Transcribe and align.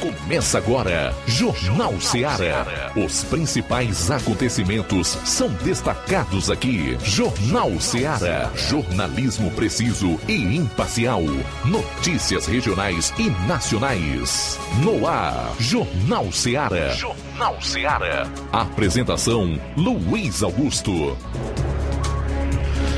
Começa 0.00 0.58
agora, 0.58 1.12
Jornal 1.26 2.00
Ceará. 2.00 2.92
Os 2.94 3.24
principais 3.24 4.08
acontecimentos 4.12 5.08
são 5.24 5.48
destacados 5.64 6.48
aqui. 6.50 6.96
Jornal 7.02 7.80
Ceará. 7.80 8.48
Jornalismo 8.54 9.50
preciso 9.50 10.16
e 10.28 10.56
imparcial. 10.56 11.22
Notícias 11.64 12.46
regionais 12.46 13.12
e 13.18 13.28
nacionais. 13.48 14.56
No 14.84 15.04
ar, 15.04 15.52
Jornal 15.58 16.30
Ceará. 16.30 16.90
Jornal 16.90 17.60
Ceará. 17.60 18.28
Apresentação: 18.52 19.58
Luiz 19.76 20.44
Augusto. 20.44 21.16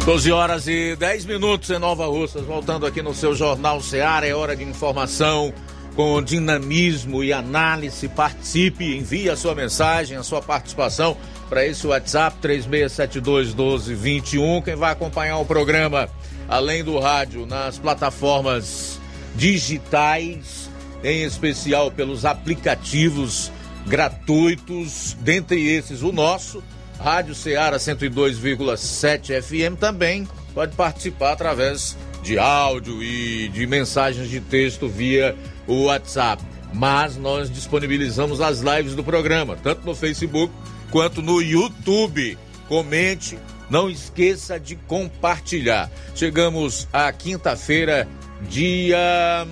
12 0.05 0.33
horas 0.33 0.67
e 0.67 0.97
10 0.97 1.25
minutos 1.25 1.71
em 1.71 1.79
Nova 1.79 2.07
Russas. 2.07 2.45
Voltando 2.45 2.85
aqui 2.85 3.01
no 3.01 3.15
seu 3.15 3.35
Jornal 3.35 3.81
Ceará, 3.81 4.27
é 4.27 4.35
hora 4.35 4.55
de 4.55 4.65
informação 4.65 5.55
com 5.95 6.21
dinamismo 6.23 7.23
e 7.23 7.31
análise. 7.33 8.09
Participe, 8.09 8.97
envie 8.97 9.29
a 9.29 9.37
sua 9.37 9.55
mensagem, 9.55 10.17
a 10.17 10.23
sua 10.23 10.41
participação 10.43 11.17
para 11.49 11.67
esse 11.67 11.87
WhatsApp 11.87 12.37
36721221. 12.43 14.63
Quem 14.63 14.77
vai 14.77 14.93
acompanhar 14.93 15.39
o 15.39 15.45
programa, 15.45 16.09
além 16.49 16.85
do 16.85 16.99
rádio, 16.99 17.45
nas 17.47 17.79
plataformas 17.79 19.01
digitais, 19.35 20.71
em 21.03 21.25
especial 21.25 21.91
pelos 21.91 22.25
aplicativos 22.25 23.51
gratuitos, 23.87 25.17
dentre 25.21 25.69
esses 25.69 26.03
o 26.03 26.13
nosso, 26.13 26.63
Rádio 26.99 27.35
Ceará 27.35 27.79
102,7 27.79 29.43
FM 29.43 29.79
também 29.79 30.29
pode 30.55 30.77
participar 30.77 31.33
através 31.33 31.97
de 32.23 32.39
áudio 32.39 33.03
e 33.03 33.49
de 33.49 33.67
mensagens 33.67 34.29
de 34.29 34.41
texto 34.41 34.87
via 34.87 35.35
o 35.71 35.85
WhatsApp. 35.85 36.43
Mas 36.75 37.17
nós 37.17 37.51
disponibilizamos 37.51 38.41
as 38.41 38.61
lives 38.61 38.95
do 38.95 39.03
programa, 39.03 39.57
tanto 39.57 39.87
no 39.87 39.95
Facebook 39.95 40.53
quanto 40.91 41.23
no 41.23 41.41
YouTube. 41.41 42.37
Comente, 42.69 43.39
não 43.69 43.89
esqueça 43.89 44.59
de 44.59 44.77
compartilhar. 44.77 45.91
Chegamos 46.15 46.87
à 46.93 47.11
quinta-feira, 47.13 48.07
dia 48.49 49.47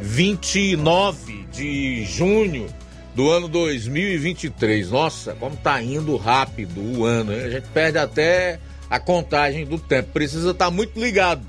29 0.00 1.32
hum, 1.32 1.44
de 1.52 2.04
junho 2.04 2.66
do 3.14 3.28
ano 3.30 3.48
2023. 3.48 4.90
Nossa, 4.90 5.34
como 5.34 5.56
tá 5.56 5.82
indo 5.82 6.16
rápido 6.16 6.80
o 6.80 7.04
ano, 7.04 7.32
hein? 7.32 7.40
a 7.40 7.50
gente 7.50 7.66
perde 7.68 7.98
até 7.98 8.60
a 8.88 9.00
contagem 9.00 9.64
do 9.64 9.78
tempo. 9.78 10.10
Precisa 10.12 10.52
estar 10.52 10.66
tá 10.66 10.70
muito 10.70 10.98
ligado 10.98 11.44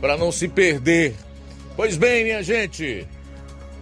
para 0.00 0.16
não 0.16 0.32
se 0.32 0.48
perder 0.48 1.14
Pois 1.74 1.96
bem, 1.96 2.24
minha 2.24 2.42
gente, 2.42 3.06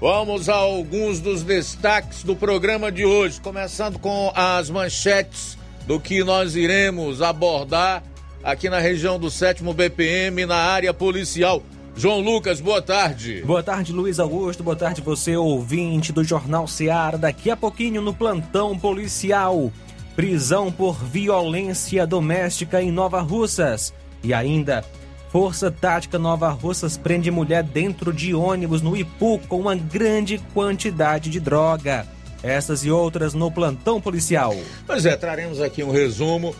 vamos 0.00 0.48
a 0.48 0.54
alguns 0.54 1.18
dos 1.18 1.42
destaques 1.42 2.22
do 2.22 2.36
programa 2.36 2.90
de 2.90 3.04
hoje, 3.04 3.40
começando 3.40 3.98
com 3.98 4.32
as 4.34 4.70
manchetes 4.70 5.58
do 5.88 5.98
que 5.98 6.22
nós 6.22 6.54
iremos 6.54 7.20
abordar 7.20 8.04
aqui 8.44 8.70
na 8.70 8.78
região 8.78 9.18
do 9.18 9.28
sétimo 9.28 9.74
BPM, 9.74 10.46
na 10.46 10.54
área 10.54 10.94
policial. 10.94 11.64
João 11.96 12.20
Lucas, 12.20 12.60
boa 12.60 12.80
tarde. 12.80 13.42
Boa 13.44 13.62
tarde, 13.62 13.92
Luiz 13.92 14.20
Augusto. 14.20 14.62
Boa 14.62 14.76
tarde, 14.76 15.00
você, 15.00 15.36
ouvinte 15.36 16.12
do 16.12 16.22
Jornal 16.22 16.68
Seara. 16.68 17.18
Daqui 17.18 17.50
a 17.50 17.56
pouquinho 17.56 18.00
no 18.00 18.14
plantão 18.14 18.78
policial. 18.78 19.72
Prisão 20.14 20.70
por 20.70 20.94
violência 21.04 22.06
doméstica 22.06 22.80
em 22.80 22.92
Nova 22.92 23.20
Russas. 23.20 23.92
E 24.22 24.32
ainda 24.32 24.84
Força 25.30 25.70
Tática 25.70 26.18
Nova 26.18 26.48
Russas 26.50 26.96
prende 26.96 27.30
mulher 27.30 27.62
dentro 27.62 28.12
de 28.12 28.34
ônibus 28.34 28.82
no 28.82 28.96
Ipu 28.96 29.38
com 29.48 29.60
uma 29.60 29.76
grande 29.76 30.38
quantidade 30.52 31.30
de 31.30 31.38
droga. 31.38 32.04
Essas 32.42 32.84
e 32.84 32.90
outras 32.90 33.32
no 33.32 33.50
plantão 33.50 34.00
policial. 34.00 34.56
Pois 34.86 35.06
é, 35.06 35.14
traremos 35.16 35.60
aqui 35.60 35.84
um 35.84 35.92
resumo 35.92 36.54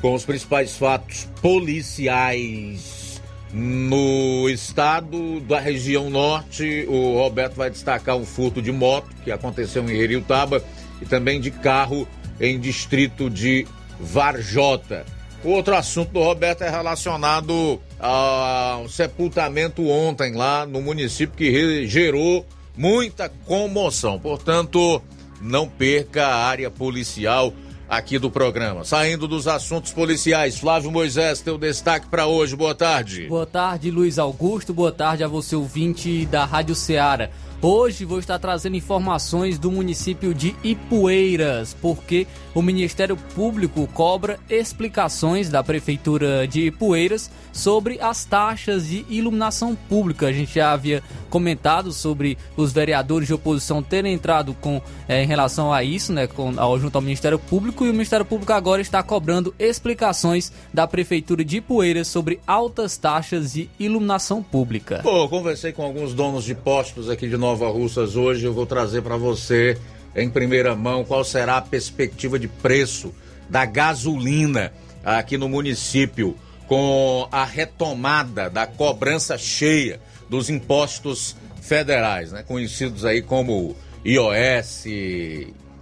com 0.00 0.12
os 0.12 0.24
principais 0.24 0.76
fatos 0.76 1.28
policiais 1.40 3.22
no 3.52 4.48
estado 4.48 5.38
da 5.40 5.60
região 5.60 6.10
norte. 6.10 6.84
O 6.88 7.14
Roberto 7.18 7.54
vai 7.54 7.70
destacar 7.70 8.16
um 8.16 8.24
furto 8.24 8.60
de 8.60 8.72
moto 8.72 9.08
que 9.22 9.30
aconteceu 9.30 9.88
em 9.88 9.96
Heriutaba 9.96 10.64
e 11.00 11.04
também 11.04 11.40
de 11.40 11.52
carro 11.52 12.08
em 12.40 12.58
distrito 12.58 13.30
de 13.30 13.66
Varjota. 14.00 15.06
Outro 15.46 15.76
assunto 15.76 16.10
do 16.10 16.20
Roberto 16.20 16.62
é 16.62 16.68
relacionado 16.68 17.80
ao 18.00 18.88
sepultamento 18.88 19.86
ontem 19.88 20.34
lá 20.34 20.66
no 20.66 20.82
município 20.82 21.36
que 21.36 21.86
gerou 21.86 22.44
muita 22.76 23.28
comoção. 23.28 24.18
Portanto, 24.18 25.00
não 25.40 25.68
perca 25.68 26.26
a 26.26 26.46
área 26.46 26.68
policial 26.68 27.52
aqui 27.88 28.18
do 28.18 28.28
programa. 28.28 28.84
Saindo 28.84 29.28
dos 29.28 29.46
assuntos 29.46 29.92
policiais, 29.92 30.58
Flávio 30.58 30.90
Moisés, 30.90 31.40
teu 31.40 31.56
destaque 31.56 32.08
para 32.08 32.26
hoje. 32.26 32.56
Boa 32.56 32.74
tarde. 32.74 33.28
Boa 33.28 33.46
tarde, 33.46 33.88
Luiz 33.88 34.18
Augusto. 34.18 34.74
Boa 34.74 34.90
tarde 34.90 35.22
a 35.22 35.28
você, 35.28 35.54
ouvinte 35.54 36.26
da 36.26 36.44
Rádio 36.44 36.74
Ceará. 36.74 37.30
Hoje 37.62 38.04
vou 38.04 38.18
estar 38.18 38.38
trazendo 38.38 38.76
informações 38.76 39.58
do 39.58 39.72
município 39.72 40.34
de 40.34 40.54
Ipueiras, 40.62 41.74
porque 41.80 42.26
o 42.54 42.60
Ministério 42.60 43.16
Público 43.34 43.88
cobra 43.94 44.38
explicações 44.48 45.48
da 45.48 45.64
Prefeitura 45.64 46.46
de 46.46 46.66
Ipueiras 46.66 47.30
sobre 47.52 47.98
as 48.00 48.26
taxas 48.26 48.86
de 48.88 49.06
iluminação 49.08 49.74
pública. 49.74 50.26
A 50.26 50.32
gente 50.32 50.54
já 50.54 50.72
havia 50.72 51.02
comentado 51.30 51.92
sobre 51.92 52.36
os 52.56 52.72
vereadores 52.72 53.26
de 53.26 53.34
oposição 53.34 53.82
terem 53.82 54.12
entrado 54.12 54.54
com 54.60 54.80
é, 55.08 55.22
em 55.22 55.26
relação 55.26 55.72
a 55.72 55.82
isso, 55.82 56.12
né, 56.12 56.26
com, 56.26 56.52
ao, 56.58 56.78
junto 56.78 56.96
ao 56.96 57.02
Ministério 57.02 57.38
Público, 57.38 57.84
e 57.86 57.90
o 57.90 57.92
Ministério 57.92 58.24
Público 58.24 58.52
agora 58.52 58.82
está 58.82 59.02
cobrando 59.02 59.54
explicações 59.58 60.52
da 60.72 60.86
Prefeitura 60.86 61.44
de 61.44 61.58
Ipueiras 61.58 62.06
sobre 62.08 62.38
altas 62.46 62.98
taxas 62.98 63.54
de 63.54 63.70
iluminação 63.78 64.42
pública. 64.42 65.00
Pô, 65.02 65.26
conversei 65.28 65.72
com 65.72 65.82
alguns 65.82 66.12
donos 66.12 66.44
de 66.44 66.54
postos 66.54 67.08
aqui 67.08 67.28
de 67.28 67.36
Nova 67.36 67.45
Russas 67.54 68.16
hoje, 68.16 68.44
eu 68.44 68.52
vou 68.52 68.66
trazer 68.66 69.02
para 69.02 69.16
você 69.16 69.78
em 70.14 70.30
primeira 70.30 70.74
mão 70.74 71.04
qual 71.04 71.24
será 71.24 71.58
a 71.58 71.62
perspectiva 71.62 72.38
de 72.38 72.48
preço 72.48 73.14
da 73.48 73.64
gasolina 73.64 74.72
aqui 75.04 75.36
no 75.36 75.48
município 75.48 76.36
com 76.66 77.28
a 77.30 77.44
retomada 77.44 78.50
da 78.50 78.66
cobrança 78.66 79.38
cheia 79.38 80.00
dos 80.28 80.50
impostos 80.50 81.36
federais, 81.60 82.32
né, 82.32 82.42
conhecidos 82.42 83.04
aí 83.04 83.22
como 83.22 83.76
IOS, 84.04 84.84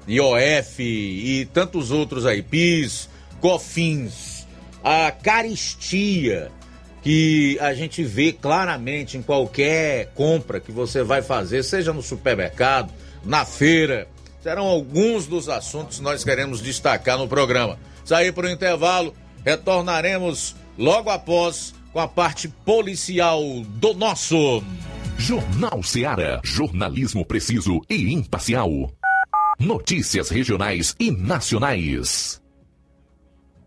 IOF 0.07 0.83
e 0.83 1.49
tantos 1.53 1.91
outros 1.91 2.27
aí, 2.27 2.43
PIS, 2.43 3.09
COFINS, 3.41 4.47
a 4.83 5.11
caristia 5.11 6.51
que 7.05 7.59
a 7.61 7.75
gente 7.75 8.03
vê 8.03 8.33
claramente 8.33 9.19
em 9.19 9.23
qualquer 9.23 10.07
compra 10.15 10.59
que 10.59 10.73
você 10.73 11.03
vai 11.03 11.21
fazer, 11.21 11.63
seja 11.63 11.93
no 11.93 12.03
supermercado, 12.03 12.91
na 13.23 13.45
feira, 13.45 14.09
serão 14.43 14.65
alguns 14.65 15.27
dos 15.27 15.51
assuntos 15.51 15.99
que 15.99 16.03
nós 16.03 16.25
queremos 16.25 16.63
destacar 16.63 17.19
no 17.19 17.29
programa. 17.29 17.79
Sair 18.07 18.33
para 18.33 18.47
o 18.47 18.51
intervalo, 18.51 19.15
retornaremos 19.45 20.57
logo 20.79 21.11
após 21.11 21.75
com 21.93 22.01
a 22.01 22.09
parte 22.09 22.49
policial 22.49 23.43
do 23.67 23.93
nosso 23.93 24.65
Jornal 25.19 25.83
Seara, 25.83 26.41
jornalismo 26.43 27.25
preciso 27.25 27.83
e 27.89 28.13
imparcial. 28.15 28.91
Notícias 29.61 30.31
regionais 30.31 30.97
e 30.99 31.11
nacionais. 31.11 32.44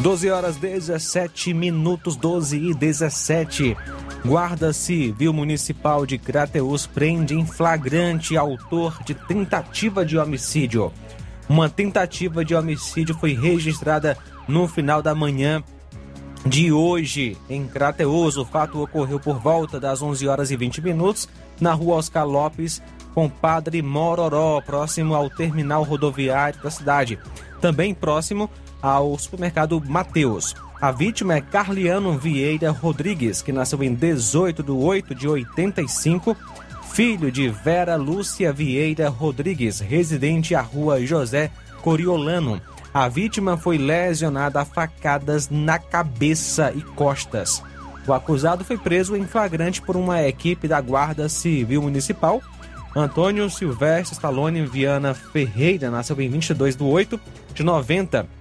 Doze 0.00 0.30
horas 0.30 0.56
17 0.56 1.52
minutos, 1.52 2.16
12 2.16 2.56
e 2.56 2.72
17. 2.72 3.76
Guarda 4.24 4.72
Civil 4.72 5.30
Municipal 5.30 6.06
de 6.06 6.16
Crateus 6.16 6.86
prende 6.86 7.34
em 7.34 7.44
flagrante 7.44 8.34
autor 8.34 8.98
de 9.04 9.12
tentativa 9.12 10.02
de 10.02 10.16
homicídio. 10.16 10.90
Uma 11.46 11.68
tentativa 11.68 12.42
de 12.42 12.54
homicídio 12.54 13.14
foi 13.14 13.34
registrada 13.34 14.16
no 14.48 14.66
final 14.66 15.02
da 15.02 15.14
manhã 15.14 15.62
de 16.46 16.72
hoje 16.72 17.36
em 17.46 17.66
Crateus. 17.66 18.38
O 18.38 18.46
fato 18.46 18.82
ocorreu 18.82 19.20
por 19.20 19.38
volta 19.38 19.78
das 19.78 20.00
11 20.00 20.26
horas 20.26 20.50
e 20.50 20.56
20 20.56 20.80
minutos 20.80 21.28
na 21.60 21.74
rua 21.74 21.96
Oscar 21.96 22.26
Lopes, 22.26 22.80
com 23.14 23.28
Padre 23.28 23.82
Mororó, 23.82 24.62
próximo 24.62 25.14
ao 25.14 25.28
terminal 25.28 25.82
rodoviário 25.82 26.62
da 26.62 26.70
cidade. 26.70 27.18
Também 27.60 27.92
próximo 27.92 28.48
ao 28.82 29.18
supermercado 29.18 29.82
Mateus. 29.86 30.54
A 30.80 30.90
vítima 30.90 31.34
é 31.34 31.40
Carliano 31.40 32.16
Vieira 32.18 32.70
Rodrigues, 32.70 33.42
que 33.42 33.52
nasceu 33.52 33.82
em 33.82 33.94
18 33.94 34.62
de 34.62 34.70
8 34.70 35.14
de 35.14 35.28
85, 35.28 36.34
filho 36.90 37.30
de 37.30 37.48
Vera 37.48 37.96
Lúcia 37.96 38.50
Vieira 38.50 39.10
Rodrigues, 39.10 39.80
residente 39.80 40.54
à 40.54 40.62
rua 40.62 41.04
José 41.04 41.50
Coriolano. 41.82 42.60
A 42.94 43.08
vítima 43.08 43.56
foi 43.56 43.76
lesionada 43.76 44.60
a 44.60 44.64
facadas 44.64 45.50
na 45.50 45.78
cabeça 45.78 46.72
e 46.74 46.80
costas. 46.80 47.62
O 48.06 48.12
acusado 48.12 48.64
foi 48.64 48.78
preso 48.78 49.14
em 49.14 49.26
flagrante 49.26 49.82
por 49.82 49.96
uma 49.96 50.22
equipe 50.22 50.66
da 50.66 50.80
Guarda 50.80 51.28
Civil 51.28 51.82
Municipal. 51.82 52.40
Antônio 52.96 53.48
Silvestre 53.50 54.14
Stallone 54.14 54.64
Viana 54.64 55.14
Ferreira 55.14 55.90
nasceu 55.90 56.20
em 56.20 56.28
22 56.28 56.74
de 56.74 56.82
8 56.82 57.20
de 57.54 57.62
90 57.62 58.39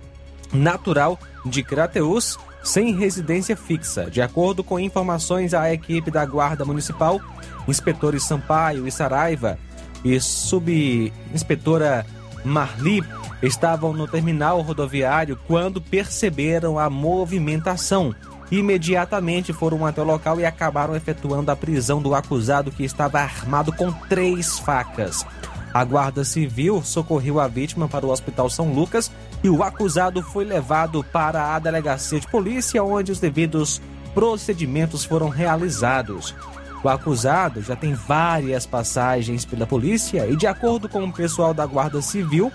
natural 0.53 1.19
de 1.45 1.63
Crateus, 1.63 2.37
sem 2.63 2.95
residência 2.95 3.55
fixa. 3.55 4.09
De 4.09 4.21
acordo 4.21 4.63
com 4.63 4.79
informações 4.79 5.53
à 5.53 5.71
equipe 5.73 6.11
da 6.11 6.25
Guarda 6.25 6.65
Municipal, 6.65 7.19
inspetores 7.67 8.23
Sampaio 8.23 8.87
e 8.87 8.91
Saraiva 8.91 9.57
e 10.03 10.19
subinspetora 10.19 12.05
Marli 12.43 13.03
estavam 13.41 13.93
no 13.93 14.07
terminal 14.07 14.61
rodoviário 14.61 15.39
quando 15.47 15.81
perceberam 15.81 16.77
a 16.77 16.89
movimentação. 16.89 18.13
Imediatamente 18.51 19.53
foram 19.53 19.85
até 19.85 20.01
o 20.01 20.05
local 20.05 20.39
e 20.39 20.45
acabaram 20.45 20.95
efetuando 20.95 21.51
a 21.51 21.55
prisão 21.55 22.01
do 22.01 22.15
acusado 22.15 22.71
que 22.71 22.83
estava 22.83 23.19
armado 23.19 23.71
com 23.71 23.91
três 23.91 24.57
facas. 24.59 25.25
A 25.71 25.83
Guarda 25.83 26.23
Civil 26.23 26.81
socorreu 26.83 27.39
a 27.39 27.47
vítima 27.47 27.87
para 27.87 28.05
o 28.05 28.09
Hospital 28.09 28.49
São 28.49 28.73
Lucas 28.73 29.11
e 29.43 29.49
o 29.49 29.63
acusado 29.63 30.21
foi 30.21 30.43
levado 30.43 31.03
para 31.03 31.55
a 31.55 31.59
delegacia 31.59 32.19
de 32.19 32.27
polícia, 32.27 32.83
onde 32.83 33.11
os 33.11 33.19
devidos 33.19 33.81
procedimentos 34.13 35.05
foram 35.05 35.29
realizados. 35.29 36.35
O 36.83 36.89
acusado 36.89 37.61
já 37.61 37.75
tem 37.75 37.93
várias 37.93 38.65
passagens 38.65 39.45
pela 39.45 39.67
polícia 39.67 40.25
e, 40.27 40.35
de 40.35 40.47
acordo 40.47 40.87
com 40.87 41.03
o 41.03 41.13
pessoal 41.13 41.53
da 41.53 41.65
Guarda 41.65 42.01
Civil, 42.01 42.51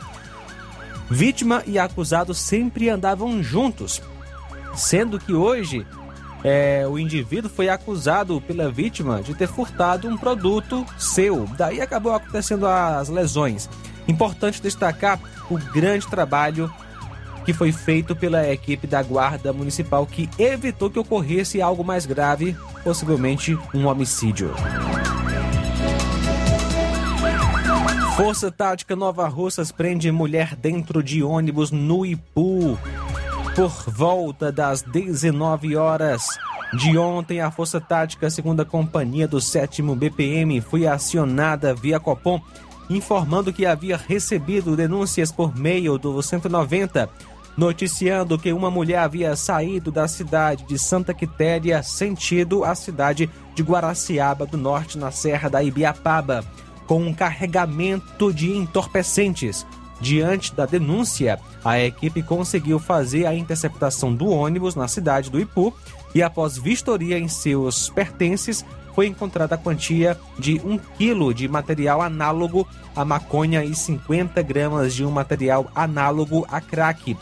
vítima 1.10 1.62
e 1.66 1.78
acusado 1.78 2.34
sempre 2.34 2.88
andavam 2.88 3.42
juntos, 3.42 4.02
sendo 4.74 5.18
que 5.18 5.32
hoje 5.32 5.86
é, 6.42 6.86
o 6.86 6.98
indivíduo 6.98 7.50
foi 7.50 7.68
acusado 7.68 8.40
pela 8.40 8.70
vítima 8.70 9.22
de 9.22 9.34
ter 9.34 9.48
furtado 9.48 10.08
um 10.08 10.16
produto 10.16 10.84
seu. 10.98 11.46
Daí 11.56 11.80
acabou 11.80 12.12
acontecendo 12.12 12.66
as 12.66 13.08
lesões. 13.08 13.68
Importante 14.06 14.60
destacar 14.60 15.18
o 15.50 15.58
grande 15.58 16.06
trabalho 16.06 16.72
que 17.44 17.52
foi 17.52 17.72
feito 17.72 18.16
pela 18.16 18.48
equipe 18.50 18.86
da 18.86 19.02
Guarda 19.02 19.52
Municipal 19.52 20.06
que 20.06 20.28
evitou 20.38 20.90
que 20.90 20.98
ocorresse 20.98 21.60
algo 21.60 21.84
mais 21.84 22.06
grave, 22.06 22.56
possivelmente 22.82 23.58
um 23.74 23.86
homicídio. 23.86 24.54
Força 28.16 28.50
Tática 28.50 28.94
Nova 28.94 29.26
Russas 29.26 29.72
prende 29.72 30.10
mulher 30.10 30.54
dentro 30.54 31.02
de 31.02 31.22
ônibus 31.22 31.70
no 31.70 32.06
Ipu. 32.06 32.78
Por 33.54 33.90
volta 33.90 34.50
das 34.50 34.82
19 34.82 35.76
horas 35.76 36.28
de 36.76 36.96
ontem, 36.96 37.40
a 37.40 37.50
Força 37.50 37.80
Tática, 37.80 38.30
segunda 38.30 38.64
companhia 38.64 39.28
do 39.28 39.40
7 39.40 39.82
BPM, 39.82 40.60
foi 40.60 40.86
acionada 40.86 41.74
via 41.74 42.00
Copom, 42.00 42.40
informando 42.88 43.52
que 43.52 43.66
havia 43.66 43.96
recebido 43.96 44.76
denúncias 44.76 45.32
por 45.32 45.56
meio 45.56 45.98
do 45.98 46.22
190, 46.22 47.08
noticiando 47.56 48.38
que 48.38 48.52
uma 48.52 48.70
mulher 48.70 48.98
havia 48.98 49.36
saído 49.36 49.90
da 49.90 50.08
cidade 50.08 50.64
de 50.64 50.78
Santa 50.78 51.14
Quitéria, 51.14 51.82
sentido 51.82 52.64
a 52.64 52.74
cidade 52.74 53.30
de 53.54 53.62
Guaraciaba 53.62 54.46
do 54.46 54.56
Norte, 54.56 54.98
na 54.98 55.10
Serra 55.10 55.48
da 55.48 55.62
Ibiapaba, 55.62 56.44
com 56.86 57.00
um 57.00 57.14
carregamento 57.14 58.32
de 58.32 58.50
entorpecentes. 58.50 59.66
Diante 60.00 60.52
da 60.52 60.66
denúncia, 60.66 61.38
a 61.64 61.78
equipe 61.80 62.22
conseguiu 62.22 62.78
fazer 62.78 63.26
a 63.26 63.34
interceptação 63.34 64.12
do 64.12 64.28
ônibus 64.28 64.74
na 64.74 64.88
cidade 64.88 65.30
do 65.30 65.40
Ipu 65.40 65.72
e, 66.14 66.22
após 66.22 66.58
vistoria 66.58 67.18
em 67.18 67.28
seus 67.28 67.88
pertences, 67.88 68.64
foi 68.94 69.06
encontrada 69.06 69.54
a 69.54 69.58
quantia 69.58 70.18
de 70.38 70.60
1 70.64 70.78
quilo 70.96 71.34
de 71.34 71.48
material 71.48 72.00
análogo 72.00 72.66
à 72.94 73.04
maconha 73.04 73.64
e 73.64 73.74
50 73.74 74.40
gramas 74.42 74.94
de 74.94 75.04
um 75.04 75.10
material 75.10 75.70
análogo 75.74 76.46
a 76.50 76.60
crack, 76.60 77.16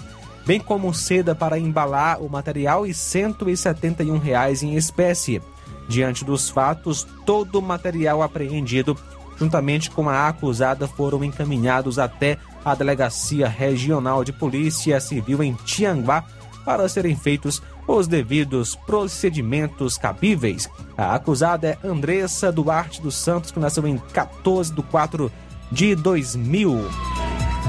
bem 0.46 0.60
como 0.60 0.92
seda 0.92 1.34
para 1.34 1.58
embalar 1.58 2.22
o 2.22 2.28
material 2.28 2.86
e 2.86 2.92
171 2.92 4.18
reais 4.18 4.62
em 4.62 4.74
espécie. 4.74 5.40
Diante 5.88 6.24
dos 6.24 6.48
fatos, 6.48 7.06
todo 7.26 7.58
o 7.58 7.62
material 7.62 8.22
apreendido 8.22 8.96
juntamente 9.42 9.90
com 9.90 10.08
a 10.08 10.28
acusada, 10.28 10.86
foram 10.86 11.24
encaminhados 11.24 11.98
até 11.98 12.38
a 12.64 12.74
Delegacia 12.74 13.48
Regional 13.48 14.22
de 14.22 14.32
Polícia 14.32 15.00
Civil 15.00 15.42
em 15.42 15.54
Tianguá 15.54 16.24
para 16.64 16.88
serem 16.88 17.16
feitos 17.16 17.60
os 17.86 18.06
devidos 18.06 18.74
procedimentos 18.74 19.98
cabíveis. 19.98 20.68
A 20.96 21.14
acusada 21.14 21.68
é 21.68 21.86
Andressa 21.86 22.52
Duarte 22.52 23.00
dos 23.00 23.14
Santos, 23.14 23.50
que 23.50 23.58
nasceu 23.58 23.86
em 23.86 23.98
14 23.98 24.72
de 24.72 24.82
4 24.82 25.30
de 25.70 25.94
2000. 25.94 26.90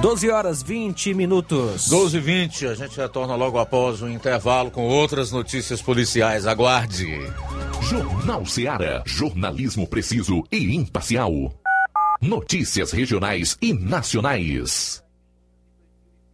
12 0.01 0.29
horas 0.29 0.61
20 0.61 1.13
minutos. 1.13 1.87
12 1.87 2.17
e 2.17 2.19
20, 2.19 2.67
a 2.67 2.75
gente 2.75 2.97
retorna 2.97 3.35
logo 3.35 3.57
após 3.57 4.01
o 4.01 4.09
intervalo 4.09 4.69
com 4.69 4.87
outras 4.87 5.31
notícias 5.31 5.81
policiais. 5.81 6.45
Aguarde. 6.45 7.07
Jornal 7.81 8.45
Seara. 8.45 9.03
Jornalismo 9.05 9.87
preciso 9.87 10.43
e 10.51 10.75
imparcial. 10.75 11.31
Notícias 12.21 12.91
regionais 12.91 13.57
e 13.61 13.73
nacionais. 13.73 15.02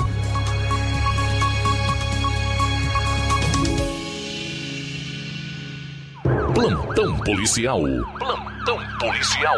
Plantão 6.53 7.17
policial. 7.17 7.81
Plantão 8.19 8.52
policial. 8.65 9.57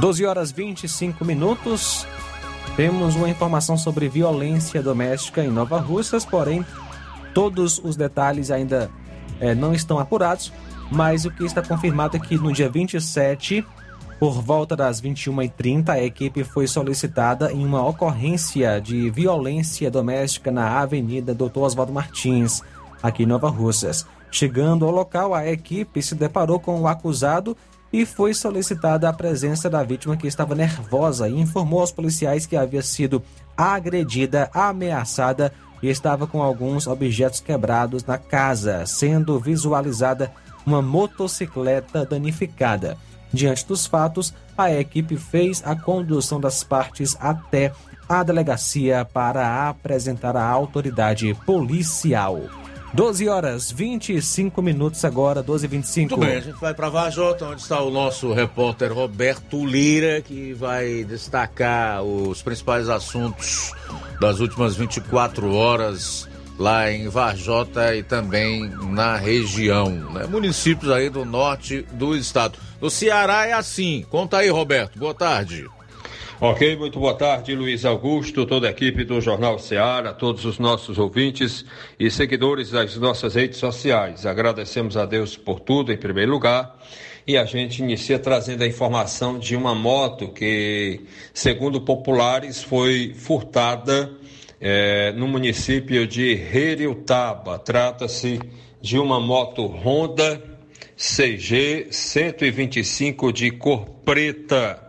Doze 0.00 0.24
horas 0.24 0.50
25 0.50 1.24
minutos. 1.24 2.06
Temos 2.76 3.14
uma 3.14 3.28
informação 3.28 3.76
sobre 3.76 4.08
violência 4.08 4.82
doméstica 4.82 5.44
em 5.44 5.48
Nova 5.48 5.78
Russas, 5.78 6.24
porém 6.24 6.64
todos 7.34 7.78
os 7.84 7.94
detalhes 7.94 8.50
ainda 8.50 8.90
eh, 9.38 9.54
não 9.54 9.74
estão 9.74 9.98
apurados, 9.98 10.50
mas 10.90 11.26
o 11.26 11.30
que 11.30 11.44
está 11.44 11.60
confirmado 11.62 12.16
é 12.16 12.20
que 12.20 12.36
no 12.36 12.52
dia 12.52 12.70
27 12.70 13.64
Por 14.18 14.40
volta 14.40 14.74
das 14.74 15.00
21h30, 15.00 15.90
a 15.90 16.02
equipe 16.02 16.42
foi 16.42 16.66
solicitada 16.66 17.52
em 17.52 17.66
uma 17.66 17.86
ocorrência 17.86 18.80
de 18.80 19.10
violência 19.10 19.90
doméstica 19.90 20.50
na 20.50 20.80
Avenida 20.80 21.34
Doutor 21.34 21.64
Oswaldo 21.64 21.92
Martins, 21.92 22.62
aqui 23.02 23.24
em 23.24 23.26
Nova 23.26 23.50
Russas. 23.50 24.06
Chegando 24.30 24.86
ao 24.86 24.90
local, 24.90 25.34
a 25.34 25.46
equipe 25.46 26.02
se 26.02 26.14
deparou 26.14 26.58
com 26.58 26.80
o 26.80 26.88
acusado 26.88 27.54
e 27.92 28.06
foi 28.06 28.32
solicitada 28.32 29.06
a 29.06 29.12
presença 29.12 29.68
da 29.68 29.82
vítima 29.82 30.16
que 30.16 30.26
estava 30.26 30.54
nervosa 30.54 31.28
e 31.28 31.38
informou 31.38 31.80
aos 31.80 31.92
policiais 31.92 32.46
que 32.46 32.56
havia 32.56 32.82
sido 32.82 33.22
agredida, 33.54 34.50
ameaçada 34.54 35.52
e 35.82 35.90
estava 35.90 36.26
com 36.26 36.42
alguns 36.42 36.86
objetos 36.86 37.40
quebrados 37.40 38.02
na 38.04 38.16
casa, 38.16 38.86
sendo 38.86 39.38
visualizada 39.38 40.32
uma 40.64 40.80
motocicleta 40.80 42.06
danificada. 42.06 42.96
Diante 43.32 43.66
dos 43.66 43.86
fatos, 43.86 44.32
a 44.56 44.72
equipe 44.72 45.16
fez 45.16 45.62
a 45.64 45.76
condução 45.76 46.40
das 46.40 46.62
partes 46.62 47.16
até 47.20 47.72
a 48.08 48.22
delegacia 48.22 49.04
para 49.04 49.68
apresentar 49.68 50.36
a 50.36 50.44
autoridade 50.48 51.34
policial. 51.44 52.40
12 52.94 53.28
horas 53.28 53.70
25 53.70 54.62
minutos 54.62 55.04
agora, 55.04 55.42
12 55.42 55.66
e 55.66 55.68
25 55.68 56.16
Muito 56.16 56.26
bem, 56.26 56.38
a 56.38 56.40
gente 56.40 56.58
vai 56.58 56.72
para 56.72 56.88
Vajota, 56.88 57.44
onde 57.44 57.60
está 57.60 57.82
o 57.82 57.90
nosso 57.90 58.32
repórter 58.32 58.92
Roberto 58.92 59.66
Lira, 59.66 60.22
que 60.22 60.54
vai 60.54 61.04
destacar 61.04 62.02
os 62.02 62.40
principais 62.40 62.88
assuntos 62.88 63.72
das 64.20 64.40
últimas 64.40 64.76
24 64.76 65.52
horas 65.52 66.26
lá 66.58 66.90
em 66.90 67.08
Varjota 67.08 67.94
e 67.94 68.02
também 68.02 68.68
na 68.90 69.16
região, 69.16 69.90
né? 69.90 70.26
municípios 70.26 70.90
aí 70.90 71.10
do 71.10 71.24
norte 71.24 71.82
do 71.92 72.16
estado. 72.16 72.58
No 72.80 72.90
Ceará 72.90 73.46
é 73.46 73.52
assim. 73.52 74.04
Conta 74.10 74.38
aí, 74.38 74.48
Roberto. 74.48 74.98
Boa 74.98 75.14
tarde. 75.14 75.66
Ok, 76.38 76.76
muito 76.76 77.00
boa 77.00 77.14
tarde, 77.14 77.54
Luiz 77.54 77.86
Augusto, 77.86 78.44
toda 78.44 78.68
a 78.68 78.70
equipe 78.70 79.04
do 79.04 79.22
Jornal 79.22 79.58
Ceará, 79.58 80.12
todos 80.12 80.44
os 80.44 80.58
nossos 80.58 80.98
ouvintes 80.98 81.64
e 81.98 82.10
seguidores 82.10 82.70
das 82.70 82.94
nossas 82.96 83.34
redes 83.34 83.58
sociais. 83.58 84.26
Agradecemos 84.26 84.98
a 84.98 85.06
Deus 85.06 85.34
por 85.34 85.60
tudo, 85.60 85.90
em 85.90 85.96
primeiro 85.96 86.30
lugar. 86.30 86.78
E 87.26 87.38
a 87.38 87.46
gente 87.46 87.82
inicia 87.82 88.18
trazendo 88.18 88.62
a 88.62 88.66
informação 88.66 89.38
de 89.38 89.56
uma 89.56 89.74
moto 89.74 90.28
que, 90.28 91.00
segundo 91.32 91.80
populares, 91.80 92.62
foi 92.62 93.14
furtada 93.16 94.12
é, 94.60 95.12
no 95.12 95.28
município 95.28 96.06
de 96.06 96.32
Heriutaba. 96.32 97.58
Trata-se 97.58 98.40
de 98.80 98.98
uma 98.98 99.20
moto 99.20 99.66
Honda 99.66 100.42
CG 100.96 101.88
125 101.90 103.30
de 103.32 103.50
cor 103.50 103.84
preta. 104.04 104.82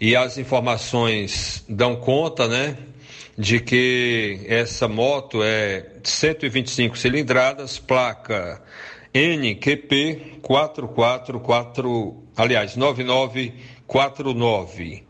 E 0.00 0.14
as 0.14 0.38
informações 0.38 1.64
dão 1.68 1.96
conta, 1.96 2.46
né, 2.46 2.76
de 3.36 3.58
que 3.60 4.40
essa 4.46 4.86
moto 4.86 5.42
é 5.42 5.84
125 6.04 6.96
cilindradas, 6.96 7.76
placa 7.78 8.62
NQP 9.12 10.38
444, 10.42 12.22
aliás, 12.36 12.76
9949. 12.76 15.05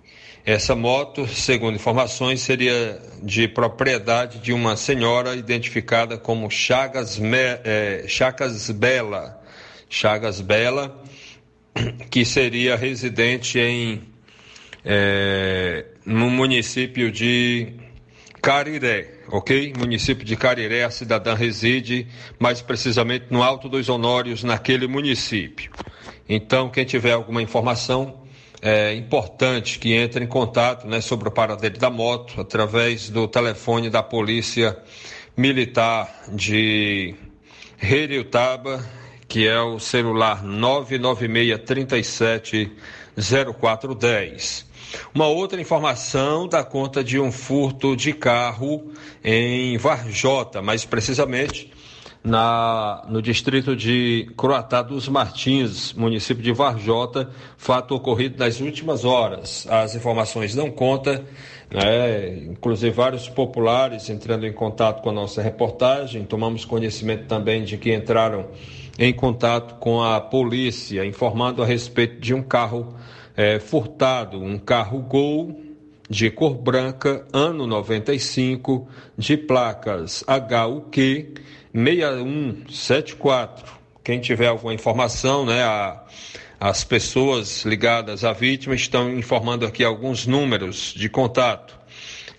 Essa 0.47 0.76
moto, 0.76 1.26
segundo 1.26 1.75
informações, 1.75 2.41
seria 2.41 3.03
de 3.21 3.49
propriedade 3.49 4.38
de 4.38 4.53
uma 4.53 4.76
senhora 4.76 5.35
identificada 5.35 6.17
como 6.17 6.49
Chagas, 6.49 7.19
Me, 7.19 7.37
é, 7.65 8.05
Chagas 8.07 8.71
Bela. 8.71 9.43
Chagas 9.91 10.41
Bela, 10.41 11.03
que 12.09 12.25
seria 12.25 12.76
residente 12.76 13.59
em 13.59 14.03
é, 14.85 15.85
no 16.05 16.31
município 16.31 17.11
de 17.11 17.73
Cariré, 18.41 19.23
ok? 19.26 19.73
Município 19.76 20.25
de 20.25 20.37
Cariré, 20.37 20.85
a 20.85 20.91
cidadã 20.91 21.35
reside 21.35 22.07
mais 22.38 22.62
precisamente 22.62 23.26
no 23.31 23.43
Alto 23.43 23.69
dos 23.69 23.88
Honórios, 23.88 24.45
naquele 24.45 24.87
município. 24.87 25.73
Então, 26.29 26.71
quem 26.71 26.85
tiver 26.85 27.15
alguma 27.15 27.43
informação, 27.43 28.25
é 28.68 28.92
importante 28.94 29.78
que 29.78 29.92
entre 29.92 30.24
em 30.24 30.26
contato 30.26 30.88
né, 30.88 31.00
sobre 31.00 31.29
o 31.29 31.31
paradeiro 31.31 31.79
da 31.79 31.88
moto 31.88 32.40
através 32.40 33.09
do 33.09 33.29
telefone 33.29 33.88
da 33.88 34.02
Polícia 34.02 34.76
Militar 35.37 36.24
de 36.33 37.14
Heriutaba, 37.81 38.85
que 39.29 39.46
é 39.46 39.61
o 39.61 39.79
celular 39.79 40.42
996 40.42 41.61
37 41.64 42.72
0410. 43.57 44.66
Uma 45.14 45.29
outra 45.29 45.61
informação 45.61 46.48
dá 46.48 46.64
conta 46.64 47.05
de 47.05 47.20
um 47.20 47.31
furto 47.31 47.94
de 47.94 48.12
carro 48.12 48.92
em 49.22 49.79
Varjota, 49.79 50.61
mais 50.61 50.85
precisamente 50.85 51.72
na, 52.27 53.05
no 53.09 53.23
distrito 53.23 53.77
de 53.77 54.29
Croatá 54.37 54.83
dos 54.83 55.09
Martins, 55.09 55.93
município 55.93 56.43
de 56.43 56.51
Varjota, 56.51 57.31
fato 57.57 57.95
ocorrido 57.95 58.37
nas 58.37 58.61
últimas 58.61 59.05
horas. 59.05 59.65
As 59.71 59.95
informações 59.95 60.53
dão 60.53 60.69
conta, 60.69 61.25
né, 61.71 62.37
inclusive 62.49 62.91
vários 62.91 63.29
populares 63.29 64.11
entrando 64.11 64.45
em 64.45 64.53
contato 64.53 65.03
com 65.03 65.11
a 65.11 65.12
nossa 65.12 65.41
reportagem, 65.41 66.25
tomamos 66.25 66.65
conhecimento 66.65 67.27
também 67.27 67.62
de 67.62 67.79
que 67.79 67.95
entraram 67.95 68.47
em 68.99 69.12
contato 69.12 69.77
com 69.77 70.03
a 70.03 70.21
polícia, 70.21 71.07
informando 71.07 71.62
a 71.62 71.67
respeito 71.67 72.21
de 72.21 72.35
um 72.35 72.43
carro 72.43 72.97
é, 73.37 73.61
furtado, 73.61 74.43
um 74.43 74.59
carro 74.59 74.99
Gol 74.99 75.61
de 76.11 76.29
cor 76.31 76.55
branca, 76.55 77.25
ano 77.33 77.69
95, 77.69 78.89
de 79.17 79.37
placas 79.37 80.25
HUQ 80.27 81.35
6174. 81.77 83.77
Quem 84.03 84.19
tiver 84.19 84.47
alguma 84.47 84.73
informação, 84.73 85.45
né, 85.45 85.62
a, 85.62 86.03
as 86.59 86.83
pessoas 86.85 87.67
ligadas 87.67 88.25
à 88.25 88.33
vítima 88.33 88.75
estão 88.75 89.11
informando 89.11 89.67
aqui 89.67 89.85
alguns 89.85 90.27
números 90.27 90.95
de 90.97 91.11
contato, 91.11 91.79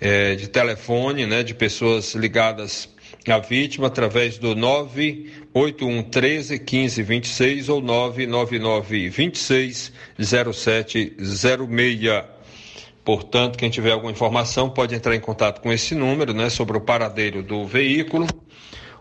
é, 0.02 0.34
de 0.36 0.48
telefone, 0.48 1.28
né, 1.28 1.44
de 1.44 1.54
pessoas 1.54 2.16
ligadas 2.16 2.90
à 3.30 3.38
vítima 3.38 3.86
através 3.88 4.40
do 4.40 4.56
981 4.56 6.02
13 6.04 6.58
15 6.58 7.04
26 7.04 7.70
ou 7.70 7.82
999 7.82 9.10
26 9.10 9.92
0706. 10.18 12.26
Portanto, 13.04 13.58
quem 13.58 13.70
tiver 13.70 13.92
alguma 13.92 14.12
informação 14.12 14.70
pode 14.70 14.96
entrar 14.96 15.14
em 15.16 15.20
contato 15.20 15.62
com 15.62 15.72
esse 15.72 15.94
número, 15.94 16.34
né, 16.34 16.50
sobre 16.50 16.76
o 16.76 16.82
paradeiro 16.82 17.44
do 17.44 17.68
veículo 17.68 18.26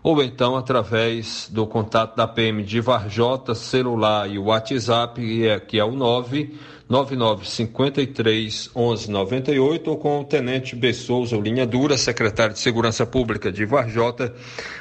ou 0.03 0.23
então 0.23 0.55
através 0.55 1.49
do 1.51 1.67
contato 1.67 2.15
da 2.15 2.27
PM 2.27 2.63
de 2.63 2.79
Varjota, 2.79 3.55
celular 3.55 4.29
e 4.29 4.37
WhatsApp, 4.37 5.19
que 5.67 5.77
é, 5.77 5.79
é 5.79 5.83
o 5.83 5.91
99953 5.91 8.69
1198, 8.75 9.89
ou 9.89 9.97
com 9.97 10.21
o 10.21 10.23
Tenente 10.23 10.75
Bessouza, 10.75 11.35
linha 11.37 11.65
dura, 11.65 11.97
secretário 11.97 12.53
de 12.53 12.59
Segurança 12.59 13.03
Pública 13.05 13.51
de 13.51 13.65
Varjota, 13.65 14.33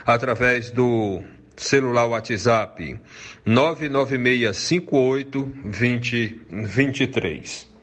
através 0.05 0.71
do 0.71 1.23
celular 1.57 2.07
WhatsApp 2.07 3.01
99658 3.45 5.53
2023. 5.65 7.75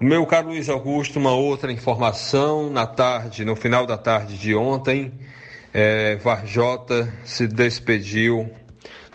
O 0.00 0.04
meu 0.04 0.24
caro 0.26 0.50
Luiz 0.50 0.68
Augusto, 0.68 1.18
uma 1.18 1.32
outra 1.32 1.72
informação 1.72 2.70
na 2.70 2.86
tarde, 2.86 3.44
no 3.44 3.56
final 3.56 3.84
da 3.84 3.98
tarde 3.98 4.38
de 4.38 4.54
ontem, 4.54 5.12
é, 5.72 6.16
Varjota 6.16 7.12
se 7.24 7.46
despediu 7.46 8.50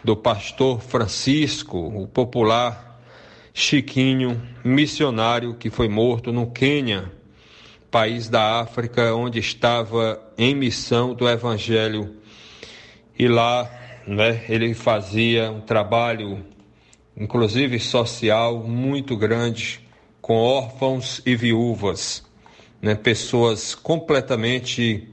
do 0.04 0.16
pastor 0.16 0.82
Francisco, 0.82 1.78
o 1.78 2.08
popular 2.08 3.02
Chiquinho, 3.54 4.42
missionário 4.64 5.56
que 5.56 5.70
foi 5.70 5.88
morto 5.88 6.32
no 6.32 6.52
Quênia, 6.52 7.12
país 7.90 8.28
da 8.28 8.60
África, 8.62 9.14
onde 9.14 9.40
estava 9.40 10.20
em 10.38 10.56
missão 10.56 11.14
do 11.14 11.30
Evangelho. 11.30 12.16
E 13.18 13.28
lá 13.28 13.70
né, 14.08 14.44
ele 14.50 14.74
fazia 14.74 15.52
um 15.52 15.62
trabalho, 15.62 16.44
inclusive 17.16 17.80
social, 17.80 18.64
muito 18.64 19.16
grande, 19.16 19.80
com 20.20 20.36
órfãos 20.36 21.22
e 21.26 21.36
viúvas, 21.36 22.24
né, 22.82 22.96
pessoas 22.96 23.76
completamente 23.76 25.13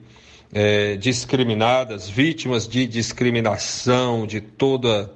é, 0.53 0.97
discriminadas, 0.97 2.09
vítimas 2.09 2.67
de 2.67 2.87
discriminação 2.87 4.27
de 4.27 4.41
toda, 4.41 5.13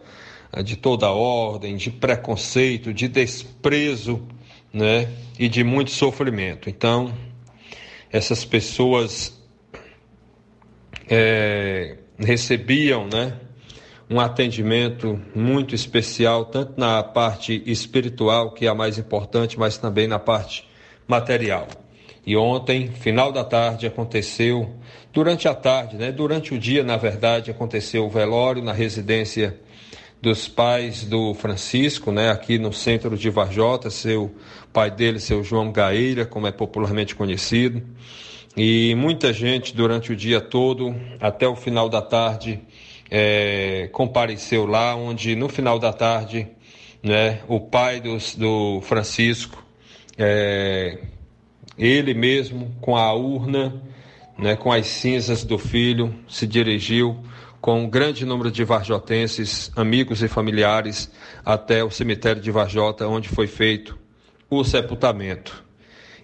de 0.62 0.76
toda 0.76 1.10
ordem, 1.10 1.76
de 1.76 1.90
preconceito, 1.90 2.94
de 2.94 3.08
desprezo 3.08 4.22
né, 4.72 5.08
e 5.38 5.48
de 5.48 5.64
muito 5.64 5.90
sofrimento. 5.90 6.70
Então, 6.70 7.12
essas 8.10 8.44
pessoas 8.44 9.40
é, 11.08 11.98
recebiam 12.18 13.06
né, 13.08 13.38
um 14.08 14.20
atendimento 14.20 15.20
muito 15.34 15.74
especial, 15.74 16.44
tanto 16.44 16.78
na 16.78 17.02
parte 17.02 17.62
espiritual, 17.66 18.52
que 18.52 18.66
é 18.66 18.68
a 18.68 18.74
mais 18.74 18.98
importante, 18.98 19.58
mas 19.58 19.78
também 19.78 20.06
na 20.06 20.18
parte 20.18 20.68
material. 21.08 21.66
E 22.26 22.36
ontem, 22.36 22.88
final 22.88 23.30
da 23.30 23.44
tarde, 23.44 23.86
aconteceu, 23.86 24.74
durante 25.12 25.46
a 25.46 25.54
tarde, 25.54 25.96
né, 25.96 26.10
durante 26.10 26.54
o 26.54 26.58
dia, 26.58 26.82
na 26.82 26.96
verdade, 26.96 27.50
aconteceu 27.50 28.06
o 28.06 28.10
velório 28.10 28.62
na 28.62 28.72
residência 28.72 29.58
dos 30.22 30.48
pais 30.48 31.04
do 31.04 31.34
Francisco, 31.34 32.10
né, 32.10 32.30
aqui 32.30 32.58
no 32.58 32.72
centro 32.72 33.14
de 33.14 33.28
Varjota, 33.28 33.90
seu 33.90 34.34
pai 34.72 34.90
dele, 34.90 35.20
seu 35.20 35.44
João 35.44 35.70
Gaeira, 35.70 36.24
como 36.24 36.46
é 36.46 36.52
popularmente 36.52 37.14
conhecido. 37.14 37.82
E 38.56 38.94
muita 38.94 39.32
gente 39.32 39.74
durante 39.74 40.12
o 40.12 40.16
dia 40.16 40.40
todo, 40.40 40.94
até 41.20 41.46
o 41.46 41.54
final 41.54 41.90
da 41.90 42.00
tarde, 42.00 42.60
é, 43.10 43.90
compareceu 43.92 44.64
lá, 44.64 44.96
onde 44.96 45.36
no 45.36 45.48
final 45.48 45.78
da 45.78 45.92
tarde, 45.92 46.48
né, 47.02 47.40
o 47.46 47.60
pai 47.60 48.00
do, 48.00 48.16
do 48.38 48.80
Francisco, 48.80 49.62
é, 50.16 51.00
ele 51.78 52.14
mesmo, 52.14 52.74
com 52.80 52.96
a 52.96 53.12
urna, 53.12 53.82
né, 54.38 54.56
com 54.56 54.72
as 54.72 54.86
cinzas 54.86 55.44
do 55.44 55.58
filho, 55.58 56.14
se 56.28 56.46
dirigiu 56.46 57.18
com 57.60 57.84
um 57.84 57.88
grande 57.88 58.26
número 58.26 58.50
de 58.50 58.62
varjotenses, 58.62 59.72
amigos 59.74 60.22
e 60.22 60.28
familiares, 60.28 61.10
até 61.42 61.82
o 61.82 61.90
cemitério 61.90 62.42
de 62.42 62.50
Varjota, 62.50 63.08
onde 63.08 63.28
foi 63.30 63.46
feito 63.46 63.98
o 64.50 64.62
sepultamento. 64.62 65.64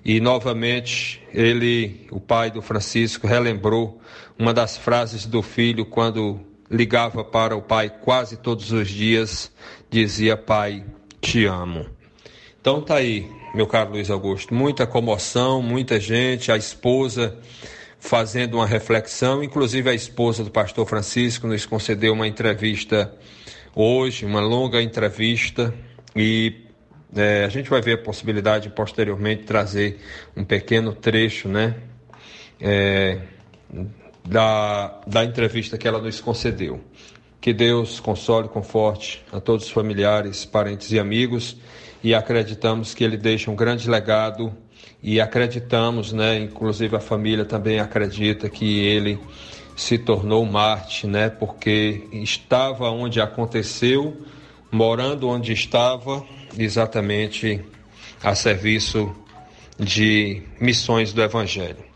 E 0.04 0.20
novamente 0.20 1.22
ele, 1.32 2.06
o 2.10 2.20
pai 2.20 2.50
do 2.50 2.60
Francisco, 2.60 3.26
relembrou 3.26 4.00
uma 4.38 4.52
das 4.52 4.76
frases 4.76 5.24
do 5.24 5.40
filho 5.40 5.86
quando 5.86 6.40
ligava 6.70 7.24
para 7.24 7.56
o 7.56 7.62
pai 7.62 7.88
quase 7.88 8.36
todos 8.36 8.70
os 8.70 8.88
dias, 8.88 9.50
dizia: 9.88 10.36
Pai, 10.36 10.84
te 11.20 11.46
amo. 11.46 11.86
Então 12.60 12.82
tá 12.82 12.96
aí, 12.96 13.26
meu 13.52 13.66
caro 13.66 13.90
Luiz 13.90 14.08
Augusto, 14.10 14.54
muita 14.54 14.86
comoção, 14.86 15.60
muita 15.60 15.98
gente, 15.98 16.52
a 16.52 16.56
esposa 16.56 17.36
fazendo 17.98 18.54
uma 18.54 18.66
reflexão. 18.66 19.42
Inclusive, 19.42 19.90
a 19.90 19.94
esposa 19.94 20.44
do 20.44 20.50
pastor 20.50 20.86
Francisco 20.86 21.46
nos 21.46 21.66
concedeu 21.66 22.12
uma 22.12 22.28
entrevista 22.28 23.12
hoje, 23.74 24.24
uma 24.24 24.40
longa 24.40 24.80
entrevista, 24.80 25.74
e 26.14 26.64
é, 27.14 27.44
a 27.44 27.48
gente 27.48 27.68
vai 27.68 27.80
ver 27.82 27.94
a 27.94 27.98
possibilidade 27.98 28.70
posteriormente 28.70 29.42
trazer 29.42 30.00
um 30.36 30.44
pequeno 30.44 30.92
trecho, 30.92 31.48
né? 31.48 31.74
É, 32.60 33.18
da, 34.24 35.00
da 35.06 35.24
entrevista 35.24 35.76
que 35.76 35.88
ela 35.88 36.00
nos 36.00 36.20
concedeu. 36.20 36.80
Que 37.40 37.52
Deus 37.52 37.98
console 37.98 38.46
e 38.46 38.50
conforte 38.50 39.24
a 39.32 39.40
todos 39.40 39.66
os 39.66 39.72
familiares, 39.72 40.44
parentes 40.44 40.92
e 40.92 40.98
amigos 40.98 41.56
e 42.02 42.14
acreditamos 42.14 42.94
que 42.94 43.04
ele 43.04 43.16
deixa 43.16 43.50
um 43.50 43.54
grande 43.54 43.88
legado 43.88 44.52
e 45.02 45.20
acreditamos, 45.20 46.12
né, 46.12 46.38
inclusive 46.38 46.96
a 46.96 47.00
família 47.00 47.44
também 47.44 47.80
acredita 47.80 48.48
que 48.48 48.80
ele 48.80 49.18
se 49.76 49.96
tornou 49.98 50.44
Marte, 50.44 51.06
né, 51.06 51.30
porque 51.30 52.06
estava 52.12 52.90
onde 52.90 53.20
aconteceu, 53.20 54.16
morando 54.70 55.28
onde 55.28 55.52
estava, 55.52 56.24
exatamente 56.58 57.60
a 58.22 58.34
serviço 58.34 59.14
de 59.78 60.42
missões 60.60 61.12
do 61.12 61.22
Evangelho. 61.22 61.89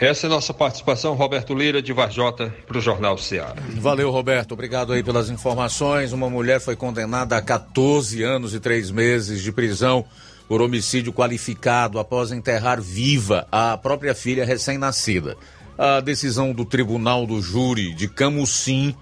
Essa 0.00 0.26
é 0.26 0.28
a 0.28 0.30
nossa 0.30 0.54
participação, 0.54 1.14
Roberto 1.14 1.52
Lira, 1.52 1.82
de 1.82 1.92
Varjota, 1.92 2.54
para 2.68 2.78
o 2.78 2.80
Jornal 2.80 3.18
Ceará. 3.18 3.60
Valeu, 3.80 4.12
Roberto. 4.12 4.52
Obrigado 4.52 4.92
aí 4.92 5.02
pelas 5.02 5.28
informações. 5.28 6.12
Uma 6.12 6.30
mulher 6.30 6.60
foi 6.60 6.76
condenada 6.76 7.36
a 7.36 7.42
14 7.42 8.22
anos 8.22 8.54
e 8.54 8.60
3 8.60 8.92
meses 8.92 9.42
de 9.42 9.50
prisão 9.50 10.04
por 10.46 10.62
homicídio 10.62 11.12
qualificado 11.12 11.98
após 11.98 12.30
enterrar 12.30 12.80
viva 12.80 13.48
a 13.50 13.76
própria 13.76 14.14
filha 14.14 14.44
recém-nascida. 14.44 15.36
A 15.76 15.98
decisão 15.98 16.52
do 16.52 16.64
Tribunal 16.64 17.26
do 17.26 17.42
Júri 17.42 17.92
de 17.92 18.06
Camusim 18.06 18.94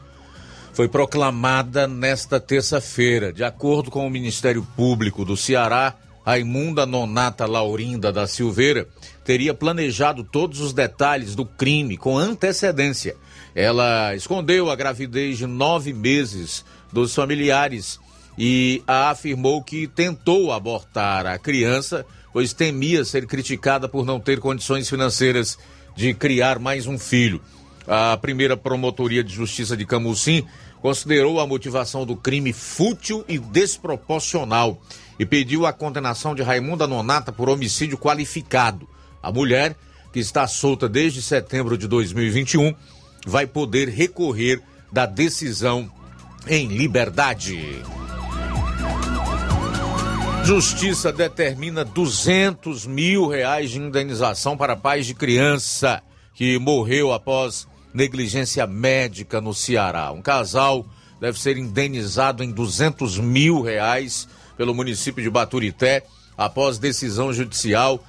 foi 0.72 0.88
proclamada 0.88 1.86
nesta 1.86 2.40
terça-feira. 2.40 3.34
De 3.34 3.44
acordo 3.44 3.90
com 3.90 4.06
o 4.06 4.10
Ministério 4.10 4.66
Público 4.74 5.26
do 5.26 5.36
Ceará, 5.36 5.94
Raimunda 6.24 6.86
Nonata 6.86 7.44
Laurinda 7.44 8.10
da 8.10 8.26
Silveira 8.26 8.88
teria 9.26 9.52
planejado 9.52 10.22
todos 10.22 10.60
os 10.60 10.72
detalhes 10.72 11.34
do 11.34 11.44
crime 11.44 11.96
com 11.96 12.16
antecedência. 12.16 13.16
Ela 13.56 14.14
escondeu 14.14 14.70
a 14.70 14.76
gravidez 14.76 15.36
de 15.36 15.46
nove 15.48 15.92
meses 15.92 16.64
dos 16.92 17.12
familiares 17.12 17.98
e 18.38 18.84
afirmou 18.86 19.64
que 19.64 19.88
tentou 19.88 20.52
abortar 20.52 21.26
a 21.26 21.36
criança, 21.38 22.06
pois 22.32 22.52
temia 22.52 23.04
ser 23.04 23.26
criticada 23.26 23.88
por 23.88 24.06
não 24.06 24.20
ter 24.20 24.38
condições 24.38 24.88
financeiras 24.88 25.58
de 25.96 26.14
criar 26.14 26.60
mais 26.60 26.86
um 26.86 26.96
filho. 26.96 27.42
A 27.84 28.16
primeira 28.16 28.56
promotoria 28.56 29.24
de 29.24 29.34
justiça 29.34 29.76
de 29.76 29.84
Camusim 29.84 30.46
considerou 30.80 31.40
a 31.40 31.46
motivação 31.48 32.06
do 32.06 32.14
crime 32.14 32.52
fútil 32.52 33.24
e 33.26 33.38
desproporcional 33.38 34.80
e 35.18 35.26
pediu 35.26 35.66
a 35.66 35.72
condenação 35.72 36.32
de 36.32 36.42
Raimunda 36.42 36.86
Nonata 36.86 37.32
por 37.32 37.48
homicídio 37.48 37.98
qualificado. 37.98 38.86
A 39.26 39.32
mulher, 39.32 39.74
que 40.12 40.20
está 40.20 40.46
solta 40.46 40.88
desde 40.88 41.20
setembro 41.20 41.76
de 41.76 41.88
2021, 41.88 42.72
vai 43.26 43.44
poder 43.44 43.88
recorrer 43.88 44.62
da 44.92 45.04
decisão 45.04 45.90
em 46.46 46.68
liberdade. 46.68 47.82
Justiça 50.44 51.12
determina 51.12 51.84
200 51.84 52.86
mil 52.86 53.26
reais 53.26 53.72
de 53.72 53.80
indenização 53.80 54.56
para 54.56 54.76
pais 54.76 55.06
de 55.06 55.12
criança 55.12 56.00
que 56.32 56.56
morreu 56.56 57.12
após 57.12 57.66
negligência 57.92 58.64
médica 58.64 59.40
no 59.40 59.52
Ceará. 59.52 60.12
Um 60.12 60.22
casal 60.22 60.86
deve 61.20 61.36
ser 61.40 61.56
indenizado 61.56 62.44
em 62.44 62.52
200 62.52 63.18
mil 63.18 63.60
reais 63.60 64.28
pelo 64.56 64.72
município 64.72 65.20
de 65.20 65.28
Baturité 65.28 66.04
após 66.38 66.78
decisão 66.78 67.32
judicial 67.32 68.00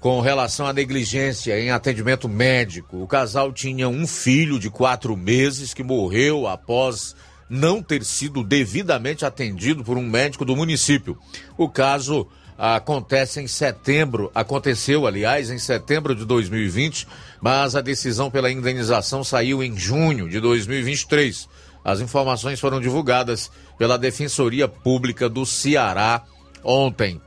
com 0.00 0.20
relação 0.20 0.66
à 0.66 0.72
negligência 0.72 1.58
em 1.60 1.70
atendimento 1.70 2.28
médico. 2.28 3.02
O 3.02 3.06
casal 3.06 3.52
tinha 3.52 3.88
um 3.88 4.06
filho 4.06 4.58
de 4.58 4.70
quatro 4.70 5.16
meses 5.16 5.74
que 5.74 5.82
morreu 5.82 6.46
após 6.46 7.16
não 7.48 7.82
ter 7.82 8.04
sido 8.04 8.44
devidamente 8.44 9.24
atendido 9.24 9.82
por 9.82 9.96
um 9.96 10.06
médico 10.08 10.44
do 10.44 10.54
município. 10.54 11.18
O 11.56 11.68
caso 11.68 12.28
acontece 12.56 13.40
em 13.40 13.46
setembro, 13.46 14.30
aconteceu, 14.34 15.06
aliás, 15.06 15.50
em 15.50 15.58
setembro 15.58 16.14
de 16.14 16.24
2020, 16.24 17.06
mas 17.40 17.76
a 17.76 17.80
decisão 17.80 18.30
pela 18.30 18.50
indenização 18.50 19.22
saiu 19.22 19.62
em 19.62 19.76
junho 19.76 20.28
de 20.28 20.40
2023. 20.40 21.48
As 21.84 22.00
informações 22.00 22.60
foram 22.60 22.80
divulgadas 22.80 23.50
pela 23.78 23.96
Defensoria 23.96 24.68
Pública 24.68 25.28
do 25.28 25.46
Ceará 25.46 26.22
ontem. 26.64 27.20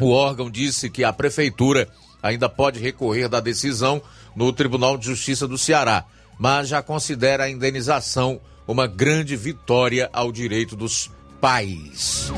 O 0.00 0.10
órgão 0.10 0.50
disse 0.50 0.90
que 0.90 1.04
a 1.04 1.12
prefeitura 1.12 1.86
ainda 2.22 2.48
pode 2.48 2.78
recorrer 2.78 3.28
da 3.28 3.40
decisão 3.40 4.00
no 4.34 4.52
Tribunal 4.52 4.96
de 4.96 5.06
Justiça 5.06 5.48
do 5.48 5.58
Ceará, 5.58 6.04
mas 6.38 6.68
já 6.68 6.80
considera 6.82 7.44
a 7.44 7.50
indenização 7.50 8.40
uma 8.66 8.86
grande 8.86 9.36
vitória 9.36 10.08
ao 10.12 10.30
direito 10.30 10.76
dos 10.76 11.10
pais. 11.40 12.32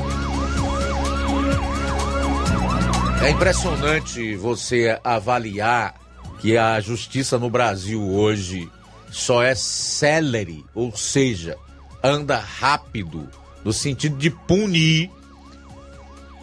É 3.23 3.29
impressionante 3.29 4.35
você 4.35 4.99
avaliar 5.03 5.95
que 6.39 6.57
a 6.57 6.79
justiça 6.79 7.39
no 7.39 7.49
Brasil 7.49 8.01
hoje 8.03 8.69
só 9.11 9.41
é 9.41 9.55
célere, 9.55 10.65
ou 10.75 10.95
seja, 10.95 11.57
anda 12.03 12.37
rápido 12.37 13.27
no 13.63 13.73
sentido 13.73 14.17
de 14.17 14.29
punir 14.29 15.09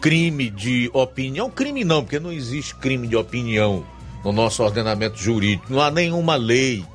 crime 0.03 0.49
de 0.49 0.91
opinião. 0.91 1.49
Crime 1.49 1.85
não, 1.85 2.03
porque 2.03 2.19
não 2.19 2.29
existe 2.29 2.75
crime 2.75 3.07
de 3.07 3.15
opinião 3.15 3.85
no 4.21 4.33
nosso 4.33 4.61
ordenamento 4.61 5.17
jurídico. 5.17 5.71
Não 5.71 5.79
há 5.79 5.89
nenhuma 5.89 6.35
lei 6.35 6.85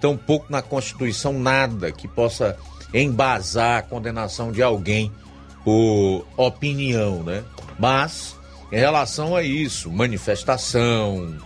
tampouco 0.00 0.46
na 0.48 0.62
Constituição 0.62 1.32
nada 1.32 1.90
que 1.90 2.06
possa 2.06 2.56
embasar 2.92 3.78
a 3.78 3.82
condenação 3.82 4.52
de 4.52 4.62
alguém 4.62 5.10
por 5.64 6.24
opinião, 6.36 7.24
né? 7.24 7.42
Mas, 7.76 8.36
em 8.70 8.76
relação 8.76 9.34
a 9.34 9.42
isso, 9.42 9.90
manifestação, 9.90 11.36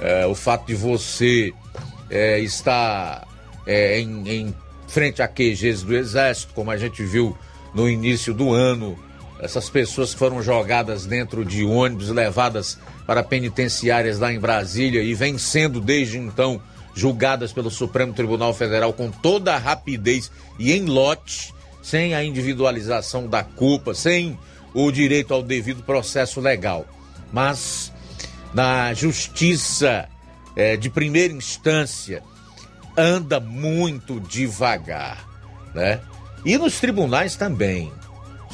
é, 0.00 0.26
o 0.26 0.34
fato 0.34 0.66
de 0.66 0.74
você 0.74 1.54
é, 2.10 2.40
estar 2.40 3.24
é, 3.64 4.00
em, 4.00 4.28
em 4.28 4.54
frente 4.88 5.22
a 5.22 5.28
QGs 5.28 5.84
do 5.84 5.94
Exército, 5.94 6.54
como 6.54 6.72
a 6.72 6.76
gente 6.76 7.04
viu 7.04 7.38
no 7.72 7.88
início 7.88 8.34
do 8.34 8.52
ano, 8.52 8.98
essas 9.38 9.68
pessoas 9.68 10.14
foram 10.14 10.42
jogadas 10.42 11.04
dentro 11.04 11.44
de 11.44 11.64
ônibus, 11.64 12.08
levadas 12.08 12.78
para 13.06 13.22
penitenciárias 13.22 14.18
lá 14.18 14.32
em 14.32 14.40
Brasília 14.40 15.02
e 15.02 15.14
vem 15.14 15.36
sendo 15.36 15.80
desde 15.80 16.18
então 16.18 16.60
julgadas 16.94 17.52
pelo 17.52 17.70
Supremo 17.70 18.14
Tribunal 18.14 18.54
Federal 18.54 18.92
com 18.92 19.10
toda 19.10 19.54
a 19.54 19.58
rapidez 19.58 20.30
e 20.58 20.72
em 20.72 20.86
lote, 20.86 21.54
sem 21.82 22.14
a 22.14 22.24
individualização 22.24 23.28
da 23.28 23.44
culpa, 23.44 23.94
sem 23.94 24.38
o 24.72 24.90
direito 24.90 25.34
ao 25.34 25.42
devido 25.42 25.82
processo 25.82 26.40
legal. 26.40 26.86
Mas 27.30 27.92
na 28.54 28.94
justiça 28.94 30.08
é, 30.56 30.76
de 30.76 30.88
primeira 30.88 31.34
instância 31.34 32.22
anda 32.96 33.38
muito 33.38 34.18
devagar, 34.18 35.28
né? 35.74 36.00
E 36.44 36.56
nos 36.56 36.80
tribunais 36.80 37.36
também. 37.36 37.92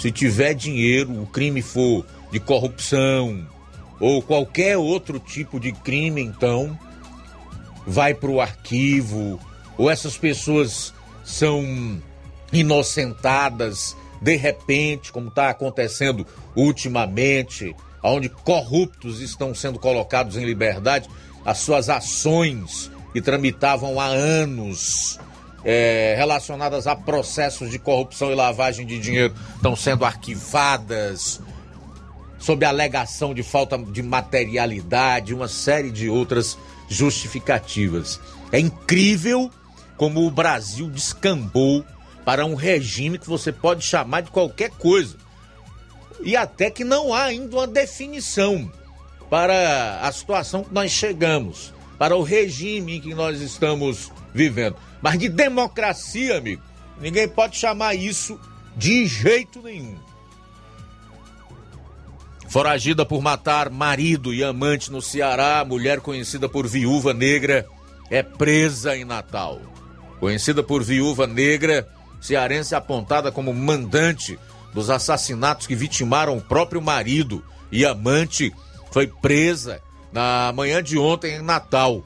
Se 0.02 0.10
tiver 0.10 0.52
dinheiro, 0.52 1.22
o 1.22 1.26
crime 1.28 1.62
for 1.62 2.04
de 2.32 2.40
corrupção 2.40 3.46
ou 4.00 4.20
qualquer 4.20 4.76
outro 4.76 5.20
tipo 5.20 5.60
de 5.60 5.70
crime, 5.70 6.20
então 6.20 6.76
vai 7.86 8.12
para 8.12 8.28
o 8.28 8.40
arquivo, 8.40 9.38
ou 9.78 9.88
essas 9.88 10.18
pessoas 10.18 10.92
são 11.22 12.02
inocentadas 12.52 13.96
de 14.20 14.34
repente, 14.34 15.12
como 15.12 15.28
está 15.28 15.50
acontecendo 15.50 16.26
ultimamente, 16.56 17.72
onde 18.02 18.28
corruptos 18.28 19.20
estão 19.20 19.54
sendo 19.54 19.78
colocados 19.78 20.36
em 20.36 20.44
liberdade, 20.44 21.08
as 21.44 21.58
suas 21.58 21.88
ações 21.88 22.90
que 23.12 23.22
tramitavam 23.22 24.00
há 24.00 24.06
anos 24.06 25.20
é, 25.64 26.14
relacionadas 26.16 26.87
a 26.87 26.96
processos 26.96 27.70
de 27.70 27.79
corrupção 27.79 28.31
e 28.31 28.35
lavagem 28.35 28.87
de 28.87 28.98
dinheiro 28.98 29.35
estão 29.57 29.77
sendo 29.77 30.05
arquivadas 30.05 31.40
sob 32.38 32.64
alegação 32.64 33.33
de 33.33 33.42
falta 33.42 33.79
de 33.79 34.03
materialidade, 34.03 35.33
uma 35.33 35.46
série 35.46 35.90
de 35.92 36.09
outras 36.09 36.59
justificativas. 36.88 38.18
É 38.51 38.59
incrível 38.59 39.48
como 39.96 40.27
o 40.27 40.31
Brasil 40.31 40.90
descambou 40.90 41.85
para 42.25 42.44
um 42.44 42.57
regime 42.57 43.18
que 43.18 43.29
você 43.29 43.53
pode 43.53 43.85
chamar 43.85 44.22
de 44.22 44.31
qualquer 44.33 44.70
coisa. 44.70 45.16
E 46.20 46.37
até 46.37 46.70
que 46.70 46.83
não 46.83 47.14
há 47.14 47.25
ainda 47.25 47.57
uma 47.57 47.66
definição 47.66 48.70
para 49.31 50.01
a 50.01 50.11
situação 50.11 50.64
que 50.64 50.75
nós 50.75 50.90
chegamos, 50.90 51.72
para 51.98 52.16
o 52.16 52.22
regime 52.22 52.96
em 52.96 53.01
que 53.01 53.14
nós 53.14 53.40
estamos 53.40 54.11
vivendo. 54.35 54.77
Mas 55.02 55.18
de 55.18 55.28
democracia, 55.28 56.38
amigo, 56.38 56.62
ninguém 57.00 57.28
pode 57.28 57.56
chamar 57.56 57.94
isso 57.94 58.38
de 58.76 59.06
jeito 59.06 59.60
nenhum. 59.60 59.98
Foragida 62.48 63.04
por 63.04 63.20
matar 63.22 63.70
marido 63.70 64.32
e 64.32 64.44
amante 64.44 64.92
no 64.92 65.02
Ceará, 65.02 65.64
mulher 65.64 66.00
conhecida 66.00 66.48
por 66.48 66.66
viúva 66.66 67.12
negra 67.12 67.66
é 68.10 68.22
presa 68.22 68.96
em 68.96 69.04
Natal. 69.04 69.60
Conhecida 70.20 70.62
por 70.62 70.84
viúva 70.84 71.26
negra, 71.26 71.88
cearense 72.20 72.74
apontada 72.74 73.32
como 73.32 73.52
mandante 73.54 74.38
dos 74.74 74.90
assassinatos 74.90 75.66
que 75.66 75.74
vitimaram 75.74 76.36
o 76.36 76.42
próprio 76.42 76.80
marido 76.80 77.42
e 77.70 77.84
amante, 77.86 78.54
foi 78.90 79.06
presa 79.06 79.80
na 80.12 80.52
manhã 80.54 80.82
de 80.82 80.98
ontem 80.98 81.36
em 81.36 81.42
Natal. 81.42 82.04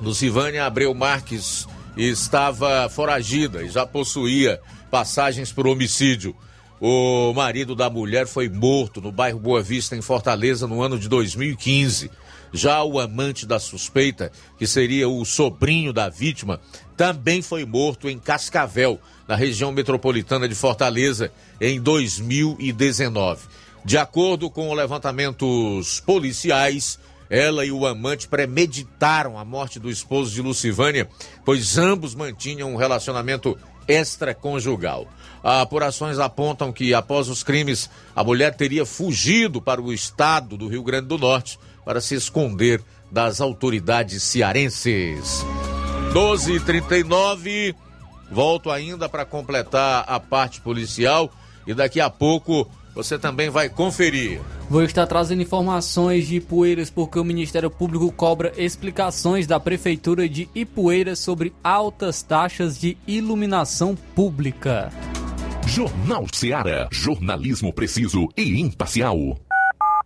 Lucivânia 0.00 0.66
Abreu 0.66 0.94
Marques 0.94 1.66
estava 2.08 2.88
foragida 2.88 3.62
e 3.62 3.68
já 3.68 3.86
possuía 3.86 4.60
passagens 4.90 5.52
por 5.52 5.66
homicídio. 5.66 6.34
O 6.80 7.32
marido 7.34 7.74
da 7.74 7.90
mulher 7.90 8.26
foi 8.26 8.48
morto 8.48 9.02
no 9.02 9.12
bairro 9.12 9.38
Boa 9.38 9.62
Vista, 9.62 9.94
em 9.94 10.00
Fortaleza, 10.00 10.66
no 10.66 10.82
ano 10.82 10.98
de 10.98 11.08
2015. 11.08 12.10
Já 12.52 12.82
o 12.82 12.98
amante 12.98 13.46
da 13.46 13.58
suspeita, 13.58 14.32
que 14.58 14.66
seria 14.66 15.08
o 15.08 15.24
sobrinho 15.24 15.92
da 15.92 16.08
vítima, 16.08 16.58
também 16.96 17.42
foi 17.42 17.64
morto 17.64 18.08
em 18.08 18.18
Cascavel, 18.18 18.98
na 19.28 19.36
região 19.36 19.70
metropolitana 19.70 20.48
de 20.48 20.54
Fortaleza, 20.54 21.30
em 21.60 21.80
2019. 21.80 23.46
De 23.84 23.96
acordo 23.96 24.50
com 24.50 24.72
levantamentos 24.74 26.00
policiais, 26.00 26.98
ela 27.30 27.64
e 27.64 27.70
o 27.70 27.86
amante 27.86 28.26
premeditaram 28.26 29.38
a 29.38 29.44
morte 29.44 29.78
do 29.78 29.88
esposo 29.88 30.32
de 30.32 30.42
Lucivânia, 30.42 31.08
pois 31.44 31.78
ambos 31.78 32.14
mantinham 32.14 32.74
um 32.74 32.76
relacionamento 32.76 33.56
extraconjugal. 33.86 35.06
Apurações 35.42 36.18
apontam 36.18 36.72
que, 36.72 36.92
após 36.92 37.28
os 37.28 37.42
crimes, 37.42 37.88
a 38.14 38.22
mulher 38.22 38.54
teria 38.54 38.84
fugido 38.84 39.62
para 39.62 39.80
o 39.80 39.92
estado 39.92 40.56
do 40.56 40.68
Rio 40.68 40.82
Grande 40.82 41.06
do 41.06 41.16
Norte 41.16 41.58
para 41.84 42.00
se 42.00 42.14
esconder 42.14 42.82
das 43.10 43.40
autoridades 43.40 44.22
cearenses. 44.22 45.44
12h39, 46.12 47.74
volto 48.30 48.70
ainda 48.70 49.08
para 49.08 49.24
completar 49.24 50.04
a 50.06 50.18
parte 50.20 50.60
policial 50.60 51.32
e 51.66 51.72
daqui 51.72 52.00
a 52.00 52.10
pouco 52.10 52.70
você 52.94 53.18
também 53.18 53.50
vai 53.50 53.68
conferir. 53.68 54.40
Vou 54.68 54.82
estar 54.82 55.06
trazendo 55.06 55.42
informações 55.42 56.26
de 56.26 56.36
Ipueiras 56.36 56.90
porque 56.90 57.18
o 57.18 57.24
Ministério 57.24 57.70
Público 57.70 58.10
cobra 58.12 58.52
explicações 58.56 59.46
da 59.46 59.58
Prefeitura 59.58 60.28
de 60.28 60.48
Ipueiras 60.54 61.18
sobre 61.18 61.52
altas 61.62 62.22
taxas 62.22 62.78
de 62.78 62.96
iluminação 63.06 63.96
pública. 64.14 64.90
Jornal 65.66 66.26
Seara. 66.32 66.88
Jornalismo 66.90 67.72
preciso 67.72 68.28
e 68.36 68.60
imparcial. 68.60 69.16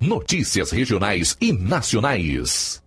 Notícias 0.01 0.71
regionais 0.71 1.37
e 1.41 1.53
nacionais. 1.53 2.83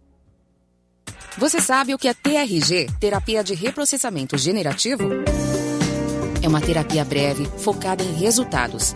Você 1.38 1.62
sabe 1.62 1.94
o 1.94 1.98
que 1.98 2.08
é 2.08 2.14
TRG 2.14 2.88
terapia 3.00 3.44
de 3.44 3.54
reprocessamento 3.54 4.38
generativo? 4.38 5.08
É 6.42 6.48
uma 6.48 6.62
terapia 6.62 7.06
breve 7.06 7.46
focada 7.60 8.04
em 8.04 8.14
resultados. 8.14 8.96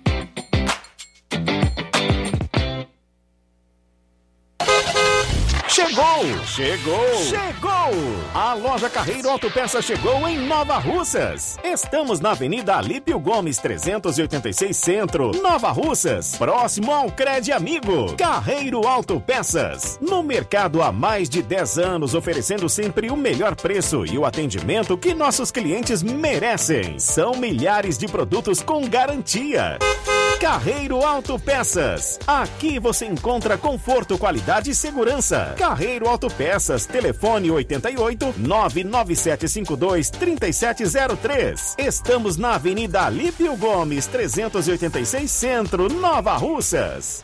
Chegou 6.45 7.15
Chegou! 7.23 7.71
A 8.31 8.53
loja 8.53 8.87
Carreiro 8.91 9.27
Autopeças 9.27 9.83
chegou 9.83 10.27
em 10.27 10.37
Nova 10.37 10.77
Russas. 10.77 11.57
Estamos 11.63 12.19
na 12.19 12.31
Avenida 12.31 12.75
Alípio 12.75 13.19
Gomes 13.19 13.57
386 13.57 14.77
Centro, 14.77 15.31
Nova 15.41 15.71
Russas, 15.71 16.35
próximo 16.35 16.91
ao 16.91 17.11
Cred 17.11 17.51
Amigo. 17.51 18.15
Carreiro 18.15 18.85
Autopeças. 18.87 19.97
No 19.99 20.21
mercado 20.21 20.83
há 20.83 20.91
mais 20.91 21.27
de 21.27 21.41
10 21.41 21.79
anos, 21.79 22.13
oferecendo 22.13 22.69
sempre 22.69 23.09
o 23.09 23.17
melhor 23.17 23.55
preço 23.55 24.05
e 24.05 24.15
o 24.15 24.23
atendimento 24.23 24.95
que 24.95 25.15
nossos 25.15 25.49
clientes 25.49 26.03
merecem. 26.03 26.99
São 26.99 27.31
milhares 27.33 27.97
de 27.97 28.07
produtos 28.07 28.61
com 28.61 28.87
garantia. 28.87 29.79
Carreiro 30.41 31.05
Autopeças. 31.05 32.17
Aqui 32.25 32.79
você 32.79 33.05
encontra 33.05 33.59
conforto, 33.59 34.17
qualidade 34.17 34.71
e 34.71 34.75
segurança. 34.75 35.53
Carreiro 35.55 36.09
Autopeças. 36.09 36.87
Telefone 36.87 37.51
88 37.51 38.33
99752 38.39 40.09
3703. 40.09 41.75
Estamos 41.77 42.37
na 42.37 42.55
Avenida 42.55 43.03
Alípio 43.03 43.55
Gomes, 43.55 44.07
386 44.07 45.29
Centro, 45.29 45.87
Nova 45.93 46.35
Russas. 46.37 47.23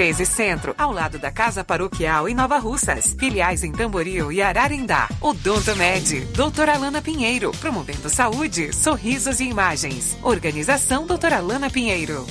1213 0.01 0.25
Centro, 0.25 0.73
ao 0.79 0.91
lado 0.91 1.19
da 1.19 1.29
Casa 1.29 1.63
Paroquial 1.63 2.27
em 2.27 2.33
Nova 2.33 2.57
Russas. 2.57 3.15
Filiais 3.19 3.63
em 3.63 3.71
Tamboril 3.71 4.31
e 4.31 4.41
Ararindá. 4.41 5.07
Odonto 5.21 5.75
Med, 5.75 6.25
doutora 6.35 6.73
Alana 6.73 7.03
Pinheiro, 7.03 7.51
promovendo 7.59 8.09
saúde, 8.09 8.73
sorrisos 8.73 9.39
e 9.39 9.43
imagens. 9.43 10.17
Organização 10.23 11.05
doutora 11.05 11.37
Alana 11.37 11.69
Pinheiro. 11.69 12.25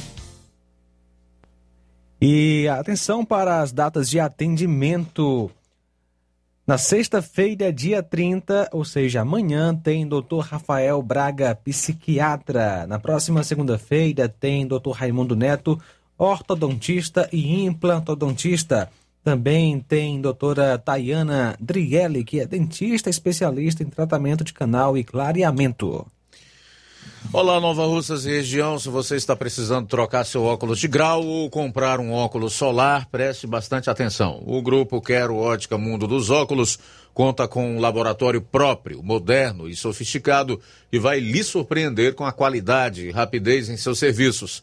E 2.21 2.67
atenção 2.69 3.25
para 3.25 3.61
as 3.61 3.71
datas 3.71 4.11
de 4.11 4.19
atendimento. 4.19 5.49
Na 6.67 6.77
sexta-feira, 6.77 7.73
dia 7.73 8.03
30, 8.03 8.69
ou 8.73 8.85
seja, 8.85 9.21
amanhã, 9.21 9.75
tem 9.75 10.07
Dr. 10.07 10.41
Rafael 10.41 11.01
Braga, 11.03 11.55
psiquiatra. 11.55 12.87
Na 12.89 12.99
próxima 12.99 13.43
segunda-feira, 13.45 14.29
tem 14.29 14.67
Dr. 14.67 14.91
Raimundo 14.93 15.35
Neto, 15.35 15.81
ortodontista 16.21 17.31
e 17.33 17.65
implantodontista. 17.65 18.91
Também 19.25 19.81
tem 19.81 20.21
doutora 20.21 20.77
Tayana 20.77 21.57
Drielli, 21.59 22.25
que 22.25 22.41
é 22.41 22.47
dentista 22.47 23.09
especialista 23.09 23.83
em 23.83 23.87
tratamento 23.87 24.45
de 24.45 24.53
canal 24.53 24.99
e 24.99 25.03
clareamento. 25.03 26.07
Olá, 27.33 27.61
Nova 27.61 27.87
Russas 27.87 28.27
e 28.27 28.31
região. 28.31 28.79
Se 28.79 28.89
você 28.89 29.17
está 29.17 29.35
precisando 29.35 29.87
trocar 29.87 30.25
seu 30.25 30.43
óculos 30.43 30.79
de 30.79 30.89
grau 30.89 31.25
ou 31.25 31.49
comprar 31.49 32.01
um 32.01 32.13
óculos 32.13 32.55
solar, 32.55 33.07
preste 33.07 33.47
bastante 33.47 33.89
atenção. 33.89 34.43
O 34.45 34.61
grupo 34.61 35.01
Quero 35.01 35.37
Ótica 35.37 35.79
Mundo 35.79 36.07
dos 36.07 36.29
Óculos 36.29 36.79
conta 37.15 37.47
com 37.47 37.77
um 37.77 37.81
laboratório 37.81 38.41
próprio, 38.41 39.03
moderno 39.03 39.69
e 39.69 39.77
sofisticado 39.77 40.61
e 40.93 40.99
vai 40.99 41.21
lhe 41.21 41.45
surpreender 41.45 42.15
com 42.15 42.25
a 42.25 42.33
qualidade 42.33 43.07
e 43.07 43.11
rapidez 43.11 43.69
em 43.69 43.77
seus 43.77 43.99
serviços. 43.99 44.63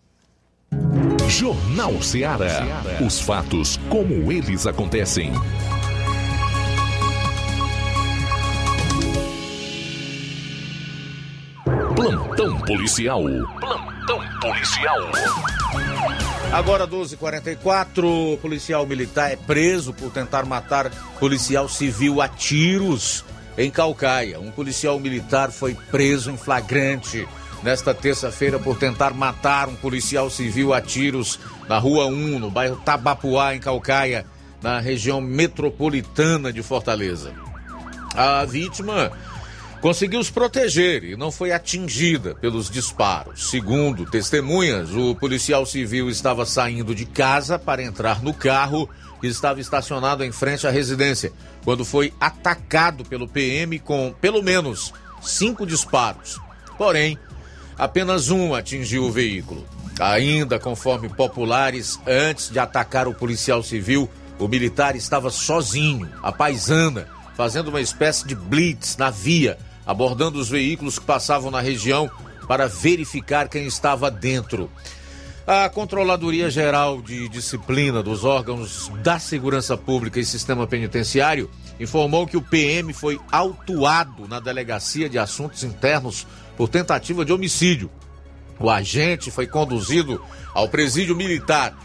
Jornal 1.29 2.03
Ceará. 2.03 2.61
Os 3.05 3.21
fatos 3.21 3.79
como 3.89 4.31
eles 4.31 4.67
acontecem. 4.67 5.33
Plantão 11.97 12.59
policial. 12.61 13.23
Plantão 13.61 13.92
policial. 14.41 15.11
Agora 16.53 16.87
12:44, 16.87 18.39
policial 18.41 18.87
militar 18.87 19.33
é 19.33 19.37
preso 19.37 19.93
por 19.93 20.11
tentar 20.11 20.45
matar 20.45 20.91
policial 21.19 21.69
civil 21.69 22.21
a 22.21 22.29
tiros 22.29 23.25
em 23.57 23.71
Calcaia. 23.71 24.39
Um 24.39 24.51
policial 24.51 24.99
militar 24.99 25.51
foi 25.51 25.75
preso 25.91 26.31
em 26.31 26.37
flagrante 26.37 27.27
nesta 27.63 27.95
terça-feira 27.95 28.59
por 28.59 28.77
tentar 28.77 29.15
matar 29.15 29.69
um 29.69 29.77
policial 29.77 30.29
civil 30.29 30.75
a 30.75 30.81
tiros 30.81 31.39
na 31.69 31.79
Rua 31.79 32.07
1, 32.07 32.39
no 32.39 32.51
bairro 32.51 32.77
Tabapuá, 32.77 33.55
em 33.55 33.61
Calcaia, 33.61 34.27
na 34.61 34.79
região 34.79 35.21
metropolitana 35.21 36.53
de 36.53 36.63
Fortaleza. 36.63 37.33
A 38.15 38.45
vítima 38.45 39.11
conseguiu 39.83 40.23
se 40.23 40.33
proteger 40.33 41.03
e 41.03 41.17
não 41.17 41.33
foi 41.33 41.51
atingida 41.51 42.37
pelos 42.37 42.71
disparos. 42.71 43.51
Segundo 43.51 44.09
testemunhas, 44.09 44.93
o 44.93 45.13
policial 45.17 45.67
civil 45.67 46.09
estava 46.09 46.47
saindo 46.47 46.95
de 46.95 47.05
casa 47.05 47.59
para 47.59 47.83
entrar 47.83 48.23
no 48.23 48.33
carro 48.33 48.89
que 49.21 49.27
estava 49.27 49.61
estacionado 49.61 50.23
em 50.23 50.31
frente 50.31 50.69
à 50.69 50.71
residência, 50.71 51.33
quando 51.65 51.85
foi 51.85 52.15
atacado 52.21 53.05
pelo 53.05 53.27
PM 53.27 53.81
com 53.81 54.15
pelo 54.21 54.41
menos 54.41 54.95
cinco 55.21 55.67
disparos. 55.67 56.41
Porém, 56.79 57.19
apenas 57.77 58.31
um 58.31 58.55
atingiu 58.55 59.05
o 59.05 59.11
veículo. 59.11 59.67
Ainda 59.99 60.61
conforme 60.61 61.09
populares, 61.09 61.99
antes 62.07 62.51
de 62.51 62.59
atacar 62.61 63.09
o 63.09 63.15
policial 63.15 63.65
civil, 63.65 64.09
o 64.39 64.47
militar 64.47 64.95
estava 64.95 65.29
sozinho, 65.29 66.09
a 66.23 66.31
paisana, 66.31 67.09
fazendo 67.37 67.69
uma 67.69 67.81
espécie 67.81 68.27
de 68.27 68.37
blitz 68.37 68.97
na 68.97 69.11
via 69.11 69.59
abordando 69.87 70.39
os 70.39 70.49
veículos 70.49 70.99
que 70.99 71.05
passavam 71.05 71.51
na 71.51 71.61
região 71.61 72.11
para 72.47 72.69
verificar 72.69 73.49
quem 73.49 73.67
estava 73.67 74.11
dentro. 74.11 74.71
A 75.47 75.69
Controladoria 75.69 76.49
Geral 76.49 77.03
de 77.03 77.29
Disciplina 77.29 78.01
dos 78.01 78.25
órgãos 78.25 78.91
da 79.03 79.19
Segurança 79.19 79.77
Pública 79.77 80.21
e 80.21 80.25
Sistema 80.25 80.69
Penitenciário 80.69 81.51
informou 81.81 82.29
que 82.29 82.37
o 82.37 82.43
PM 82.43 82.93
foi 82.93 83.21
autuado 83.31 84.29
na 84.29 84.39
Delegacia 84.39 85.09
de 85.09 85.19
Assuntos 85.19 85.65
Internos 85.65 86.27
por 86.57 86.69
tentativa 86.69 87.25
de 87.25 87.33
homicídio. 87.33 87.91
O 88.61 88.71
agente 88.71 89.33
foi 89.33 89.49
conduzido 89.49 90.23
ao 90.55 90.69
presídio 90.69 91.17
militar. 91.17 91.77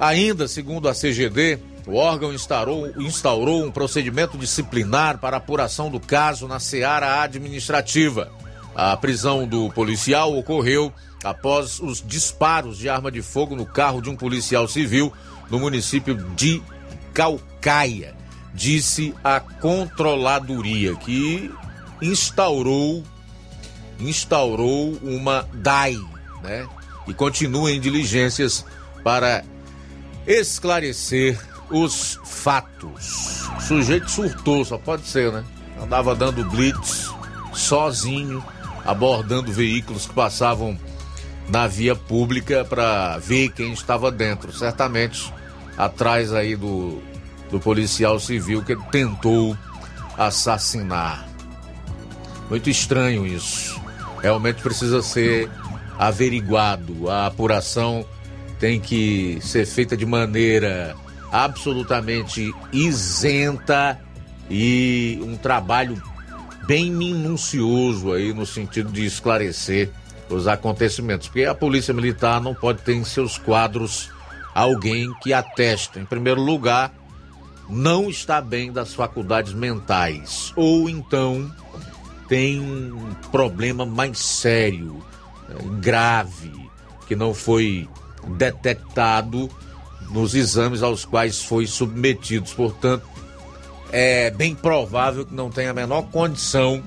Ainda, 0.00 0.48
segundo 0.48 0.88
a 0.88 0.94
CGD, 0.94 1.58
o 1.86 1.96
órgão 1.96 2.32
instaurou, 2.32 2.90
instaurou 2.98 3.64
um 3.64 3.70
procedimento 3.70 4.38
disciplinar 4.38 5.18
para 5.18 5.36
apuração 5.36 5.90
do 5.90 6.00
caso 6.00 6.48
na 6.48 6.58
seara 6.58 7.22
administrativa. 7.22 8.30
A 8.74 8.96
prisão 8.96 9.46
do 9.46 9.70
policial 9.70 10.36
ocorreu 10.36 10.92
após 11.22 11.78
os 11.80 12.02
disparos 12.04 12.78
de 12.78 12.88
arma 12.88 13.10
de 13.10 13.22
fogo 13.22 13.54
no 13.54 13.66
carro 13.66 14.00
de 14.00 14.10
um 14.10 14.16
policial 14.16 14.66
civil 14.66 15.12
no 15.50 15.60
município 15.60 16.14
de 16.34 16.62
Calcaia, 17.12 18.14
disse 18.52 19.14
a 19.22 19.38
controladoria 19.38 20.94
que 20.96 21.50
instaurou 22.02 23.04
instaurou 24.00 24.98
uma 25.02 25.48
DAI, 25.52 25.96
né? 26.42 26.66
E 27.06 27.14
continua 27.14 27.70
em 27.70 27.78
diligências 27.78 28.64
para 29.04 29.44
esclarecer 30.26 31.38
os 31.70 32.18
fatos. 32.24 33.48
O 33.56 33.60
sujeito 33.60 34.10
surtou, 34.10 34.64
só 34.64 34.78
pode 34.78 35.06
ser, 35.06 35.32
né? 35.32 35.44
Andava 35.80 36.14
dando 36.14 36.44
blitz 36.44 37.10
sozinho, 37.52 38.44
abordando 38.84 39.52
veículos 39.52 40.06
que 40.06 40.14
passavam 40.14 40.78
na 41.48 41.66
via 41.66 41.94
pública 41.94 42.64
para 42.64 43.18
ver 43.18 43.50
quem 43.50 43.72
estava 43.72 44.10
dentro. 44.10 44.52
Certamente 44.52 45.32
atrás 45.76 46.32
aí 46.32 46.56
do, 46.56 47.02
do 47.50 47.58
policial 47.60 48.18
civil 48.18 48.62
que 48.62 48.76
tentou 48.90 49.56
assassinar. 50.16 51.26
Muito 52.48 52.70
estranho 52.70 53.26
isso. 53.26 53.80
Realmente 54.20 54.62
precisa 54.62 55.02
ser 55.02 55.50
averiguado. 55.98 57.10
A 57.10 57.26
apuração 57.26 58.06
tem 58.58 58.80
que 58.80 59.38
ser 59.42 59.66
feita 59.66 59.96
de 59.96 60.06
maneira 60.06 60.94
absolutamente 61.34 62.54
isenta 62.72 64.00
e 64.48 65.18
um 65.20 65.36
trabalho 65.36 66.00
bem 66.64 66.92
minucioso 66.92 68.12
aí 68.12 68.32
no 68.32 68.46
sentido 68.46 68.92
de 68.92 69.04
esclarecer 69.04 69.90
os 70.30 70.46
acontecimentos, 70.46 71.26
porque 71.26 71.44
a 71.44 71.54
polícia 71.54 71.92
militar 71.92 72.40
não 72.40 72.54
pode 72.54 72.82
ter 72.82 72.94
em 72.94 73.02
seus 73.02 73.36
quadros 73.36 74.10
alguém 74.54 75.12
que 75.24 75.32
atesta, 75.32 75.98
em 75.98 76.04
primeiro 76.04 76.40
lugar, 76.40 76.94
não 77.68 78.08
está 78.08 78.40
bem 78.40 78.72
das 78.72 78.94
faculdades 78.94 79.52
mentais, 79.52 80.52
ou 80.54 80.88
então 80.88 81.52
tem 82.28 82.60
um 82.60 83.12
problema 83.32 83.84
mais 83.84 84.20
sério, 84.20 85.04
eh, 85.50 85.54
grave, 85.80 86.52
que 87.08 87.16
não 87.16 87.34
foi 87.34 87.88
detectado 88.36 89.50
nos 90.10 90.34
exames 90.34 90.82
aos 90.82 91.04
quais 91.04 91.42
foi 91.42 91.66
submetido. 91.66 92.50
Portanto, 92.56 93.06
é 93.92 94.30
bem 94.30 94.54
provável 94.54 95.24
que 95.24 95.34
não 95.34 95.50
tenha 95.50 95.70
a 95.70 95.74
menor 95.74 96.02
condição, 96.10 96.82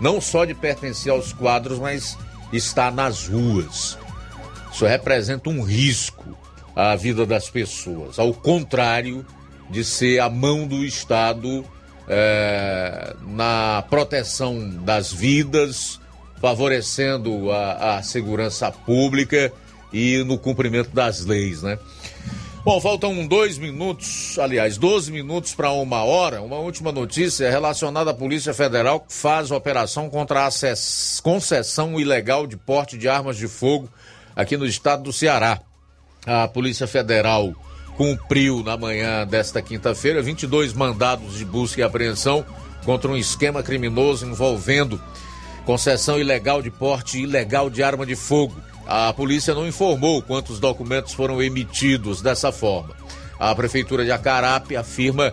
não 0.00 0.20
só 0.20 0.44
de 0.44 0.54
pertencer 0.54 1.10
aos 1.10 1.32
quadros, 1.32 1.78
mas 1.78 2.16
está 2.52 2.90
nas 2.90 3.28
ruas. 3.28 3.98
Isso 4.72 4.84
representa 4.84 5.48
um 5.48 5.62
risco 5.62 6.36
à 6.74 6.94
vida 6.94 7.24
das 7.24 7.48
pessoas, 7.48 8.18
ao 8.18 8.34
contrário 8.34 9.24
de 9.70 9.82
ser 9.82 10.20
a 10.20 10.28
mão 10.28 10.66
do 10.66 10.84
Estado 10.84 11.64
é, 12.08 13.16
na 13.26 13.82
proteção 13.88 14.68
das 14.84 15.12
vidas, 15.12 15.98
favorecendo 16.40 17.50
a, 17.50 17.96
a 17.96 18.02
segurança 18.02 18.70
pública 18.70 19.52
e 19.92 20.22
no 20.24 20.38
cumprimento 20.38 20.90
das 20.90 21.24
leis, 21.24 21.62
né? 21.62 21.78
Bom, 22.66 22.80
faltam 22.80 23.24
dois 23.28 23.58
minutos, 23.58 24.36
aliás, 24.40 24.76
12 24.76 25.12
minutos 25.12 25.54
para 25.54 25.70
uma 25.70 26.02
hora. 26.02 26.42
Uma 26.42 26.56
última 26.56 26.90
notícia 26.90 27.48
relacionada 27.48 28.10
à 28.10 28.12
Polícia 28.12 28.52
Federal 28.52 28.98
que 28.98 29.12
faz 29.12 29.52
operação 29.52 30.10
contra 30.10 30.48
a 30.48 30.50
concessão 31.22 32.00
ilegal 32.00 32.44
de 32.44 32.56
porte 32.56 32.98
de 32.98 33.08
armas 33.08 33.36
de 33.36 33.46
fogo 33.46 33.88
aqui 34.34 34.56
no 34.56 34.66
estado 34.66 35.04
do 35.04 35.12
Ceará. 35.12 35.60
A 36.26 36.48
Polícia 36.48 36.88
Federal 36.88 37.54
cumpriu 37.96 38.64
na 38.64 38.76
manhã 38.76 39.24
desta 39.24 39.62
quinta-feira 39.62 40.20
22 40.20 40.72
mandados 40.72 41.38
de 41.38 41.44
busca 41.44 41.80
e 41.80 41.84
apreensão 41.84 42.44
contra 42.84 43.08
um 43.08 43.16
esquema 43.16 43.62
criminoso 43.62 44.26
envolvendo 44.26 45.00
concessão 45.64 46.18
ilegal 46.18 46.60
de 46.60 46.72
porte 46.72 47.22
ilegal 47.22 47.70
de 47.70 47.84
arma 47.84 48.04
de 48.04 48.16
fogo 48.16 48.60
a 48.86 49.12
polícia 49.12 49.54
não 49.54 49.66
informou 49.66 50.22
quantos 50.22 50.60
documentos 50.60 51.12
foram 51.12 51.42
emitidos 51.42 52.22
dessa 52.22 52.52
forma. 52.52 52.94
A 53.38 53.54
Prefeitura 53.54 54.04
de 54.04 54.12
Acarape 54.12 54.76
afirma 54.76 55.32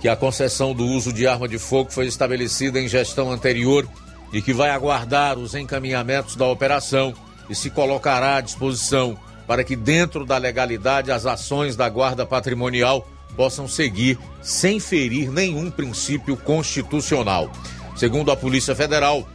que 0.00 0.08
a 0.08 0.16
concessão 0.16 0.72
do 0.72 0.86
uso 0.86 1.12
de 1.12 1.26
arma 1.26 1.48
de 1.48 1.58
fogo 1.58 1.90
foi 1.90 2.06
estabelecida 2.06 2.80
em 2.80 2.88
gestão 2.88 3.32
anterior 3.32 3.88
e 4.32 4.40
que 4.40 4.52
vai 4.52 4.70
aguardar 4.70 5.38
os 5.38 5.54
encaminhamentos 5.54 6.36
da 6.36 6.46
operação 6.46 7.14
e 7.48 7.54
se 7.54 7.70
colocará 7.70 8.36
à 8.36 8.40
disposição 8.40 9.18
para 9.46 9.64
que, 9.64 9.76
dentro 9.76 10.24
da 10.24 10.36
legalidade, 10.36 11.10
as 11.10 11.26
ações 11.26 11.76
da 11.76 11.88
Guarda 11.88 12.26
Patrimonial 12.26 13.08
possam 13.36 13.68
seguir 13.68 14.18
sem 14.42 14.80
ferir 14.80 15.30
nenhum 15.30 15.70
princípio 15.70 16.36
constitucional. 16.36 17.50
Segundo 17.96 18.30
a 18.30 18.36
Polícia 18.36 18.74
Federal, 18.74 19.26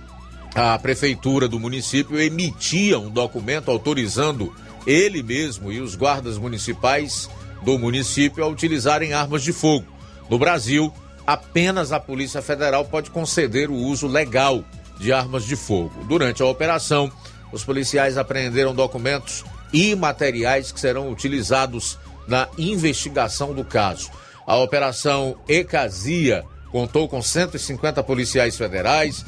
a 0.54 0.78
prefeitura 0.78 1.48
do 1.48 1.60
município 1.60 2.20
emitia 2.20 3.00
um 3.00 3.10
documento 3.10 3.72
autorizando 3.72 4.54
ele 4.86 5.24
mesmo 5.24 5.72
e 5.72 5.80
os 5.80 5.96
guardas 5.96 6.38
municipais 6.38 7.30
do 7.64 7.78
município 7.78 8.44
a 8.44 8.48
utilizarem 8.48 9.14
armas 9.14 9.44
de 9.44 9.54
fogo. 9.54 9.86
No 10.30 10.38
Brasil, 10.38 10.92
apenas 11.26 11.92
a 11.92 12.00
Polícia 12.00 12.42
Federal 12.42 12.86
pode 12.86 13.12
conceder 13.12 13.70
o 13.70 13.76
uso 13.76 14.08
legal 14.08 14.64
de 15.00 15.14
armas 15.14 15.46
de 15.46 15.56
fogo. 15.56 16.04
Durante 16.06 16.42
a 16.42 16.46
operação, 16.46 17.12
os 17.52 17.64
policiais 17.64 18.18
apreenderam 18.18 18.74
documentos 18.74 19.44
e 19.72 19.96
materiais 19.96 20.72
que 20.72 20.80
serão 20.80 21.12
utilizados 21.12 21.98
na 22.28 22.48
investigação 22.58 23.54
do 23.54 23.64
caso. 23.64 24.10
A 24.46 24.56
operação 24.58 25.38
Ecasia 25.48 26.44
contou 26.72 27.08
com 27.08 27.22
150 27.22 28.02
policiais 28.04 28.58
federais, 28.58 29.26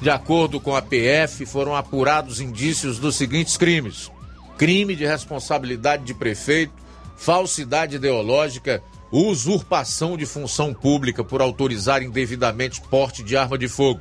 de 0.00 0.10
acordo 0.10 0.60
com 0.60 0.74
a 0.74 0.82
PF, 0.82 1.46
foram 1.46 1.74
apurados 1.74 2.40
indícios 2.40 2.98
dos 2.98 3.16
seguintes 3.16 3.56
crimes: 3.56 4.10
crime 4.56 4.94
de 4.94 5.06
responsabilidade 5.06 6.04
de 6.04 6.14
prefeito, 6.14 6.72
falsidade 7.16 7.96
ideológica, 7.96 8.82
usurpação 9.10 10.16
de 10.16 10.26
função 10.26 10.74
pública 10.74 11.22
por 11.22 11.40
autorizar 11.40 12.02
indevidamente 12.02 12.80
porte 12.80 13.22
de 13.22 13.36
arma 13.36 13.56
de 13.56 13.68
fogo. 13.68 14.00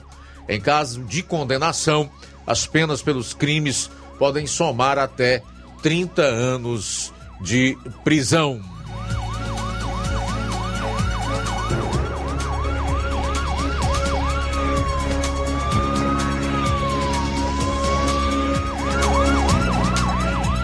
Em 0.49 0.59
caso 0.59 1.03
de 1.03 1.23
condenação, 1.23 2.09
as 2.45 2.65
penas 2.67 3.01
pelos 3.01 3.33
crimes 3.33 3.89
podem 4.17 4.45
somar 4.45 4.97
até 4.97 5.41
30 5.81 6.21
anos 6.21 7.13
de 7.41 7.77
prisão. 8.03 8.72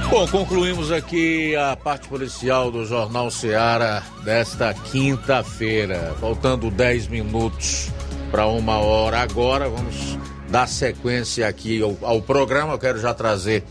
Bom, 0.10 0.28
concluímos 0.28 0.92
aqui 0.92 1.56
a 1.56 1.76
parte 1.76 2.08
policial 2.08 2.72
do 2.72 2.84
Jornal 2.84 3.30
Seara 3.30 4.04
desta 4.24 4.74
quinta-feira. 4.74 6.16
Faltando 6.20 6.72
10 6.72 7.08
minutos 7.08 7.92
para 8.32 8.48
uma 8.48 8.80
hora 8.80 9.20
agora, 9.20 9.70
vamos 9.70 10.18
dar 10.50 10.68
sequência 10.68 11.48
aqui 11.48 11.84
ao, 11.84 11.96
ao, 12.02 12.22
programa. 12.24 12.74
Eu 12.74 12.80
quero 12.80 13.00
já 13.00 13.14
trazer 13.14 13.64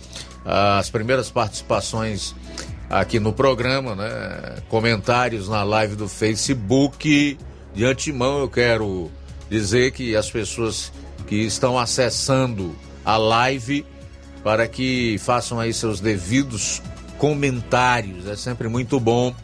as 0.45 0.89
primeiras 0.89 1.29
participações 1.29 2.37
aqui 2.89 3.19
no 3.19 3.33
programa, 3.33 3.97
né? 3.97 4.63
Comentários 4.69 5.49
na 5.49 5.65
live 5.65 5.97
do 5.97 6.09
Facebook. 6.09 7.37
De 7.75 7.85
antemão, 7.85 8.39
eu 8.39 8.49
quero 8.49 9.11
dizer 9.51 9.91
que 9.91 10.15
as 10.15 10.31
pessoas 10.31 10.93
que 11.27 11.35
estão 11.35 11.77
acessando 11.77 12.77
a 13.05 13.17
live 13.17 13.85
para 14.43 14.67
que 14.67 15.17
façam 15.19 15.59
aí 15.59 15.73
seus 15.73 16.01
devidos 16.01 16.83
comentários. 17.19 18.27
É 18.27 18.37
sempre 18.37 18.69
muito 18.69 18.99
bom 18.99 19.35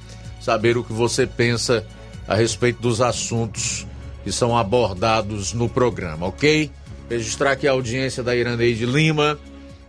saber 0.40 0.76
o 0.76 0.84
que 0.84 0.92
você 0.92 1.26
pensa 1.26 1.84
a 2.26 2.34
respeito 2.34 2.80
dos 2.80 3.00
assuntos 3.00 3.86
que 4.22 4.32
são 4.32 4.56
abordados 4.56 5.52
no 5.52 5.68
programa, 5.68 6.26
ok? 6.26 6.70
Registrar 7.10 7.52
aqui 7.52 7.68
a 7.68 7.72
audiência 7.72 8.22
da 8.22 8.34
Iraneide 8.34 8.86
Lima, 8.86 9.38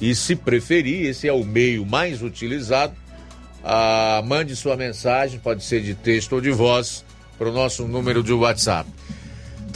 E 0.00 0.14
se 0.14 0.36
preferir, 0.36 1.06
esse 1.06 1.26
é 1.26 1.32
o 1.32 1.44
meio 1.44 1.86
mais 1.86 2.22
utilizado. 2.22 2.94
Ah, 3.64 4.22
mande 4.24 4.54
sua 4.54 4.76
mensagem, 4.76 5.40
pode 5.40 5.64
ser 5.64 5.80
de 5.80 5.94
texto 5.94 6.34
ou 6.34 6.40
de 6.40 6.50
voz, 6.50 7.02
para 7.38 7.48
o 7.48 7.52
nosso 7.52 7.88
número 7.88 8.22
de 8.22 8.32
WhatsApp. 8.32 8.88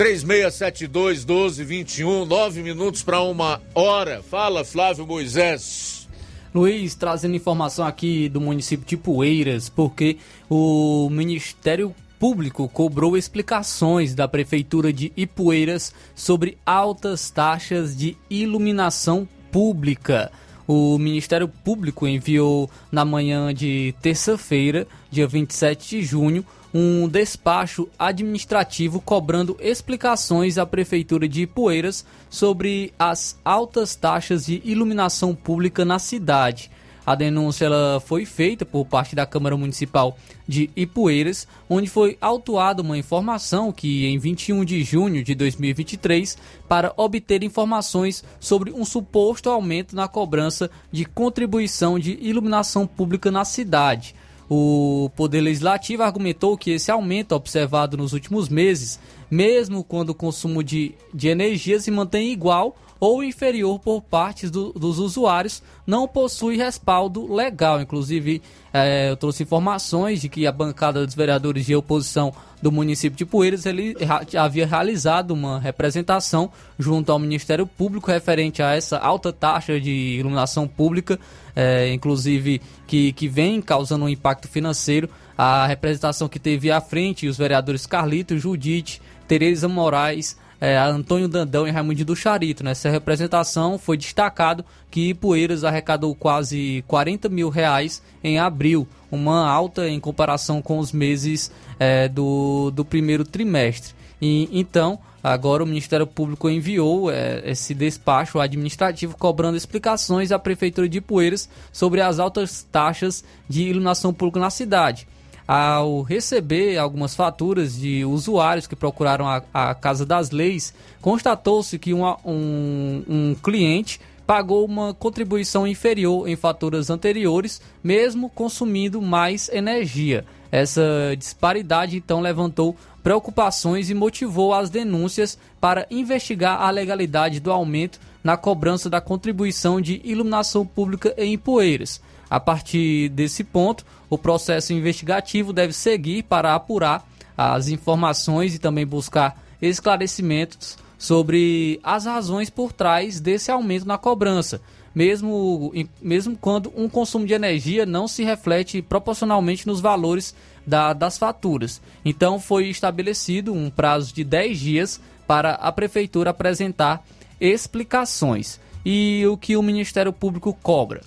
3672 0.00 1.26
1221, 1.26 2.24
nove 2.24 2.62
minutos 2.62 3.02
para 3.02 3.20
uma 3.20 3.60
hora. 3.74 4.22
Fala, 4.22 4.64
Flávio 4.64 5.06
Moisés. 5.06 6.08
Luiz, 6.54 6.94
trazendo 6.94 7.36
informação 7.36 7.84
aqui 7.84 8.26
do 8.26 8.40
município 8.40 8.86
de 8.86 8.96
Poeiras, 8.96 9.68
porque 9.68 10.16
o 10.48 11.10
Ministério 11.10 11.94
Público 12.18 12.66
cobrou 12.66 13.14
explicações 13.14 14.14
da 14.14 14.26
Prefeitura 14.26 14.90
de 14.90 15.12
Ipueiras 15.14 15.92
sobre 16.14 16.56
altas 16.64 17.28
taxas 17.28 17.94
de 17.94 18.16
iluminação 18.30 19.28
pública. 19.52 20.32
O 20.66 20.96
Ministério 20.96 21.46
Público 21.46 22.08
enviou 22.08 22.70
na 22.90 23.04
manhã 23.04 23.52
de 23.52 23.94
terça-feira, 24.00 24.86
dia 25.10 25.26
27 25.26 25.98
de 25.98 26.02
junho, 26.02 26.42
um 26.72 27.08
despacho 27.08 27.88
administrativo 27.98 29.00
cobrando 29.00 29.56
explicações 29.60 30.58
à 30.58 30.64
Prefeitura 30.64 31.28
de 31.28 31.42
Ipueiras 31.42 32.04
sobre 32.28 32.92
as 32.98 33.38
altas 33.44 33.96
taxas 33.96 34.46
de 34.46 34.62
iluminação 34.64 35.34
pública 35.34 35.84
na 35.84 35.98
cidade. 35.98 36.70
A 37.04 37.14
denúncia 37.14 37.68
foi 38.06 38.24
feita 38.24 38.64
por 38.64 38.84
parte 38.84 39.16
da 39.16 39.26
Câmara 39.26 39.56
Municipal 39.56 40.16
de 40.46 40.70
Ipueiras, 40.76 41.48
onde 41.68 41.88
foi 41.88 42.16
autuada 42.20 42.82
uma 42.82 42.96
informação 42.96 43.72
que, 43.72 44.06
em 44.06 44.18
21 44.18 44.64
de 44.64 44.84
junho 44.84 45.24
de 45.24 45.34
2023, 45.34 46.36
para 46.68 46.92
obter 46.96 47.42
informações 47.42 48.22
sobre 48.38 48.70
um 48.70 48.84
suposto 48.84 49.50
aumento 49.50 49.96
na 49.96 50.06
cobrança 50.06 50.70
de 50.92 51.04
contribuição 51.04 51.98
de 51.98 52.18
iluminação 52.20 52.86
pública 52.86 53.30
na 53.30 53.44
cidade. 53.44 54.14
O 54.52 55.08
Poder 55.14 55.40
Legislativo 55.40 56.02
argumentou 56.02 56.58
que 56.58 56.72
esse 56.72 56.90
aumento 56.90 57.36
observado 57.36 57.96
nos 57.96 58.12
últimos 58.12 58.48
meses, 58.48 58.98
mesmo 59.30 59.84
quando 59.84 60.10
o 60.10 60.14
consumo 60.14 60.60
de, 60.64 60.92
de 61.14 61.28
energia 61.28 61.78
se 61.78 61.88
mantém 61.88 62.32
igual 62.32 62.76
ou 63.00 63.24
inferior 63.24 63.80
por 63.80 64.02
parte 64.02 64.48
do, 64.48 64.72
dos 64.74 64.98
usuários 64.98 65.62
não 65.86 66.06
possui 66.06 66.56
respaldo 66.58 67.32
legal. 67.32 67.80
Inclusive, 67.80 68.42
é, 68.72 69.10
eu 69.10 69.16
trouxe 69.16 69.42
informações 69.42 70.20
de 70.20 70.28
que 70.28 70.46
a 70.46 70.52
bancada 70.52 71.04
dos 71.04 71.14
vereadores 71.14 71.64
de 71.64 71.74
oposição 71.74 72.32
do 72.60 72.70
município 72.70 73.16
de 73.16 73.24
Poeiras 73.24 73.64
ele 73.64 73.96
havia 74.38 74.66
realizado 74.66 75.30
uma 75.30 75.58
representação 75.58 76.50
junto 76.78 77.10
ao 77.10 77.18
Ministério 77.18 77.66
Público 77.66 78.10
referente 78.10 78.62
a 78.62 78.74
essa 78.74 78.98
alta 78.98 79.32
taxa 79.32 79.80
de 79.80 79.90
iluminação 79.90 80.68
pública, 80.68 81.18
é, 81.56 81.90
inclusive 81.92 82.60
que, 82.86 83.12
que 83.14 83.28
vem 83.28 83.62
causando 83.62 84.04
um 84.04 84.08
impacto 84.08 84.46
financeiro. 84.46 85.08
A 85.38 85.66
representação 85.66 86.28
que 86.28 86.38
teve 86.38 86.70
à 86.70 86.82
frente 86.82 87.26
os 87.26 87.38
vereadores 87.38 87.86
Carlito, 87.86 88.36
Judite, 88.36 89.00
Tereza 89.26 89.66
Moraes, 89.66 90.36
é, 90.60 90.76
Antônio 90.76 91.26
Dandão 91.26 91.66
e 91.66 91.70
Raimundo 91.70 92.04
do 92.04 92.14
Charito. 92.14 92.62
Nessa 92.62 92.90
representação 92.90 93.78
foi 93.78 93.96
destacado 93.96 94.64
que 94.90 95.14
Poeiras 95.14 95.64
arrecadou 95.64 96.14
quase 96.14 96.84
40 96.86 97.28
mil 97.28 97.48
reais 97.48 98.02
em 98.22 98.38
abril, 98.38 98.86
uma 99.10 99.48
alta 99.48 99.88
em 99.88 99.98
comparação 99.98 100.60
com 100.60 100.78
os 100.78 100.92
meses 100.92 101.50
é, 101.78 102.08
do, 102.08 102.70
do 102.70 102.84
primeiro 102.84 103.24
trimestre. 103.24 103.94
E, 104.20 104.48
então, 104.52 104.98
agora 105.24 105.64
o 105.64 105.66
Ministério 105.66 106.06
Público 106.06 106.50
enviou 106.50 107.10
é, 107.10 107.42
esse 107.50 107.72
despacho 107.74 108.38
administrativo 108.38 109.16
cobrando 109.16 109.56
explicações 109.56 110.30
à 110.30 110.38
Prefeitura 110.38 110.88
de 110.88 111.00
Poeiras 111.00 111.48
sobre 111.72 112.02
as 112.02 112.18
altas 112.18 112.66
taxas 112.70 113.24
de 113.48 113.62
iluminação 113.62 114.12
pública 114.12 114.40
na 114.40 114.50
cidade 114.50 115.08
ao 115.52 116.02
receber 116.02 116.78
algumas 116.78 117.12
faturas 117.12 117.76
de 117.76 118.04
usuários 118.04 118.68
que 118.68 118.76
procuraram 118.76 119.26
a, 119.26 119.42
a 119.52 119.74
Casa 119.74 120.06
das 120.06 120.30
Leis, 120.30 120.72
constatou-se 121.00 121.76
que 121.76 121.92
uma, 121.92 122.16
um, 122.24 123.02
um 123.08 123.34
cliente 123.34 124.00
pagou 124.24 124.64
uma 124.64 124.94
contribuição 124.94 125.66
inferior 125.66 126.28
em 126.28 126.36
faturas 126.36 126.88
anteriores, 126.88 127.60
mesmo 127.82 128.30
consumindo 128.30 129.02
mais 129.02 129.48
energia. 129.48 130.24
Essa 130.52 131.16
disparidade 131.18 131.96
então 131.96 132.20
levantou 132.20 132.76
preocupações 133.02 133.90
e 133.90 133.94
motivou 133.94 134.54
as 134.54 134.70
denúncias 134.70 135.36
para 135.60 135.84
investigar 135.90 136.62
a 136.62 136.70
legalidade 136.70 137.40
do 137.40 137.50
aumento 137.50 137.98
na 138.22 138.36
cobrança 138.36 138.88
da 138.88 139.00
contribuição 139.00 139.80
de 139.80 140.00
iluminação 140.04 140.64
pública 140.64 141.12
em 141.18 141.36
Poeiras. 141.36 142.00
A 142.30 142.38
partir 142.38 143.08
desse 143.08 143.42
ponto, 143.42 143.84
o 144.08 144.16
processo 144.16 144.72
investigativo 144.72 145.52
deve 145.52 145.72
seguir 145.72 146.22
para 146.22 146.54
apurar 146.54 147.04
as 147.36 147.66
informações 147.68 148.54
e 148.54 148.58
também 148.60 148.86
buscar 148.86 149.42
esclarecimentos 149.60 150.78
sobre 150.96 151.80
as 151.82 152.04
razões 152.04 152.48
por 152.48 152.72
trás 152.72 153.18
desse 153.18 153.50
aumento 153.50 153.86
na 153.86 153.98
cobrança, 153.98 154.60
mesmo, 154.94 155.72
mesmo 156.00 156.36
quando 156.36 156.72
um 156.76 156.88
consumo 156.88 157.26
de 157.26 157.32
energia 157.32 157.86
não 157.86 158.06
se 158.06 158.22
reflete 158.22 158.82
proporcionalmente 158.82 159.66
nos 159.66 159.80
valores 159.80 160.34
da, 160.66 160.92
das 160.92 161.16
faturas. 161.16 161.80
Então, 162.04 162.38
foi 162.38 162.68
estabelecido 162.68 163.52
um 163.52 163.70
prazo 163.70 164.14
de 164.14 164.22
10 164.22 164.58
dias 164.58 165.00
para 165.26 165.52
a 165.52 165.72
Prefeitura 165.72 166.30
apresentar 166.30 167.02
explicações. 167.40 168.60
E 168.84 169.24
o 169.26 169.36
que 169.36 169.56
o 169.56 169.62
Ministério 169.62 170.12
Público 170.12 170.56
cobra? 170.62 171.02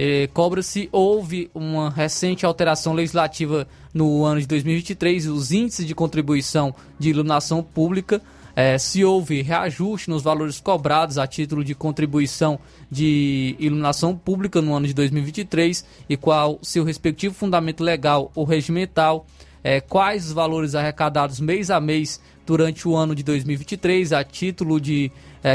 Eh, 0.00 0.28
Cobra-se, 0.32 0.88
houve 0.92 1.50
uma 1.52 1.90
recente 1.90 2.46
alteração 2.46 2.94
legislativa 2.94 3.66
no 3.92 4.24
ano 4.24 4.40
de 4.40 4.46
2023, 4.46 5.26
os 5.26 5.50
índices 5.50 5.84
de 5.84 5.92
contribuição 5.92 6.72
de 6.96 7.10
iluminação 7.10 7.64
pública. 7.64 8.22
Eh, 8.54 8.78
se 8.78 9.04
houve 9.04 9.42
reajuste 9.42 10.08
nos 10.08 10.22
valores 10.22 10.60
cobrados 10.60 11.18
a 11.18 11.26
título 11.26 11.64
de 11.64 11.74
contribuição 11.74 12.60
de 12.88 13.56
iluminação 13.58 14.16
pública 14.16 14.62
no 14.62 14.72
ano 14.72 14.86
de 14.86 14.94
2023 14.94 15.84
e 16.08 16.16
qual 16.16 16.60
seu 16.62 16.84
respectivo 16.84 17.34
fundamento 17.34 17.82
legal 17.82 18.30
ou 18.36 18.44
regimental, 18.44 19.26
eh, 19.64 19.80
quais 19.80 20.26
os 20.26 20.32
valores 20.32 20.76
arrecadados 20.76 21.40
mês 21.40 21.72
a 21.72 21.80
mês 21.80 22.20
durante 22.46 22.86
o 22.86 22.94
ano 22.94 23.16
de 23.16 23.24
2023 23.24 24.12
a 24.12 24.22
título 24.22 24.80
de 24.80 25.10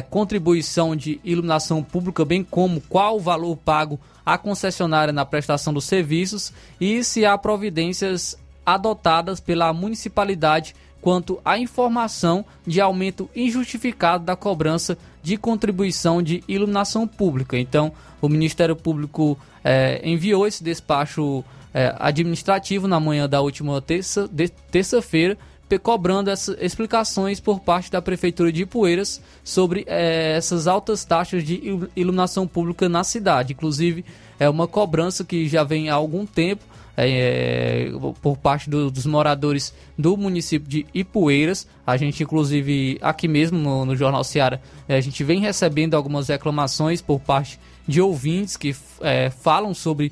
contribuição 0.09 0.95
de 0.95 1.19
iluminação 1.25 1.83
pública, 1.83 2.23
bem 2.23 2.41
como 2.41 2.79
qual 2.81 3.17
o 3.17 3.19
valor 3.19 3.57
pago 3.57 3.99
à 4.26 4.38
concessionária 4.38 5.13
na 5.13 5.26
prestação 5.26 5.74
dos 5.74 5.86
serviços 5.86 6.53
e 6.80 7.03
se 7.03 7.26
há 7.26 7.38
providências 7.38 8.38
adotadas 8.65 9.39
pela 9.39 9.74
municipalidade 9.74 10.76
quanto 11.01 11.39
à 11.43 11.57
informação 11.57 12.45
de 12.65 12.80
aumento 12.80 13.30
injustificado 13.36 14.24
da 14.24 14.38
cobrança 14.38 14.97
de 15.21 15.36
contribuição 15.36 16.24
de 16.24 16.41
iluminação 16.47 17.05
pública. 17.05 17.57
Então, 17.57 17.91
o 18.21 18.30
Ministério 18.30 18.76
Público 18.76 19.38
é, 19.63 20.01
enviou 20.03 20.47
esse 20.47 20.63
despacho 20.63 21.43
é, 21.74 21.93
administrativo 21.99 22.88
na 22.88 23.01
manhã 23.01 23.28
da 23.28 23.41
última 23.41 23.82
terça-feira. 23.82 24.51
terça 24.71 25.01
cobrando 25.80 26.30
essas 26.30 26.55
explicações 26.61 27.39
por 27.39 27.59
parte 27.59 27.91
da 27.91 28.01
Prefeitura 28.01 28.51
de 28.51 28.63
Ipueiras 28.63 29.21
sobre 29.43 29.84
é, 29.88 30.36
essas 30.38 30.67
altas 30.67 31.05
taxas 31.05 31.43
de 31.43 31.80
iluminação 31.95 32.47
pública 32.47 32.88
na 32.88 33.03
cidade. 33.03 33.53
Inclusive, 33.53 34.05
é 34.39 34.49
uma 34.49 34.67
cobrança 34.67 35.24
que 35.24 35.47
já 35.47 35.63
vem 35.63 35.89
há 35.89 35.93
algum 35.93 36.26
tempo 36.26 36.63
é, 36.95 37.91
por 38.21 38.38
parte 38.38 38.69
do, 38.69 38.89
dos 38.89 39.05
moradores 39.05 39.74
do 39.97 40.15
município 40.15 40.67
de 40.67 40.86
Ipueiras. 40.93 41.67
A 41.86 41.97
gente, 41.97 42.24
inclusive, 42.24 42.97
aqui 43.01 43.28
mesmo 43.28 43.57
no, 43.57 43.86
no 43.86 43.95
Jornal 43.95 44.24
Seara, 44.24 44.61
é, 44.88 44.95
a 44.95 45.01
gente 45.01 45.24
vem 45.24 45.39
recebendo 45.39 45.95
algumas 45.95 46.28
reclamações 46.28 47.01
por 47.01 47.19
parte 47.19 47.59
de 47.88 47.99
ouvintes 48.01 48.55
que 48.55 48.76
é, 49.01 49.30
falam 49.30 49.74
sobre 49.74 50.11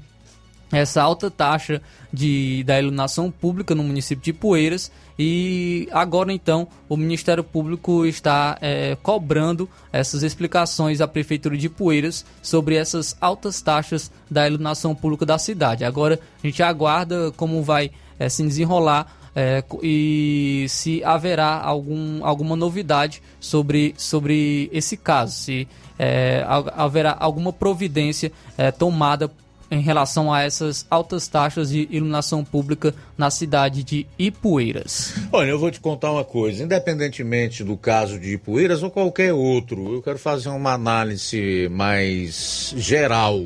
essa 0.72 1.01
alta 1.01 1.30
taxa 1.30 1.82
de, 2.11 2.63
da 2.63 2.80
iluminação 2.80 3.30
pública 3.30 3.76
no 3.76 3.84
município 3.84 4.24
de 4.24 4.34
Poeiras 4.34 4.91
e 5.17 5.88
agora 5.91 6.32
então 6.32 6.67
o 6.88 6.97
Ministério 6.97 7.43
Público 7.43 8.05
está 8.05 8.57
é, 8.61 8.97
cobrando 9.01 9.69
essas 9.91 10.24
explicações 10.24 11.01
à 11.01 11.07
Prefeitura 11.07 11.57
de 11.57 11.69
Poeiras 11.69 12.26
sobre 12.41 12.76
essas 12.76 13.15
altas 13.19 13.61
taxas 13.61 14.11
da 14.30 14.47
iluminação 14.47 14.95
pública 14.95 15.26
da 15.26 15.38
cidade. 15.38 15.86
Agora 15.86 16.19
a 16.43 16.47
gente 16.47 16.63
aguarda 16.63 17.32
como 17.36 17.61
vai 17.61 17.91
eh, 18.17 18.30
se 18.30 18.43
desenrolar 18.43 19.17
é, 19.36 19.63
e 19.82 20.65
se 20.67 21.03
haverá 21.03 21.59
algum, 21.61 22.26
alguma 22.26 22.55
novidade 22.55 23.22
sobre, 23.39 23.93
sobre 23.97 24.69
esse 24.74 24.97
caso, 24.97 25.34
se 25.34 25.67
é, 25.97 26.43
haverá 26.76 27.15
alguma 27.19 27.53
providência 27.53 28.32
é, 28.57 28.72
tomada 28.72 29.32
em 29.72 29.80
relação 29.80 30.32
a 30.32 30.43
essas 30.43 30.86
altas 30.89 31.30
taxas 31.30 31.69
de 31.69 31.88
iluminação 31.89 32.43
pública 32.43 32.93
na 33.17 33.32
cidade 33.32 33.84
de 33.86 34.05
Ipueiras. 34.19 35.13
Olha, 35.32 35.49
eu 35.49 35.57
vou 35.57 35.72
te 35.72 35.80
contar 35.80 36.11
uma 36.11 36.26
coisa, 36.26 36.61
independentemente 36.61 37.63
do 37.63 37.78
caso 37.78 38.19
de 38.19 38.34
Ipueiras 38.34 38.84
ou 38.84 38.91
qualquer 38.91 39.34
outro, 39.34 39.93
eu 39.93 40.01
quero 40.01 40.19
fazer 40.19 40.49
uma 40.49 40.74
análise 40.74 41.69
mais 41.72 42.74
geral 42.76 43.45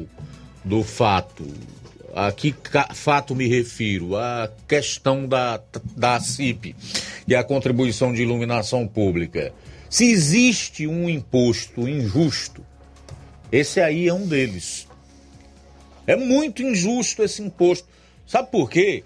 do 0.63 0.84
fato. 0.84 1.45
A 2.15 2.32
que 2.32 2.55
fato 2.93 3.36
me 3.36 3.45
refiro? 3.45 4.15
A 4.15 4.49
questão 4.67 5.28
da, 5.28 5.61
da 5.95 6.19
CIP 6.19 6.76
e 7.28 7.36
a 7.36 7.43
contribuição 7.43 8.11
de 8.13 8.23
iluminação 8.23 8.88
pública. 8.88 9.53
Se 9.89 10.09
existe 10.09 10.88
um 10.88 11.09
imposto 11.09 11.88
injusto, 11.88 12.65
esse 13.51 13.80
aí 13.80 14.07
é 14.07 14.13
um 14.13 14.26
deles. 14.26 14.88
É 16.08 16.16
muito 16.16 16.62
injusto 16.62 17.24
esse 17.24 17.41
imposto. 17.41 17.88
Sabe 18.28 18.51
por 18.51 18.70
quê? 18.70 19.03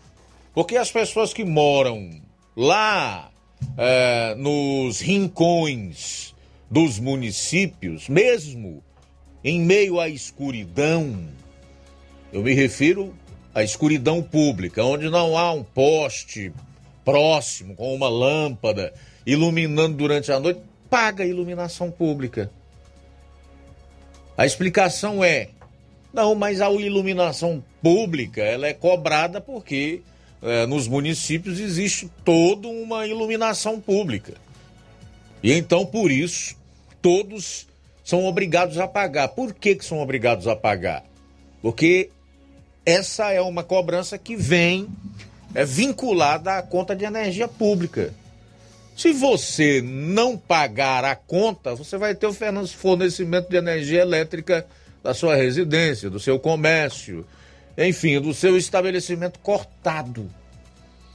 Porque 0.54 0.76
as 0.76 0.91
pessoas 0.91 1.34
que 1.34 1.43
moram 1.43 2.10
lá 2.56 3.32
é, 3.78 4.36
nos 4.36 5.00
rincões 5.00 6.34
dos 6.70 7.00
municípios, 7.00 8.08
mesmo 8.10 8.84
em 9.43 9.62
meio 9.62 10.00
à 10.00 10.10
escuridão, 10.10 11.28
eu 12.32 12.41
me 12.43 12.54
refiro 12.54 13.16
à 13.54 13.64
escuridão 13.64 14.22
pública, 14.22 14.84
onde 14.84 15.10
não 15.10 15.38
há 15.38 15.52
um 15.52 15.64
poste 15.64 16.52
próximo 17.04 17.76
com 17.76 17.93
uma 17.95 18.10
lâmpada 18.10 18.93
iluminando 19.26 19.97
durante 19.97 20.32
a 20.32 20.39
noite, 20.39 20.62
paga 20.89 21.24
a 21.24 21.28
iluminação 21.28 21.89
pública. 21.89 22.52
A 24.38 24.45
explicação 24.45 25.24
é: 25.24 25.50
não, 26.14 26.34
mas 26.36 26.62
a 26.62 26.72
iluminação 26.72 27.64
pública 27.82 28.41
ela 28.41 28.68
é 28.68 28.74
cobrada 28.74 29.39
porque 29.39 30.01
é, 30.41 30.66
nos 30.66 30.88
municípios 30.88 31.60
existe 31.60 32.10
toda 32.24 32.68
uma 32.68 33.05
iluminação 33.05 33.80
pública. 33.80 34.34
E 35.43 35.53
então, 35.53 35.86
por 35.86 36.12
isso, 36.12 36.55
todos 37.01 37.68
são 38.03 38.26
obrigados 38.26 38.78
a 38.78 38.88
pagar. 38.88 39.30
Por 39.30 39.53
que, 39.53 39.76
que 39.76 39.86
são 39.86 39.99
obrigados 39.99 40.47
a 40.47 40.55
pagar? 40.55 41.03
Porque 41.62 42.10
essa 42.86 43.32
é 43.32 43.41
uma 43.41 43.64
cobrança 43.64 44.18
que 44.18 44.36
vem 44.36 44.88
é, 45.53 45.64
vinculada 45.64 46.57
à 46.57 46.62
conta 46.62 46.95
de 46.95 47.05
energia 47.05 47.47
pública. 47.47 48.14
Se 48.97 49.14
você 49.14 49.82
não 49.82 50.38
pagar 50.38 51.05
a 51.05 51.16
conta, 51.16 51.74
você 51.74 51.97
vai 51.97 52.14
ter 52.16 52.28
o 52.28 52.34
fornecimento 52.68 53.49
de 53.49 53.55
energia 53.55 54.01
elétrica 54.01 54.68
da 55.04 55.14
sua 55.14 55.36
residência, 55.36 56.10
do 56.10 56.20
seu 56.20 56.39
comércio, 56.39 57.26
enfim, 57.78 58.20
do 58.20 58.34
seu 58.34 58.58
estabelecimento 58.58 59.39
cortado. 59.39 60.30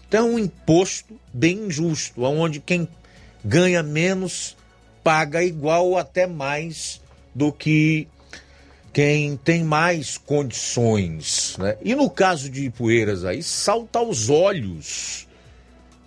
Então, 0.08 0.28
é 0.28 0.30
um 0.30 0.38
imposto 0.38 1.18
bem 1.32 1.66
injusto, 1.66 2.22
onde 2.22 2.60
quem 2.60 2.88
ganha 3.44 3.82
menos 3.82 4.56
paga 5.02 5.44
igual 5.44 5.88
ou 5.88 5.98
até 5.98 6.26
mais 6.26 7.00
do 7.34 7.52
que 7.52 8.08
quem 8.92 9.36
tem 9.36 9.64
mais 9.64 10.16
condições. 10.16 11.56
Né? 11.58 11.76
E 11.82 11.94
no 11.94 12.08
caso 12.08 12.48
de 12.48 12.66
Ipueiras 12.66 13.24
aí, 13.24 13.42
salta 13.42 13.98
aos 13.98 14.30
olhos. 14.30 15.26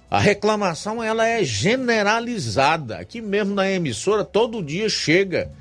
A 0.10 0.20
reclamação 0.20 1.04
ela 1.04 1.28
é 1.28 1.44
generalizada. 1.44 2.98
Aqui 2.98 3.22
mesmo 3.22 3.54
na 3.54 3.70
emissora, 3.70 4.24
todo 4.24 4.64
dia 4.64 4.88
chega 4.88 5.52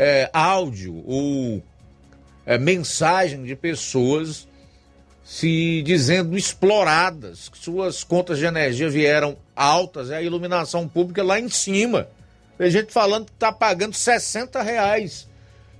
é, 0.00 0.30
áudio 0.32 1.02
ou 1.04 1.60
é, 2.46 2.56
mensagem 2.56 3.42
de 3.42 3.56
pessoas 3.56 4.46
se 5.24 5.82
dizendo 5.82 6.38
exploradas, 6.38 7.48
que 7.48 7.58
suas 7.58 8.04
contas 8.04 8.38
de 8.38 8.46
energia 8.46 8.88
vieram 8.88 9.36
altas, 9.54 10.10
é 10.10 10.16
a 10.16 10.22
iluminação 10.22 10.88
pública 10.88 11.22
lá 11.22 11.38
em 11.38 11.48
cima. 11.48 12.08
Tem 12.56 12.70
gente 12.70 12.92
falando 12.92 13.26
que 13.26 13.32
está 13.32 13.52
pagando 13.52 13.92
60 13.92 14.62
reais 14.62 15.28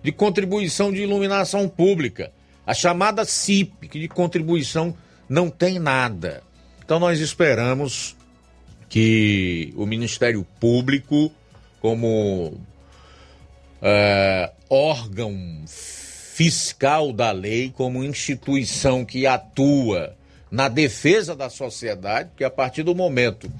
de 0.02 0.10
contribuição 0.10 0.92
de 0.92 1.00
iluminação 1.00 1.68
pública. 1.68 2.32
A 2.66 2.74
chamada 2.74 3.24
CIP, 3.24 3.88
que 3.88 4.00
de 4.00 4.08
contribuição 4.08 4.94
não 5.28 5.48
tem 5.48 5.78
nada. 5.78 6.42
Então 6.84 6.98
nós 6.98 7.20
esperamos 7.20 8.16
que 8.88 9.72
o 9.76 9.86
Ministério 9.86 10.46
Público, 10.60 11.32
como 11.80 12.60
é, 13.82 14.50
órgão 14.68 15.64
fiscal 15.66 17.12
da 17.12 17.32
lei, 17.32 17.72
como 17.74 18.04
instituição 18.04 19.04
que 19.04 19.26
atua 19.26 20.16
na 20.50 20.68
defesa 20.68 21.34
da 21.34 21.50
sociedade, 21.50 22.30
que 22.36 22.44
a 22.44 22.50
partir 22.50 22.82
do 22.82 22.94
momento 22.94 23.50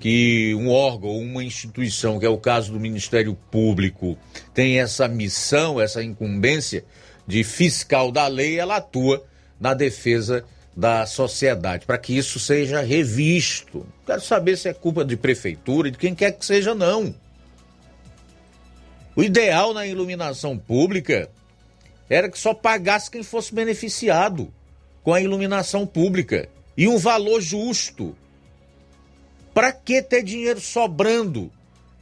que 0.00 0.54
um 0.56 0.68
órgão 0.68 1.16
uma 1.16 1.42
instituição, 1.42 2.18
que 2.18 2.26
é 2.26 2.28
o 2.28 2.36
caso 2.36 2.72
do 2.72 2.78
Ministério 2.78 3.34
Público, 3.50 4.18
tem 4.52 4.78
essa 4.78 5.08
missão, 5.08 5.80
essa 5.80 6.02
incumbência 6.02 6.84
de 7.26 7.42
fiscal 7.42 8.12
da 8.12 8.26
lei, 8.26 8.58
ela 8.58 8.76
atua 8.76 9.24
na 9.58 9.72
defesa 9.72 10.44
da 10.76 11.06
sociedade, 11.06 11.86
para 11.86 11.96
que 11.96 12.14
isso 12.14 12.38
seja 12.38 12.82
revisto. 12.82 13.86
Quero 14.04 14.20
saber 14.20 14.58
se 14.58 14.68
é 14.68 14.74
culpa 14.74 15.04
de 15.04 15.16
prefeitura, 15.16 15.90
de 15.90 15.96
quem 15.96 16.14
quer 16.14 16.32
que 16.32 16.44
seja, 16.44 16.74
não. 16.74 17.14
O 19.16 19.22
ideal 19.22 19.72
na 19.72 19.86
iluminação 19.86 20.58
pública 20.58 21.30
era 22.10 22.28
que 22.28 22.38
só 22.38 22.52
pagasse 22.52 23.10
quem 23.10 23.22
fosse 23.22 23.54
beneficiado 23.54 24.52
com 25.02 25.12
a 25.12 25.20
iluminação 25.20 25.86
pública 25.86 26.48
e 26.76 26.88
um 26.88 26.98
valor 26.98 27.40
justo. 27.40 28.16
Para 29.52 29.70
que 29.70 30.02
ter 30.02 30.22
dinheiro 30.22 30.60
sobrando 30.60 31.50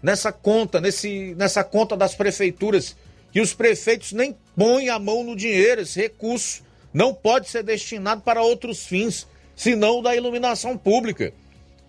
nessa 0.02 0.32
conta, 0.32 0.80
nesse, 0.80 1.34
nessa 1.36 1.62
conta 1.62 1.96
das 1.96 2.14
prefeituras? 2.14 2.96
Que 3.30 3.40
os 3.40 3.52
prefeitos 3.52 4.12
nem 4.12 4.36
põem 4.56 4.88
a 4.88 4.98
mão 4.98 5.22
no 5.22 5.36
dinheiro, 5.36 5.82
esse 5.82 6.00
recurso 6.00 6.62
não 6.92 7.14
pode 7.14 7.48
ser 7.48 7.62
destinado 7.62 8.22
para 8.22 8.42
outros 8.42 8.86
fins, 8.86 9.26
senão 9.56 10.02
da 10.02 10.14
iluminação 10.14 10.76
pública. 10.76 11.32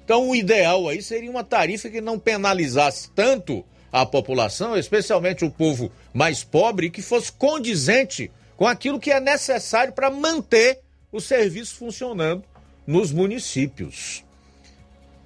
Então, 0.03 0.29
o 0.29 0.35
ideal 0.35 0.87
aí 0.87 1.01
seria 1.01 1.31
uma 1.31 1.43
tarifa 1.43 1.89
que 1.89 2.01
não 2.01 2.19
penalizasse 2.19 3.09
tanto 3.11 3.65
a 3.93 4.07
população, 4.07 4.75
especialmente 4.75 5.45
o 5.45 5.51
povo 5.51 5.91
mais 6.11 6.43
pobre, 6.43 6.89
que 6.89 7.03
fosse 7.03 7.31
condizente 7.31 8.31
com 8.57 8.67
aquilo 8.67 8.99
que 8.99 9.11
é 9.11 9.19
necessário 9.19 9.93
para 9.93 10.09
manter 10.09 10.79
o 11.11 11.21
serviço 11.21 11.75
funcionando 11.75 12.43
nos 12.87 13.11
municípios. 13.11 14.25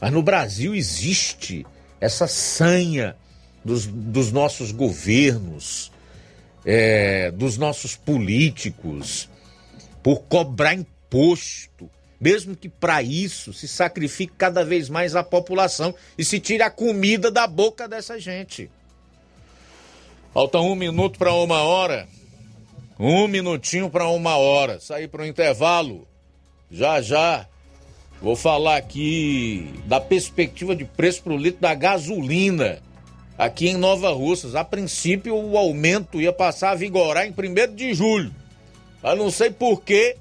Mas 0.01 0.11
no 0.11 0.22
Brasil 0.22 0.76
existe 0.76 1.65
essa 2.01 2.28
sanha 2.28 3.15
dos, 3.63 3.88
dos 3.88 4.34
nossos 4.34 4.74
governos, 4.74 5.89
é, 6.65 7.32
dos 7.32 7.57
nossos 7.57 7.95
políticos, 7.95 9.30
por 10.03 10.24
cobrar 10.24 10.74
imposto, 10.74 11.89
mesmo 12.20 12.55
que 12.55 12.70
para 12.70 13.01
isso 13.01 13.53
se 13.53 13.68
sacrifique 13.68 14.34
cada 14.38 14.63
vez 14.63 14.89
mais 14.89 15.15
a 15.15 15.24
população 15.24 15.93
e 16.18 16.26
se 16.26 16.39
tire 16.39 16.63
a 16.63 16.70
comida 16.70 17.30
da 17.30 17.47
boca 17.47 17.88
dessa 17.88 18.20
gente. 18.20 18.70
Falta 20.34 20.59
um 20.59 20.76
minuto 20.76 21.18
para 21.18 21.34
uma 21.34 21.63
hora. 21.63 22.07
Um 22.99 23.28
minutinho 23.28 23.89
para 23.89 24.07
uma 24.07 24.38
hora. 24.38 24.80
Sair 24.80 25.07
para 25.07 25.24
o 25.24 25.26
intervalo. 25.26 26.07
Já 26.70 27.01
já 27.01 27.47
Vou 28.22 28.36
falar 28.36 28.78
aqui 28.78 29.72
da 29.86 29.99
perspectiva 29.99 30.76
de 30.76 30.84
preço 30.86 31.22
para 31.22 31.34
o 31.34 31.38
litro 31.38 31.61
da 31.61 31.76
gasolina 31.76 32.80
aqui 33.38 33.68
em 33.70 33.78
Nova 33.78 34.11
Russas. 34.11 34.55
A 34.55 34.63
princípio, 34.63 35.36
o 35.36 35.55
aumento 35.55 36.20
ia 36.20 36.34
passar 36.34 36.72
a 36.72 36.76
vigorar 36.76 37.28
em 37.28 37.32
1 37.32 37.76
de 37.76 37.93
julho. 37.93 38.34
Eu 39.03 39.15
não 39.15 39.30
sei 39.30 39.51
porquê. 39.51 40.18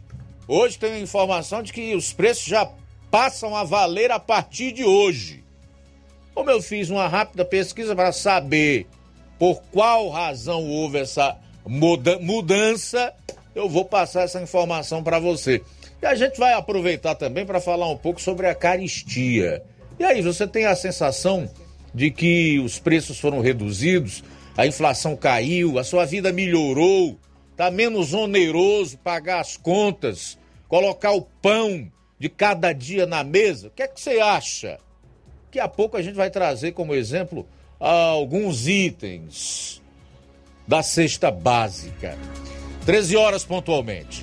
Hoje 0.49 0.79
tem 0.79 1.03
informação 1.03 1.61
de 1.61 1.73
que 1.73 1.95
os 1.97 2.13
preços 2.13 2.45
já 2.45 2.71
passam 3.11 3.57
a 3.57 3.65
valer 3.65 4.13
a 4.13 4.21
partir 4.21 4.71
de 4.71 4.85
hoje. 4.85 5.43
Como 6.35 6.51
eu 6.51 6.63
fiz 6.63 6.89
uma 6.89 7.09
rápida 7.09 7.45
pesquisa 7.45 7.97
para 7.97 8.13
saber 8.13 8.87
por 9.39 9.61
qual 9.73 10.09
razão 10.09 10.65
houve 10.65 10.99
essa 10.99 11.37
mudança, 11.67 13.13
eu 13.55 13.69
vou 13.69 13.85
passar 13.85 14.23
essa 14.23 14.41
informação 14.41 15.03
para 15.03 15.19
você. 15.19 15.63
E 16.01 16.07
a 16.07 16.15
gente 16.15 16.39
vai 16.39 16.53
aproveitar 16.53 17.17
também 17.17 17.45
para 17.45 17.61
falar 17.61 17.91
um 17.91 17.97
pouco 17.97 18.21
sobre 18.21 18.47
a 18.47 18.55
caristia. 18.55 19.63
E 19.99 20.05
aí, 20.05 20.23
você 20.23 20.47
tem 20.47 20.67
a 20.67 20.77
sensação 20.77 21.51
de 21.93 22.11
que 22.11 22.61
os 22.61 22.79
preços 22.79 23.19
foram 23.19 23.41
reduzidos, 23.41 24.23
a 24.57 24.67
inflação 24.67 25.17
caiu, 25.17 25.79
a 25.79 25.85
sua 25.85 26.05
vida 26.05 26.33
melhorou, 26.33 27.19
tá 27.57 27.71
menos 27.71 28.13
oneroso 28.13 28.99
pagar 28.99 29.41
as 29.41 29.57
contas, 29.57 30.39
colocar 30.69 31.13
o 31.13 31.23
pão 31.23 31.91
de 32.19 32.29
cada 32.29 32.73
dia 32.73 33.07
na 33.07 33.25
mesa? 33.25 33.69
O 33.69 33.71
que 33.71 33.83
é 33.83 33.89
que 33.89 34.01
você 34.01 34.21
acha? 34.21 34.79
Daqui 35.47 35.61
a 35.61 35.69
pouco 35.69 35.97
a 35.97 36.03
gente 36.03 36.15
vai 36.15 36.31
trazer 36.31 36.73
como 36.73 36.95
exemplo 36.95 37.47
alguns 37.81 38.67
itens 38.69 39.83
da 40.67 40.83
cesta 40.83 41.31
básica. 41.31 42.17
13 42.85 43.17
horas 43.17 43.45
pontualmente. 43.45 44.23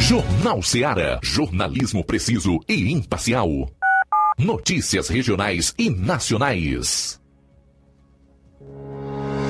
Jornal 0.00 0.62
Seara. 0.62 1.18
Jornalismo 1.22 2.04
preciso 2.04 2.60
e 2.68 2.92
imparcial. 2.92 3.48
Notícias 4.38 5.08
regionais 5.08 5.74
e 5.78 5.90
nacionais. 5.90 7.20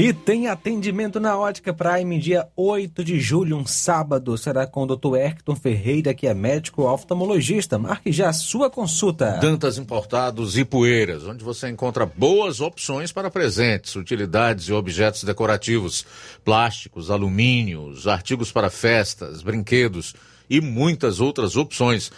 E 0.00 0.14
tem 0.14 0.46
atendimento 0.46 1.20
na 1.20 1.36
Ótica 1.36 1.74
Prime 1.74 2.18
dia 2.18 2.48
8 2.56 3.04
de 3.04 3.20
julho, 3.20 3.54
um 3.58 3.66
sábado. 3.66 4.34
Será 4.38 4.66
com 4.66 4.84
o 4.84 4.86
Dr. 4.86 5.16
Erkton 5.16 5.54
Ferreira, 5.54 6.14
que 6.14 6.26
é 6.26 6.32
médico 6.32 6.84
oftalmologista. 6.84 7.78
Marque 7.78 8.10
já 8.10 8.30
a 8.30 8.32
sua 8.32 8.70
consulta. 8.70 9.32
Dantas 9.42 9.76
Importados 9.76 10.56
e 10.56 10.64
Poeiras, 10.64 11.24
onde 11.24 11.44
você 11.44 11.68
encontra 11.68 12.06
boas 12.06 12.62
opções 12.62 13.12
para 13.12 13.30
presentes, 13.30 13.94
utilidades 13.94 14.68
e 14.68 14.72
objetos 14.72 15.22
decorativos, 15.22 16.06
plásticos, 16.42 17.10
alumínios, 17.10 18.06
artigos 18.06 18.50
para 18.50 18.70
festas, 18.70 19.42
brinquedos 19.42 20.14
e 20.48 20.62
muitas 20.62 21.20
outras 21.20 21.56
opções. 21.56 22.10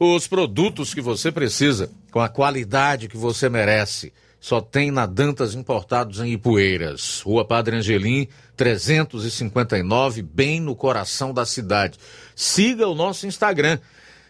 Os 0.00 0.26
produtos 0.26 0.92
que 0.92 1.00
você 1.00 1.30
precisa, 1.30 1.92
com 2.10 2.18
a 2.18 2.28
qualidade 2.28 3.06
que 3.06 3.16
você 3.16 3.48
merece 3.48 4.12
só 4.40 4.60
tem 4.60 4.90
na 4.90 5.04
Dantas 5.04 5.54
Importados 5.54 6.18
em 6.18 6.32
Ipueiras. 6.32 7.20
Rua 7.20 7.44
Padre 7.44 7.76
Angelim, 7.76 8.26
359, 8.56 10.22
bem 10.22 10.60
no 10.60 10.74
coração 10.74 11.34
da 11.34 11.44
cidade. 11.44 11.98
Siga 12.34 12.88
o 12.88 12.94
nosso 12.94 13.26
Instagram 13.26 13.78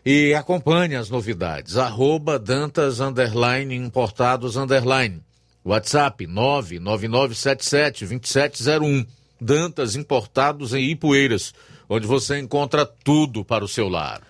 e 0.05 0.35
acompanhe 0.35 0.97
as 0.97 1.09
novidades. 1.09 1.77
Arroba 1.77 2.37
Dantas 2.39 2.99
Underline 2.99 3.77
Importados 3.77 4.57
Underline. 4.57 5.23
WhatsApp 5.65 6.27
999772701. 6.27 9.07
Dantas 9.41 9.95
Importados 9.95 10.75
em 10.75 10.91
Ipueiras, 10.91 11.55
onde 11.89 12.07
você 12.07 12.39
encontra 12.39 12.85
tudo 12.85 13.45
para 13.45 13.65
o 13.65 13.69
seu 13.69 13.89
lar. 13.89 14.30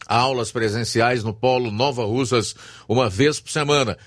Aulas 0.06 0.52
presenciais 0.52 1.24
no 1.24 1.34
Polo 1.34 1.72
Nova 1.72 2.06
Russas, 2.06 2.56
uma 2.88 3.10
vez 3.10 3.40
por 3.40 3.52
semana. 3.52 3.98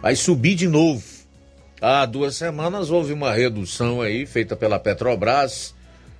Vai 0.00 0.16
subir 0.16 0.54
de 0.54 0.66
novo. 0.66 1.04
Há 1.78 2.06
duas 2.06 2.36
semanas 2.36 2.90
houve 2.90 3.12
uma 3.12 3.34
redução 3.34 4.00
aí 4.00 4.24
feita 4.24 4.56
pela 4.56 4.78
Petrobras. 4.78 5.74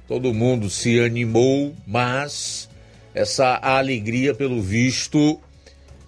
Todo 0.06 0.34
mundo 0.34 0.68
se 0.68 1.00
animou, 1.00 1.74
mas 1.86 2.68
essa 3.14 3.58
alegria, 3.62 4.34
pelo 4.34 4.60
visto, 4.60 5.40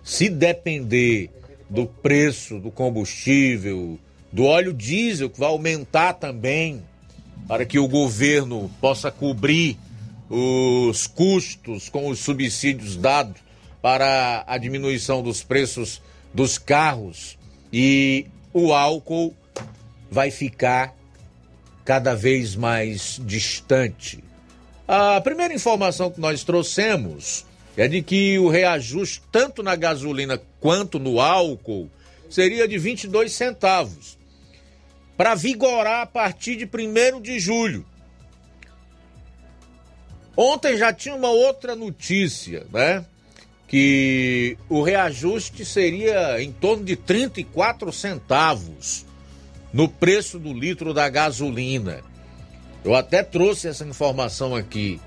se 0.04 0.28
depender 0.28 1.30
do 1.70 1.86
preço 1.86 2.58
do 2.58 2.70
combustível, 2.70 3.98
do 4.32 4.44
óleo 4.44 4.74
diesel, 4.74 5.30
que 5.30 5.38
vai 5.38 5.48
aumentar 5.48 6.14
também, 6.14 6.82
para 7.46 7.64
que 7.64 7.78
o 7.78 7.88
governo 7.88 8.70
possa 8.80 9.10
cobrir 9.10 9.78
os 10.28 11.06
custos 11.06 11.88
com 11.88 12.08
os 12.08 12.18
subsídios 12.18 12.96
dados 12.96 13.40
para 13.80 14.44
a 14.46 14.58
diminuição 14.58 15.22
dos 15.22 15.42
preços 15.42 16.02
dos 16.34 16.58
carros 16.58 17.38
e 17.72 18.26
o 18.52 18.72
álcool 18.72 19.34
vai 20.10 20.30
ficar 20.30 20.94
cada 21.84 22.14
vez 22.14 22.54
mais 22.54 23.20
distante. 23.24 24.22
A 24.86 25.20
primeira 25.20 25.54
informação 25.54 26.10
que 26.10 26.20
nós 26.20 26.44
trouxemos 26.44 27.46
é 27.80 27.88
de 27.88 28.02
que 28.02 28.38
o 28.38 28.50
reajuste 28.50 29.22
tanto 29.32 29.62
na 29.62 29.74
gasolina 29.74 30.38
quanto 30.60 30.98
no 30.98 31.18
álcool 31.18 31.88
seria 32.28 32.68
de 32.68 32.76
22 32.76 33.32
centavos 33.32 34.18
para 35.16 35.34
vigorar 35.34 36.02
a 36.02 36.06
partir 36.06 36.56
de 36.56 36.66
1 36.66 37.22
de 37.22 37.40
julho. 37.40 37.86
Ontem 40.36 40.76
já 40.76 40.92
tinha 40.92 41.14
uma 41.14 41.30
outra 41.30 41.74
notícia, 41.74 42.66
né? 42.70 43.02
Que 43.66 44.58
o 44.68 44.82
reajuste 44.82 45.64
seria 45.64 46.38
em 46.42 46.52
torno 46.52 46.84
de 46.84 46.96
34 46.96 47.90
centavos 47.94 49.06
no 49.72 49.88
preço 49.88 50.38
do 50.38 50.52
litro 50.52 50.92
da 50.92 51.08
gasolina. 51.08 52.02
Eu 52.84 52.94
até 52.94 53.22
trouxe 53.22 53.68
essa 53.68 53.86
informação 53.86 54.54
aqui. 54.54 55.00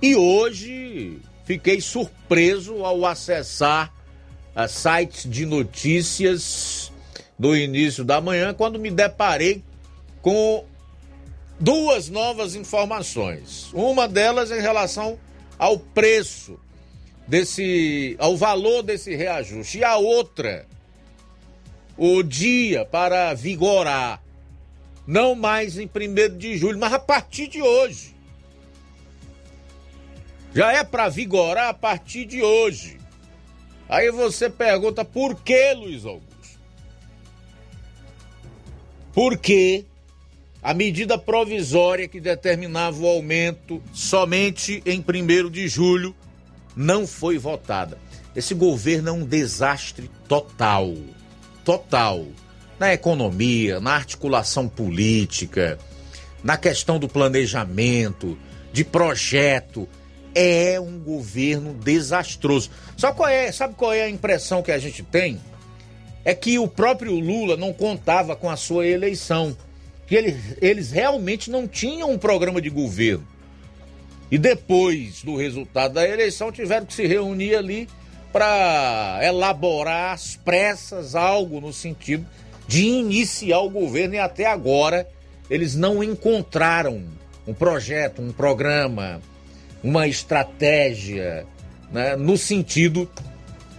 E 0.00 0.16
hoje 0.16 1.20
fiquei 1.46 1.80
surpreso 1.80 2.84
ao 2.84 3.06
acessar 3.06 3.94
a 4.54 4.66
sites 4.66 5.30
de 5.30 5.46
notícias 5.46 6.92
do 7.38 7.56
início 7.56 8.04
da 8.04 8.20
manhã 8.20 8.52
quando 8.52 8.78
me 8.78 8.90
deparei 8.90 9.62
com 10.20 10.64
duas 11.60 12.08
novas 12.08 12.56
informações. 12.56 13.70
Uma 13.72 14.08
delas 14.08 14.50
em 14.50 14.60
relação 14.60 15.18
ao 15.56 15.78
preço 15.78 16.58
desse, 17.28 18.16
ao 18.18 18.36
valor 18.36 18.82
desse 18.82 19.14
reajuste, 19.14 19.78
e 19.78 19.84
a 19.84 19.96
outra, 19.96 20.66
o 21.96 22.24
dia 22.24 22.84
para 22.84 23.32
vigorar, 23.34 24.20
não 25.06 25.36
mais 25.36 25.78
em 25.78 25.86
1 25.86 26.36
de 26.36 26.56
julho, 26.56 26.78
mas 26.78 26.92
a 26.92 26.98
partir 26.98 27.46
de 27.46 27.62
hoje. 27.62 28.15
Já 30.56 30.72
é 30.72 30.82
para 30.82 31.10
vigorar 31.10 31.68
a 31.68 31.74
partir 31.74 32.24
de 32.24 32.42
hoje. 32.42 32.96
Aí 33.86 34.10
você 34.10 34.48
pergunta 34.48 35.04
por 35.04 35.34
que, 35.42 35.74
Luiz 35.74 36.06
Augusto? 36.06 36.58
Por 39.12 39.36
que 39.36 39.84
a 40.62 40.72
medida 40.72 41.18
provisória 41.18 42.08
que 42.08 42.18
determinava 42.18 42.98
o 42.98 43.06
aumento 43.06 43.82
somente 43.92 44.82
em 44.86 45.04
1 45.06 45.50
de 45.50 45.68
julho 45.68 46.16
não 46.74 47.06
foi 47.06 47.36
votada. 47.36 47.98
Esse 48.34 48.54
governo 48.54 49.10
é 49.10 49.12
um 49.12 49.26
desastre 49.26 50.10
total. 50.26 50.94
Total. 51.66 52.24
Na 52.78 52.94
economia, 52.94 53.78
na 53.78 53.92
articulação 53.92 54.68
política, 54.68 55.78
na 56.42 56.56
questão 56.56 56.98
do 56.98 57.10
planejamento, 57.10 58.38
de 58.72 58.84
projeto. 58.84 59.86
É 60.38 60.78
um 60.78 60.98
governo 60.98 61.72
desastroso. 61.72 62.70
Só 62.94 63.10
qual 63.12 63.28
é, 63.28 63.50
sabe 63.50 63.74
qual 63.74 63.94
é 63.94 64.02
a 64.02 64.10
impressão 64.10 64.62
que 64.62 64.70
a 64.70 64.78
gente 64.78 65.02
tem? 65.02 65.40
É 66.26 66.34
que 66.34 66.58
o 66.58 66.68
próprio 66.68 67.18
Lula 67.18 67.56
não 67.56 67.72
contava 67.72 68.36
com 68.36 68.50
a 68.50 68.56
sua 68.56 68.86
eleição 68.86 69.56
que 70.06 70.14
eles, 70.14 70.36
eles 70.60 70.90
realmente 70.90 71.50
não 71.50 71.66
tinham 71.66 72.10
um 72.10 72.18
programa 72.18 72.60
de 72.60 72.68
governo. 72.68 73.26
E 74.30 74.36
depois 74.36 75.22
do 75.22 75.36
resultado 75.36 75.94
da 75.94 76.06
eleição, 76.06 76.52
tiveram 76.52 76.84
que 76.84 76.94
se 76.94 77.06
reunir 77.06 77.54
ali 77.54 77.88
para 78.32 79.20
elaborar 79.22 80.12
às 80.12 80.36
pressas 80.36 81.14
algo 81.14 81.60
no 81.60 81.72
sentido 81.72 82.26
de 82.68 82.84
iniciar 82.84 83.60
o 83.60 83.70
governo 83.70 84.16
e 84.16 84.18
até 84.18 84.44
agora 84.44 85.08
eles 85.48 85.74
não 85.74 86.02
encontraram 86.02 87.04
um 87.46 87.54
projeto, 87.54 88.20
um 88.20 88.32
programa, 88.32 89.22
uma 89.86 90.08
estratégia 90.08 91.46
né, 91.92 92.16
no 92.16 92.36
sentido 92.36 93.08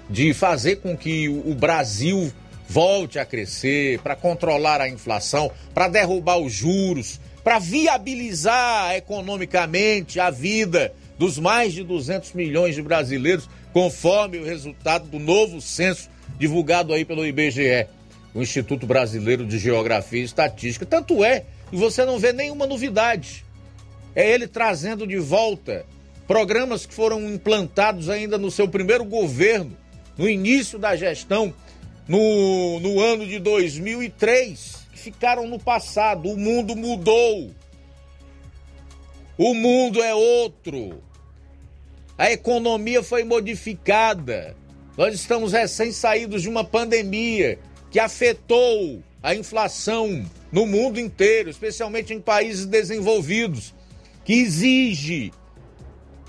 de 0.10 0.34
fazer 0.34 0.78
com 0.78 0.96
que 0.96 1.28
o 1.28 1.54
Brasil 1.54 2.32
volte 2.66 3.20
a 3.20 3.26
crescer, 3.26 4.00
para 4.00 4.16
controlar 4.16 4.80
a 4.80 4.88
inflação, 4.88 5.52
para 5.74 5.90
derrubar 5.90 6.38
os 6.38 6.54
juros, 6.54 7.20
para 7.44 7.60
viabilizar 7.60 8.96
economicamente 8.96 10.18
a 10.18 10.30
vida 10.30 10.94
dos 11.20 11.38
mais 11.38 11.74
de 11.74 11.84
200 11.84 12.32
milhões 12.32 12.74
de 12.74 12.82
brasileiros, 12.82 13.50
conforme 13.74 14.38
o 14.38 14.46
resultado 14.46 15.10
do 15.10 15.20
novo 15.20 15.60
censo 15.60 16.10
divulgado 16.40 16.94
aí 16.94 17.04
pelo 17.04 17.26
IBGE, 17.26 17.86
o 18.34 18.42
Instituto 18.42 18.88
Brasileiro 18.88 19.46
de 19.46 19.60
Geografia 19.60 20.22
e 20.22 20.24
Estatística. 20.24 20.86
Tanto 20.86 21.22
é 21.22 21.44
que 21.70 21.76
você 21.76 22.06
não 22.06 22.18
vê 22.18 22.32
nenhuma 22.32 22.66
novidade. 22.66 23.46
É 24.16 24.32
ele 24.32 24.48
trazendo 24.48 25.06
de 25.06 25.18
volta 25.18 25.86
programas 26.28 26.86
que 26.86 26.94
foram 26.94 27.28
implantados 27.30 28.10
ainda 28.10 28.38
no 28.38 28.52
seu 28.52 28.68
primeiro 28.68 29.06
governo, 29.06 29.76
no 30.18 30.30
início 30.30 30.78
da 30.78 30.96
gestão, 30.96 31.54
no, 32.08 32.80
no 32.80 33.00
ano 33.00 33.26
de 33.26 33.40
2003, 33.40 34.88
que 34.92 35.00
ficaram 35.00 35.48
no 35.48 35.58
passado. 35.58 36.30
O 36.30 36.38
mundo 36.38 36.76
mudou. 36.76 37.52
O 39.38 39.54
mundo 39.54 40.02
é 40.02 40.14
outro. 40.14 41.02
A 42.18 42.32
economia 42.32 43.02
foi 43.02 43.24
modificada. 43.24 44.56
Nós 44.98 45.14
estamos 45.14 45.54
recém-saídos 45.54 46.42
de 46.42 46.50
uma 46.50 46.64
pandemia 46.64 47.60
que 47.92 48.00
afetou 48.00 49.02
a 49.22 49.36
inflação 49.36 50.26
no 50.52 50.66
mundo 50.66 51.00
inteiro, 51.00 51.50
especialmente 51.50 52.14
em 52.14 52.20
países 52.20 52.66
desenvolvidos, 52.66 53.74
que 54.26 54.34
exige 54.34 55.32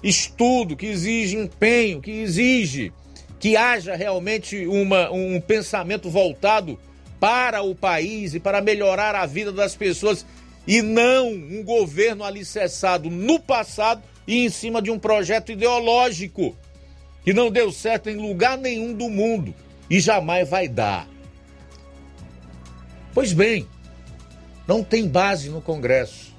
estudo, 0.03 0.77
que 0.77 0.87
exige 0.87 1.37
empenho, 1.37 2.01
que 2.01 2.11
exige 2.11 2.93
que 3.39 3.57
haja 3.57 3.95
realmente 3.95 4.67
uma, 4.67 5.11
um 5.11 5.41
pensamento 5.41 6.11
voltado 6.11 6.79
para 7.21 7.63
o 7.63 7.75
país 7.75 8.35
e 8.35 8.41
para 8.41 8.61
melhorar 8.61 9.15
a 9.15 9.27
vida 9.27 9.53
das 9.53 9.77
pessoas 9.77 10.27
e 10.67 10.83
não 10.83 11.29
um 11.31 11.63
governo 11.65 12.25
alicerçado 12.25 13.09
no 13.09 13.41
passado 13.41 14.03
e 14.27 14.45
em 14.45 14.49
cima 14.49 14.83
de 14.83 14.91
um 14.91 14.99
projeto 14.99 15.53
ideológico 15.53 16.57
que 17.25 17.33
não 17.33 17.51
deu 17.51 17.73
certo 17.73 18.09
em 18.11 18.17
lugar 18.17 18.59
nenhum 18.59 18.93
do 18.93 19.09
mundo 19.09 19.55
e 19.89 20.01
jamais 20.01 20.49
vai 20.49 20.69
dar. 20.69 21.09
Pois 23.15 23.33
bem, 23.33 23.67
não 24.67 24.85
tem 24.85 25.09
base 25.09 25.49
no 25.49 25.61
Congresso, 25.61 26.35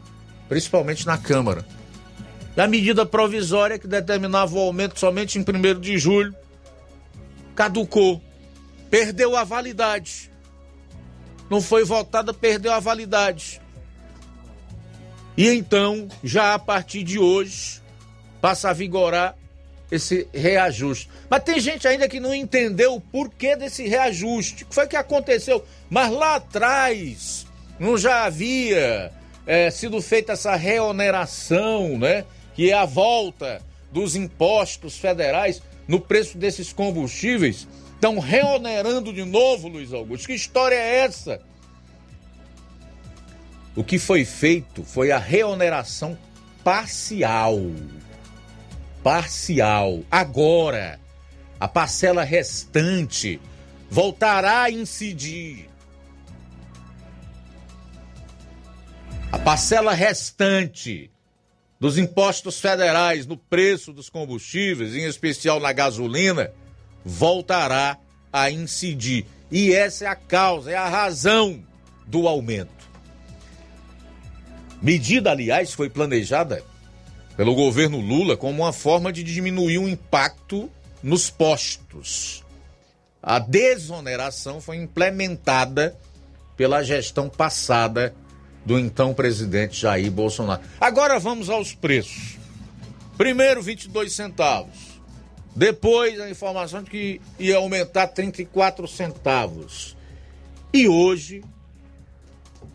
principalmente 0.47 1.05
na 1.05 1.17
Câmara. 1.17 1.65
A 2.57 2.67
medida 2.67 3.05
provisória 3.05 3.79
que 3.79 3.87
determinava 3.87 4.53
o 4.55 4.59
aumento 4.59 4.99
somente 4.99 5.39
em 5.39 5.41
1 5.41 5.79
de 5.79 5.97
julho 5.97 6.35
caducou, 7.55 8.21
perdeu 8.89 9.35
a 9.35 9.43
validade. 9.43 10.31
Não 11.49 11.61
foi 11.61 11.83
votada, 11.83 12.33
perdeu 12.33 12.71
a 12.71 12.79
validade. 12.79 13.61
E 15.35 15.47
então, 15.47 16.07
já 16.23 16.53
a 16.53 16.59
partir 16.59 17.03
de 17.03 17.17
hoje, 17.17 17.81
passa 18.41 18.69
a 18.69 18.73
vigorar 18.73 19.35
esse 19.91 20.27
reajuste. 20.33 21.09
Mas 21.29 21.43
tem 21.43 21.59
gente 21.59 21.87
ainda 21.87 22.07
que 22.07 22.19
não 22.19 22.33
entendeu 22.33 22.95
o 22.95 23.01
porquê 23.01 23.55
desse 23.55 23.87
reajuste. 23.87 24.63
O 24.63 24.67
que 24.67 24.75
foi 24.75 24.87
que 24.87 24.95
aconteceu? 24.95 25.65
Mas 25.89 26.11
lá 26.11 26.35
atrás 26.35 27.47
não 27.79 27.97
já 27.97 28.25
havia 28.25 29.11
é, 29.45 29.71
sido 29.71 30.01
feita 30.01 30.33
essa 30.33 30.55
reoneração, 30.55 31.97
né? 31.97 32.25
Que 32.59 32.71
é 32.71 32.73
a 32.73 32.83
volta 32.83 33.61
dos 33.89 34.17
impostos 34.17 34.97
federais 34.97 35.61
no 35.87 35.97
preço 35.97 36.37
desses 36.37 36.73
combustíveis. 36.73 37.65
Estão 37.93 38.19
reonerando 38.19 39.13
de 39.13 39.23
novo, 39.23 39.69
Luiz 39.69 39.93
Augusto. 39.93 40.27
Que 40.27 40.33
história 40.33 40.75
é 40.75 40.97
essa? 40.97 41.41
O 43.77 43.81
que 43.81 43.97
foi 43.97 44.25
feito 44.25 44.83
foi 44.83 45.09
a 45.09 45.17
reoneração 45.17 46.17
parcial 46.61 47.61
parcial. 49.01 50.03
Agora, 50.11 50.99
a 51.57 51.65
parcela 51.65 52.25
restante 52.25 53.39
voltará 53.89 54.63
a 54.63 54.69
incidir. 54.69 55.69
A 59.31 59.39
parcela 59.39 59.93
restante 59.93 61.09
dos 61.79 61.97
impostos 61.97 62.59
federais 62.59 63.25
no 63.25 63.37
preço 63.37 63.93
dos 63.93 64.09
combustíveis, 64.09 64.95
em 64.95 65.05
especial 65.05 65.59
na 65.59 65.71
gasolina, 65.71 66.51
voltará 67.05 67.97
a 68.31 68.51
incidir. 68.51 69.25
E 69.49 69.73
essa 69.73 70.05
é 70.05 70.07
a 70.07 70.15
causa, 70.15 70.71
é 70.71 70.75
a 70.75 70.89
razão 70.89 71.63
do 72.05 72.27
aumento. 72.27 72.89
Medida, 74.81 75.31
aliás, 75.31 75.73
foi 75.73 75.89
planejada 75.89 76.63
pelo 77.35 77.55
governo 77.55 77.99
Lula 77.99 78.35
como 78.35 78.63
uma 78.63 78.73
forma 78.73 79.11
de 79.13 79.23
diminuir 79.23 79.77
o 79.77 79.87
impacto 79.87 80.69
nos 81.01 81.29
postos. 81.29 82.43
A 83.23 83.39
desoneração 83.39 84.59
foi 84.59 84.77
implementada 84.77 85.97
pela 86.55 86.83
gestão 86.83 87.29
passada 87.29 88.13
do 88.69 88.77
então 88.77 89.15
presidente 89.15 89.81
Jair 89.81 90.11
Bolsonaro. 90.11 90.61
Agora 90.79 91.17
vamos 91.17 91.49
aos 91.49 91.73
preços. 91.73 92.37
Primeiro 93.17 93.63
22 93.63 94.13
centavos. 94.13 95.01
Depois 95.55 96.21
a 96.21 96.29
informação 96.29 96.83
de 96.83 96.91
que 96.91 97.21
ia 97.39 97.57
aumentar 97.57 98.05
34 98.09 98.87
centavos. 98.87 99.97
E 100.71 100.87
hoje 100.87 101.43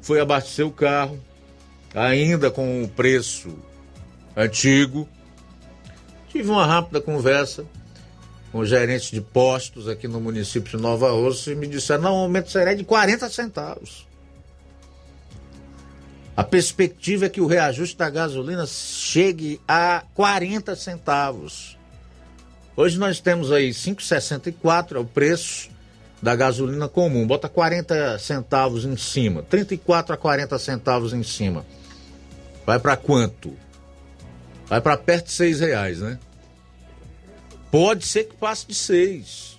foi 0.02 0.20
abastecer 0.20 0.66
o 0.66 0.72
carro, 0.72 1.16
ainda 1.94 2.50
com 2.50 2.82
o 2.82 2.88
preço 2.88 3.56
antigo. 4.36 5.08
Tive 6.28 6.50
uma 6.50 6.66
rápida 6.66 7.00
conversa 7.00 7.64
com 8.50 8.58
o 8.58 8.66
gerente 8.66 9.12
de 9.12 9.20
postos 9.20 9.86
aqui 9.86 10.08
no 10.08 10.20
município 10.20 10.76
de 10.76 10.82
Nova 10.82 11.12
Rosa 11.12 11.52
e 11.52 11.54
me 11.54 11.68
disseram: 11.68 12.02
não, 12.02 12.14
o 12.14 12.22
aumento 12.22 12.50
será 12.50 12.74
de 12.74 12.82
40 12.82 13.30
centavos. 13.30 14.03
A 16.36 16.42
perspectiva 16.42 17.26
é 17.26 17.28
que 17.28 17.40
o 17.40 17.46
reajuste 17.46 17.96
da 17.96 18.10
gasolina 18.10 18.66
chegue 18.66 19.60
a 19.68 20.02
40 20.14 20.74
centavos. 20.74 21.78
Hoje 22.76 22.98
nós 22.98 23.20
temos 23.20 23.52
aí 23.52 23.70
5,64 23.70 24.96
é 24.96 24.98
o 24.98 25.04
preço 25.04 25.70
da 26.20 26.34
gasolina 26.34 26.88
comum. 26.88 27.26
Bota 27.26 27.48
40 27.48 28.18
centavos 28.18 28.84
em 28.84 28.96
cima, 28.96 29.42
34 29.42 30.14
a 30.14 30.16
40 30.16 30.58
centavos 30.58 31.12
em 31.12 31.22
cima. 31.22 31.64
Vai 32.66 32.80
para 32.80 32.96
quanto? 32.96 33.56
vai 34.66 34.80
para 34.80 34.96
perto 34.96 35.26
de 35.26 35.32
seis 35.32 35.60
reais, 35.60 36.00
né? 36.00 36.18
Pode 37.70 38.06
ser 38.06 38.24
que 38.24 38.36
passe 38.36 38.66
de 38.66 38.74
seis. 38.74 39.58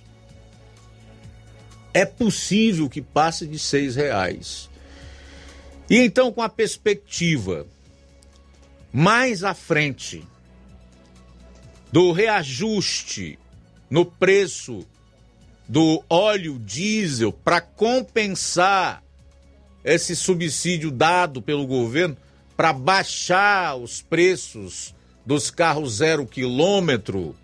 É 1.92 2.04
possível 2.04 2.88
que 2.88 3.00
passe 3.00 3.46
de 3.46 3.58
seis 3.58 3.96
reais. 3.96 4.68
E 5.88 5.98
então, 5.98 6.32
com 6.32 6.42
a 6.42 6.48
perspectiva 6.48 7.66
mais 8.92 9.44
à 9.44 9.54
frente 9.54 10.24
do 11.92 12.12
reajuste 12.12 13.38
no 13.88 14.04
preço 14.04 14.86
do 15.68 16.02
óleo 16.08 16.58
diesel 16.58 17.32
para 17.32 17.60
compensar 17.60 19.02
esse 19.84 20.16
subsídio 20.16 20.90
dado 20.90 21.40
pelo 21.40 21.66
governo 21.66 22.16
para 22.56 22.72
baixar 22.72 23.76
os 23.76 24.02
preços 24.02 24.94
dos 25.24 25.50
carros 25.50 25.96
zero 25.96 26.26
quilômetro, 26.26 27.36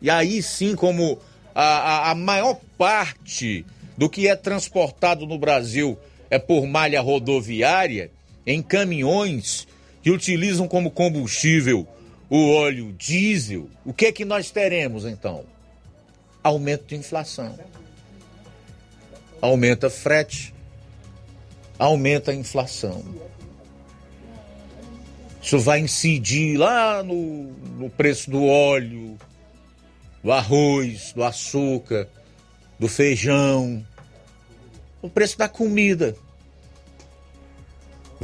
e 0.00 0.08
aí 0.08 0.42
sim, 0.42 0.74
como 0.74 1.18
a, 1.54 1.64
a, 1.64 2.10
a 2.10 2.14
maior 2.14 2.58
parte 2.78 3.64
do 3.96 4.08
que 4.08 4.26
é 4.26 4.34
transportado 4.34 5.26
no 5.26 5.38
Brasil 5.38 5.98
é 6.34 6.38
por 6.40 6.66
malha 6.66 7.00
rodoviária, 7.00 8.10
em 8.44 8.60
caminhões 8.60 9.68
que 10.02 10.10
utilizam 10.10 10.66
como 10.66 10.90
combustível 10.90 11.86
o 12.28 12.50
óleo 12.50 12.92
diesel, 12.98 13.70
o 13.84 13.92
que 13.92 14.06
é 14.06 14.12
que 14.12 14.24
nós 14.24 14.50
teremos 14.50 15.04
então? 15.04 15.44
Aumento 16.42 16.86
de 16.86 16.96
inflação. 16.96 17.56
Aumenta 19.40 19.88
frete, 19.88 20.52
aumenta 21.78 22.32
a 22.32 22.34
inflação. 22.34 23.04
Isso 25.40 25.60
vai 25.60 25.78
incidir 25.78 26.56
lá 26.56 27.00
no, 27.04 27.52
no 27.78 27.88
preço 27.88 28.28
do 28.28 28.44
óleo, 28.44 29.16
do 30.20 30.32
arroz, 30.32 31.12
do 31.12 31.22
açúcar, 31.22 32.08
do 32.76 32.88
feijão, 32.88 33.86
o 35.00 35.08
preço 35.08 35.38
da 35.38 35.48
comida. 35.48 36.16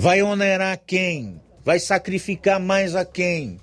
Vai 0.00 0.22
onerar 0.22 0.80
quem? 0.86 1.42
Vai 1.62 1.78
sacrificar 1.78 2.58
mais 2.58 2.96
a 2.96 3.04
quem? 3.04 3.60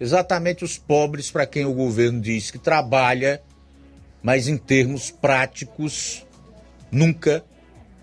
Exatamente 0.00 0.64
os 0.64 0.76
pobres 0.76 1.30
para 1.30 1.46
quem 1.46 1.66
o 1.66 1.72
governo 1.72 2.20
diz 2.20 2.50
que 2.50 2.58
trabalha, 2.58 3.40
mas 4.20 4.48
em 4.48 4.58
termos 4.58 5.12
práticos 5.12 6.26
nunca 6.90 7.44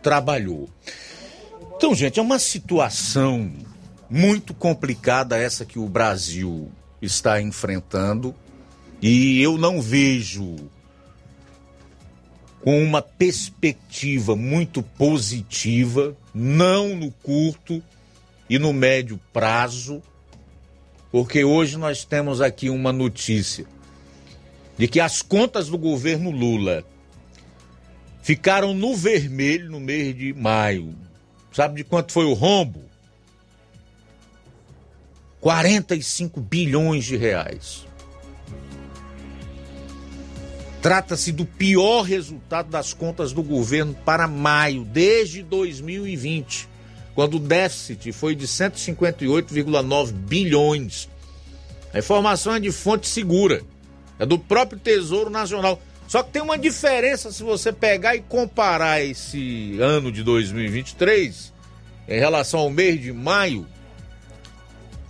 trabalhou. 0.01 0.69
Então, 1.75 1.93
gente, 1.93 2.17
é 2.17 2.21
uma 2.21 2.39
situação 2.39 3.51
muito 4.09 4.53
complicada 4.53 5.37
essa 5.37 5.65
que 5.65 5.77
o 5.77 5.89
Brasil 5.89 6.71
está 7.01 7.41
enfrentando 7.41 8.33
e 9.01 9.41
eu 9.41 9.57
não 9.57 9.81
vejo 9.81 10.55
com 12.65 12.81
uma 12.81 12.99
perspectiva 12.99 14.35
muito 14.35 14.81
positiva, 14.81 16.17
não 16.33 16.95
no 16.95 17.11
curto 17.11 17.79
e 18.49 18.57
no 18.57 18.73
médio 18.73 19.21
prazo, 19.31 20.01
porque 21.11 21.43
hoje 21.43 21.77
nós 21.77 22.03
temos 22.03 22.41
aqui 22.41 22.71
uma 22.71 22.91
notícia 22.91 23.67
de 24.79 24.87
que 24.87 24.99
as 24.99 25.21
contas 25.21 25.69
do 25.69 25.77
governo 25.77 26.31
Lula 26.31 26.83
ficaram 28.23 28.73
no 28.73 28.95
vermelho 28.95 29.69
no 29.69 29.79
mês 29.79 30.17
de 30.17 30.33
maio. 30.33 30.95
Sabe 31.53 31.75
de 31.75 31.83
quanto 31.83 32.11
foi 32.11 32.25
o 32.25 32.33
rombo? 32.33 32.81
45 35.39 36.41
bilhões 36.41 37.05
de 37.05 37.15
reais. 37.15 37.84
Trata-se 40.85 41.31
do 41.31 41.47
pior 41.47 42.03
resultado 42.03 42.69
das 42.69 42.93
contas 42.93 43.33
do 43.33 43.41
governo 43.41 43.95
para 44.05 44.27
maio, 44.27 44.85
desde 44.85 45.41
2020, 45.41 46.69
quando 47.15 47.37
o 47.37 47.39
déficit 47.39 48.11
foi 48.11 48.35
de 48.35 48.47
158,9 48.47 50.11
bilhões. 50.11 51.09
A 51.91 51.97
informação 51.97 52.53
é 52.53 52.59
de 52.59 52.71
fonte 52.71 53.07
segura, 53.07 53.63
é 54.19 54.27
do 54.27 54.37
próprio 54.37 54.79
Tesouro 54.79 55.31
Nacional. 55.31 55.81
Só 56.07 56.21
que 56.21 56.33
tem 56.33 56.41
uma 56.43 56.55
diferença 56.55 57.31
se 57.31 57.41
você 57.41 57.73
pegar 57.73 58.15
e 58.15 58.21
comparar 58.21 59.03
esse 59.03 59.79
ano 59.81 60.11
de 60.11 60.21
2023 60.21 61.51
em 62.07 62.19
relação 62.19 62.59
ao 62.59 62.69
mês 62.69 63.01
de 63.01 63.11
maio 63.11 63.65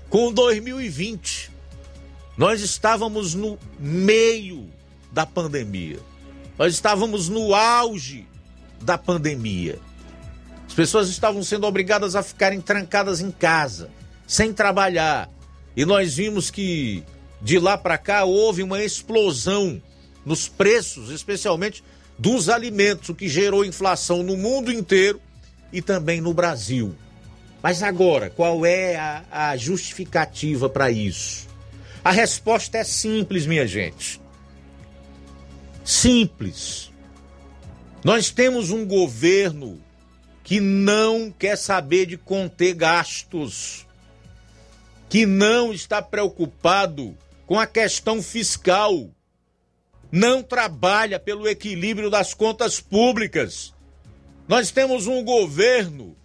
com 0.09 0.32
2020. 0.32 1.51
Nós 2.38 2.61
estávamos 2.61 3.34
no 3.34 3.59
meio 3.78 4.73
da 5.16 5.26
pandemia. 5.26 5.97
Nós 6.59 6.74
estávamos 6.74 7.30
no 7.30 7.55
auge 7.55 8.28
da 8.82 8.97
pandemia. 8.97 9.80
As 10.68 10.74
pessoas 10.74 11.07
estavam 11.07 11.41
sendo 11.41 11.66
obrigadas 11.66 12.18
a 12.18 12.22
ficarem 12.22 12.59
trancadas 12.59 13.22
em 13.22 13.32
casa, 13.32 13.89
sem 14.28 14.51
trabalhar. 14.51 15.30
E 15.74 15.86
nós 15.86 16.16
vimos 16.16 16.51
que 16.51 17.01
de 17.41 17.57
lá 17.57 17.78
para 17.78 17.97
cá 17.97 18.26
houve 18.26 18.61
uma 18.61 18.84
explosão 18.84 19.82
nos 20.26 20.49
preços, 20.49 21.09
especialmente 21.09 21.82
dos 22.20 22.49
alimentos, 22.49 23.07
o 23.07 23.16
que 23.16 23.30
gerou 23.30 23.63
inflação 23.63 24.22
no 24.22 24.36
mundo 24.36 24.70
inteiro 24.70 25.22
e 25.72 25.82
também 25.82 26.20
no 26.20 26.34
Brasil. 26.34 26.93
Mas 27.63 27.82
agora, 27.82 28.30
qual 28.30 28.66
é 28.66 28.97
a, 28.97 29.24
a 29.32 29.57
justificativa 29.57 30.68
para 30.68 30.91
isso? 30.91 31.47
A 32.03 32.11
resposta 32.11 32.78
é 32.78 32.84
simples, 32.84 33.45
minha 33.45 33.66
gente 33.66 34.24
simples. 35.86 36.91
Nós 38.03 38.31
temos 38.31 38.71
um 38.71 38.86
governo 38.86 39.79
que 40.43 40.59
não 40.59 41.31
quer 41.31 41.55
saber 41.57 42.07
de 42.07 42.17
conter 42.17 42.73
gastos, 42.73 43.86
que 45.07 45.25
não 45.25 45.71
está 45.71 46.01
preocupado 46.01 47.15
com 47.45 47.59
a 47.59 47.67
questão 47.67 48.21
fiscal, 48.21 49.09
não 50.11 50.41
trabalha 50.41 51.19
pelo 51.19 51.47
equilíbrio 51.47 52.09
das 52.09 52.33
contas 52.33 52.79
públicas. 52.79 53.73
Nós 54.47 54.71
temos 54.71 55.07
um 55.07 55.23
governo 55.23 56.15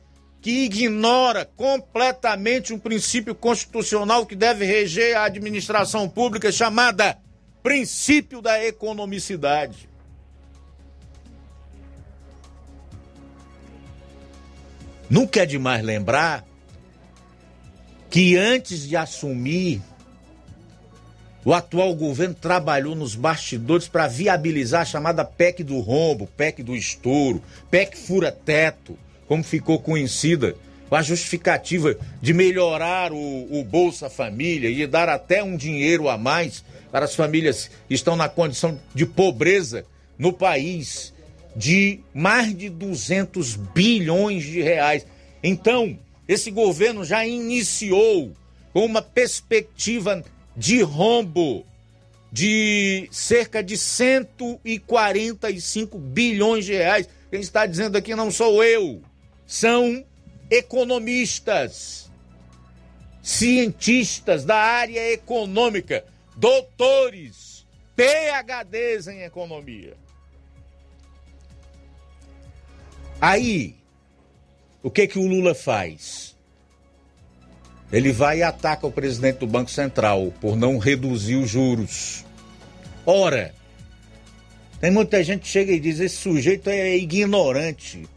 que 0.41 0.65
ignora 0.65 1.45
completamente 1.45 2.73
um 2.73 2.79
princípio 2.79 3.35
constitucional 3.35 4.25
que 4.25 4.35
deve 4.35 4.65
reger 4.65 5.17
a 5.17 5.25
administração 5.25 6.09
pública 6.09 6.51
chamada 6.51 7.19
princípio 7.63 8.41
da 8.41 8.65
economicidade. 8.65 9.89
Nunca 15.09 15.43
é 15.43 15.47
demais 15.47 15.85
lembrar 15.85 16.47
que 18.09 18.37
antes 18.37 18.89
de 18.89 18.97
assumir, 18.97 19.83
o 21.45 21.55
atual 21.55 21.95
governo 21.95 22.35
trabalhou 22.35 22.95
nos 22.95 23.15
bastidores 23.15 23.89
para 23.89 24.07
viabilizar 24.07 24.83
a 24.83 24.85
chamada 24.85 25.25
PEC 25.25 25.65
do 25.65 25.79
rombo, 25.81 26.27
PEC 26.27 26.63
do 26.63 26.77
estouro, 26.77 27.43
PEC 27.71 27.97
fura-teto, 27.97 28.99
como 29.27 29.43
ficou 29.43 29.79
conhecida, 29.79 30.55
com 30.89 30.97
a 30.97 31.03
justificativa 31.03 31.97
de 32.21 32.35
melhorar 32.35 33.13
o, 33.13 33.17
o 33.17 33.65
Bolsa 33.65 34.11
Família 34.11 34.69
e 34.69 34.87
dar 34.87 35.09
até 35.09 35.43
um 35.43 35.57
dinheiro 35.57 36.09
a 36.09 36.19
mais 36.19 36.65
para 36.91 37.05
as 37.05 37.15
famílias 37.15 37.71
que 37.89 37.95
estão 37.95 38.17
na 38.17 38.29
condição 38.29 38.81
de 38.95 39.07
pobreza 39.07 39.85
no 40.19 40.33
país 40.33 41.13
de 41.55 42.01
mais 42.15 42.57
de 42.57 42.69
200 42.69 43.57
bilhões 43.57 44.45
de 44.45 44.63
reais. 44.63 45.07
Então, 45.43 45.99
esse 46.29 46.51
governo 46.51 47.05
já 47.05 47.27
iniciou 47.27 48.33
com 48.73 48.85
uma 48.85 49.03
perspectiva 49.03 50.25
de 50.57 50.81
rombo 50.83 51.67
de 52.33 53.09
cerca 53.11 53.61
de 53.63 53.77
145 53.77 55.99
bilhões 55.99 56.65
de 56.65 56.75
reais. 56.75 57.09
Quem 57.31 57.41
está 57.41 57.67
dizendo 57.67 57.97
aqui 57.97 58.15
não 58.15 58.31
sou 58.31 58.63
eu, 58.63 59.03
são 59.47 60.05
economistas, 60.49 62.09
cientistas 63.23 64.45
da 64.45 64.57
área 64.57 65.13
econômica 65.13 66.05
doutores, 66.41 67.67
PHDs 67.95 69.09
em 69.09 69.23
economia. 69.23 69.95
Aí, 73.21 73.77
o 74.83 74.91
que 74.91 75.07
que 75.07 75.19
o 75.19 75.27
Lula 75.27 75.55
faz? 75.55 76.35
Ele 77.93 78.11
vai 78.11 78.39
e 78.39 78.43
ataca 78.43 78.87
o 78.87 78.93
presidente 78.93 79.41
do 79.41 79.47
Banco 79.47 79.71
Central 79.71 80.33
por 80.41 80.57
não 80.57 80.79
reduzir 80.79 81.37
os 81.37 81.51
juros. 81.51 82.25
Ora, 83.05 83.55
tem 84.81 84.91
muita 84.91 85.23
gente 85.23 85.43
que 85.43 85.49
chega 85.49 85.73
e 85.73 85.81
diz: 85.81 86.01
esse 86.01 86.17
sujeito 86.17 86.71
é 86.71 86.97
ignorante, 86.97 88.09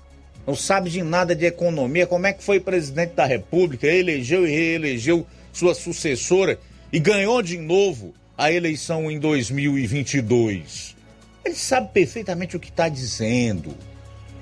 não 0.47 0.55
sabe 0.55 0.89
de 0.89 1.03
nada 1.03 1.35
de 1.35 1.45
economia. 1.45 2.07
Como 2.07 2.25
é 2.25 2.31
que 2.31 2.43
foi 2.43 2.61
presidente 2.61 3.15
da 3.15 3.25
República? 3.25 3.85
Elegeu 3.85 4.47
e 4.47 4.51
reelegeu 4.51 5.27
sua 5.51 5.75
sucessora 5.75 6.57
e 6.93 6.99
ganhou 6.99 7.41
de 7.41 7.57
novo 7.57 8.13
a 8.37 8.51
eleição 8.51 9.09
em 9.09 9.19
2022. 9.19 10.95
Ele 11.43 11.55
sabe 11.55 11.89
perfeitamente 11.91 12.55
o 12.55 12.59
que 12.59 12.69
está 12.69 12.87
dizendo. 12.87 13.75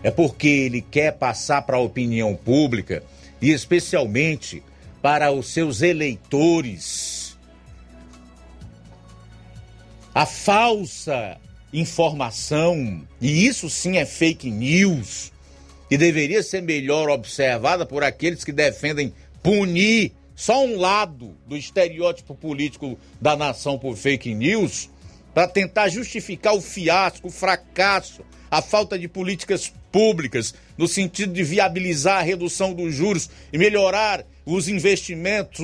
É 0.03 0.11
porque 0.11 0.49
ele 0.49 0.81
quer 0.81 1.13
passar 1.13 1.61
para 1.61 1.77
a 1.77 1.79
opinião 1.81 2.35
pública 2.35 3.03
e 3.41 3.51
especialmente 3.51 4.61
para 5.01 5.31
os 5.31 5.47
seus 5.47 5.81
eleitores 5.81 7.37
a 10.13 10.25
falsa 10.25 11.37
informação, 11.71 13.01
e 13.21 13.47
isso 13.47 13.69
sim 13.69 13.97
é 13.97 14.05
fake 14.05 14.51
news, 14.51 15.31
e 15.89 15.97
deveria 15.97 16.43
ser 16.43 16.61
melhor 16.61 17.09
observada 17.09 17.85
por 17.85 18.03
aqueles 18.03 18.43
que 18.43 18.51
defendem 18.51 19.13
punir 19.41 20.11
só 20.41 20.65
um 20.65 20.75
lado 20.75 21.37
do 21.45 21.55
estereótipo 21.55 22.33
político 22.33 22.97
da 23.21 23.35
nação 23.35 23.77
por 23.77 23.95
fake 23.95 24.33
news 24.33 24.89
para 25.35 25.47
tentar 25.47 25.87
justificar 25.87 26.55
o 26.55 26.61
fiasco, 26.61 27.27
o 27.27 27.31
fracasso, 27.31 28.25
a 28.49 28.59
falta 28.59 28.97
de 28.97 29.07
políticas 29.07 29.71
públicas 29.91 30.55
no 30.75 30.87
sentido 30.87 31.31
de 31.31 31.43
viabilizar 31.43 32.17
a 32.17 32.23
redução 32.23 32.73
dos 32.73 32.91
juros 32.91 33.29
e 33.53 33.57
melhorar 33.59 34.25
os 34.43 34.67
investimentos, 34.67 35.63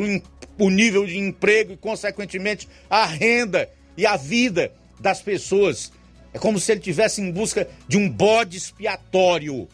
o 0.60 0.70
nível 0.70 1.08
de 1.08 1.18
emprego 1.18 1.74
e, 1.74 1.78
consequentemente, 1.78 2.70
a 2.88 3.04
renda 3.04 3.68
e 3.98 4.06
a 4.06 4.16
vida 4.16 4.72
das 5.00 5.24
pessoas. 5.24 5.92
É 6.32 6.38
como 6.38 6.60
se 6.60 6.72
ele 6.72 6.82
tivesse 6.82 7.20
em 7.20 7.32
busca 7.32 7.68
de 7.88 7.98
um 7.98 8.08
bode 8.08 8.58
expiatório 8.58 9.68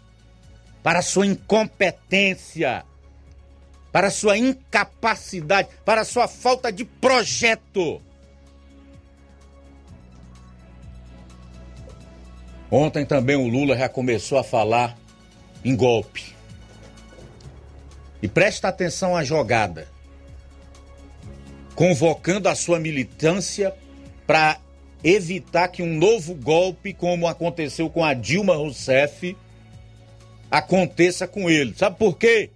para 0.81 1.01
sua 1.01 1.25
incompetência 1.25 2.85
para 3.93 4.09
sua 4.09 4.35
incapacidade, 4.35 5.69
para 5.85 6.03
sua 6.03 6.27
falta 6.27 6.71
de 6.71 6.83
projeto. 6.83 8.01
Ontem 12.71 13.05
também 13.05 13.35
o 13.35 13.47
Lula 13.47 13.77
já 13.77 13.87
começou 13.87 14.39
a 14.39 14.43
falar 14.43 14.97
em 15.63 15.75
golpe. 15.75 16.35
E 18.19 18.27
presta 18.27 18.67
atenção 18.67 19.15
à 19.15 19.23
jogada. 19.23 19.87
Convocando 21.75 22.49
a 22.49 22.55
sua 22.55 22.79
militância 22.79 23.75
para 24.25 24.57
evitar 25.03 25.67
que 25.67 25.83
um 25.83 25.97
novo 25.97 26.33
golpe, 26.33 26.93
como 26.93 27.27
aconteceu 27.27 27.91
com 27.91 28.03
a 28.03 28.15
Dilma 28.15 28.55
Rousseff, 28.55 29.37
aconteça 30.49 31.27
com 31.27 31.47
ele. 31.47 31.75
Sabe 31.75 31.99
por 31.99 32.17
quê? 32.17 32.49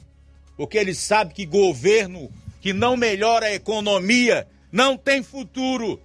Porque 0.57 0.77
ele 0.77 0.95
sabe 0.95 1.33
que 1.33 1.45
governo 1.45 2.29
que 2.59 2.73
não 2.73 2.97
melhora 2.97 3.45
a 3.45 3.53
economia 3.53 4.47
não 4.71 4.97
tem 4.97 5.21
futuro. 5.23 6.01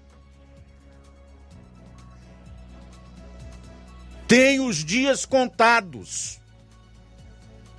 Tem 4.29 4.61
os 4.61 4.85
dias 4.85 5.25
contados 5.25 6.39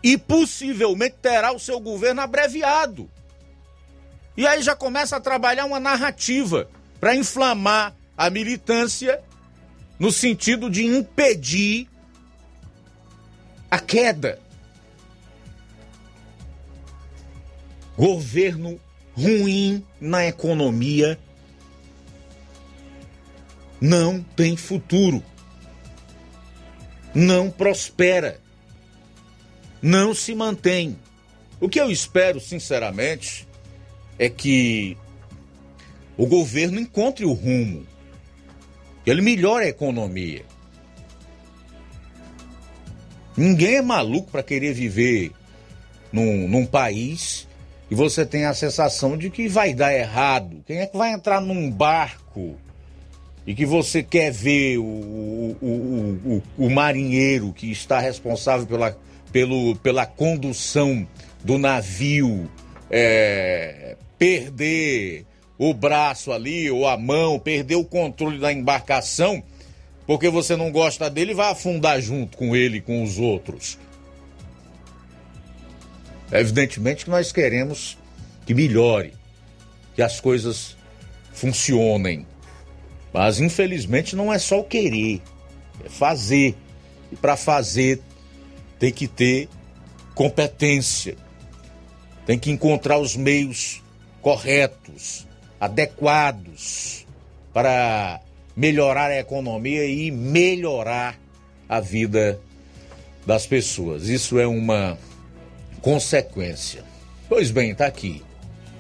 e 0.04 0.18
possivelmente 0.18 1.16
terá 1.22 1.54
o 1.54 1.60
seu 1.60 1.80
governo 1.80 2.22
abreviado. 2.22 3.10
E 4.36 4.46
aí 4.46 4.62
já 4.62 4.76
começa 4.76 5.16
a 5.16 5.22
trabalhar 5.22 5.66
uma 5.66 5.80
narrativa 5.80 6.68
para 7.00 7.16
inflamar 7.16 7.96
a 8.18 8.30
militância 8.30 9.22
no 9.98 10.12
sentido 10.12 10.70
de 10.70 10.86
impedir 10.86 11.88
a 13.70 13.80
queda. 13.80 14.43
Governo 18.04 18.82
ruim 19.16 19.82
na 20.02 20.28
economia 20.28 21.18
não 23.80 24.22
tem 24.22 24.58
futuro. 24.58 25.24
Não 27.16 27.50
prospera. 27.50 28.42
Não 29.82 30.14
se 30.14 30.36
mantém. 30.36 31.00
O 31.62 31.70
que 31.70 31.80
eu 31.80 31.90
espero, 31.90 32.42
sinceramente, 32.42 33.48
é 34.20 34.28
que 34.28 34.98
o 36.18 36.28
governo 36.28 36.82
encontre 36.82 37.24
o 37.24 37.32
rumo, 37.32 37.88
ele 39.06 39.22
melhore 39.22 39.64
a 39.64 39.70
economia. 39.70 40.44
Ninguém 43.38 43.76
é 43.76 43.82
maluco 43.82 44.30
para 44.30 44.44
querer 44.44 44.74
viver 44.74 45.32
num, 46.12 46.50
num 46.50 46.66
país 46.66 47.48
e 47.94 47.96
você 47.96 48.26
tem 48.26 48.46
a 48.46 48.56
sensação 48.56 49.16
de 49.16 49.30
que 49.30 49.48
vai 49.48 49.72
dar 49.72 49.94
errado. 49.94 50.64
Quem 50.66 50.80
é 50.80 50.88
que 50.88 50.98
vai 50.98 51.14
entrar 51.14 51.40
num 51.40 51.70
barco 51.70 52.56
e 53.46 53.54
que 53.54 53.68
você 53.68 54.02
quer 54.02 54.32
ver 54.32 54.80
o, 54.80 54.84
o, 54.84 55.58
o, 55.62 56.44
o, 56.58 56.66
o 56.66 56.70
marinheiro 56.72 57.54
que 57.54 57.72
está 57.72 58.00
responsável 58.00 58.66
pela, 58.66 58.98
pelo, 59.32 59.76
pela 59.76 60.08
condução 60.08 61.08
do 61.44 61.60
navio 61.60 62.50
é, 62.90 63.96
perder 64.18 65.28
o 65.56 65.72
braço 65.72 66.32
ali 66.32 66.72
ou 66.72 66.88
a 66.88 66.98
mão, 66.98 67.38
perder 67.38 67.76
o 67.76 67.86
controle 67.86 68.40
da 68.40 68.52
embarcação, 68.52 69.44
porque 70.08 70.30
você 70.30 70.56
não 70.56 70.72
gosta 70.72 71.12
dele 71.12 71.36
vai 71.36 71.52
afundar 71.52 72.02
junto 72.02 72.38
com 72.38 72.56
ele, 72.56 72.82
com 72.82 73.04
os 73.04 73.20
outros. 73.20 73.78
Evidentemente 76.34 77.06
que 77.06 77.12
nós 77.12 77.32
queremos 77.32 77.96
que 78.44 78.56
melhore, 78.56 79.14
que 79.96 80.02
as 80.02 80.20
coisas 80.20 80.76
funcionem. 81.32 82.26
Mas 83.14 83.40
infelizmente 83.40 84.16
não 84.16 84.34
é 84.34 84.40
só 84.40 84.60
o 84.60 84.64
querer, 84.64 85.22
é 85.86 85.90
fazer. 85.90 86.56
E 87.12 87.16
para 87.16 87.38
fazer 87.38 88.02
tem 88.80 88.92
que 88.92 89.08
ter 89.08 89.48
competência, 90.16 91.16
tem 92.26 92.40
que 92.40 92.50
encontrar 92.50 92.98
os 92.98 93.16
meios 93.16 93.84
corretos, 94.20 95.28
adequados 95.60 97.06
para 97.54 98.20
melhorar 98.56 99.12
a 99.12 99.20
economia 99.20 99.86
e 99.86 100.10
melhorar 100.10 101.20
a 101.70 101.80
vida 101.80 102.40
das 103.26 103.46
pessoas. 103.46 104.10
Isso 104.10 104.40
é 104.40 104.48
uma 104.48 104.98
consequência. 105.84 106.84
Pois 107.28 107.52
bem, 107.52 107.72
está 107.72 107.86
aqui. 107.86 108.24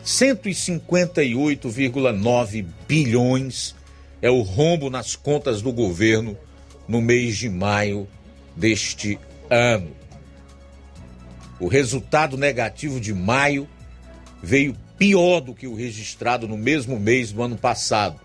158,9 0.05 2.65
bilhões 2.87 3.75
é 4.21 4.29
o 4.29 4.41
rombo 4.41 4.89
nas 4.89 5.17
contas 5.17 5.61
do 5.61 5.73
governo 5.73 6.37
no 6.87 7.01
mês 7.01 7.37
de 7.37 7.49
maio 7.49 8.07
deste 8.55 9.19
ano. 9.49 9.91
O 11.59 11.67
resultado 11.67 12.37
negativo 12.37 13.01
de 13.01 13.13
maio 13.13 13.67
veio 14.41 14.73
pior 14.97 15.41
do 15.41 15.53
que 15.53 15.67
o 15.67 15.75
registrado 15.75 16.47
no 16.47 16.57
mesmo 16.57 16.97
mês 16.97 17.33
do 17.33 17.43
ano 17.43 17.57
passado, 17.57 18.17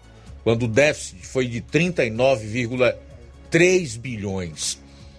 quando 0.45 0.67
o 0.67 0.69
déficit 0.69 1.27
foi 1.27 1.49
de 1.49 1.61
39,3 1.61 3.99
bilhões. 3.99 4.79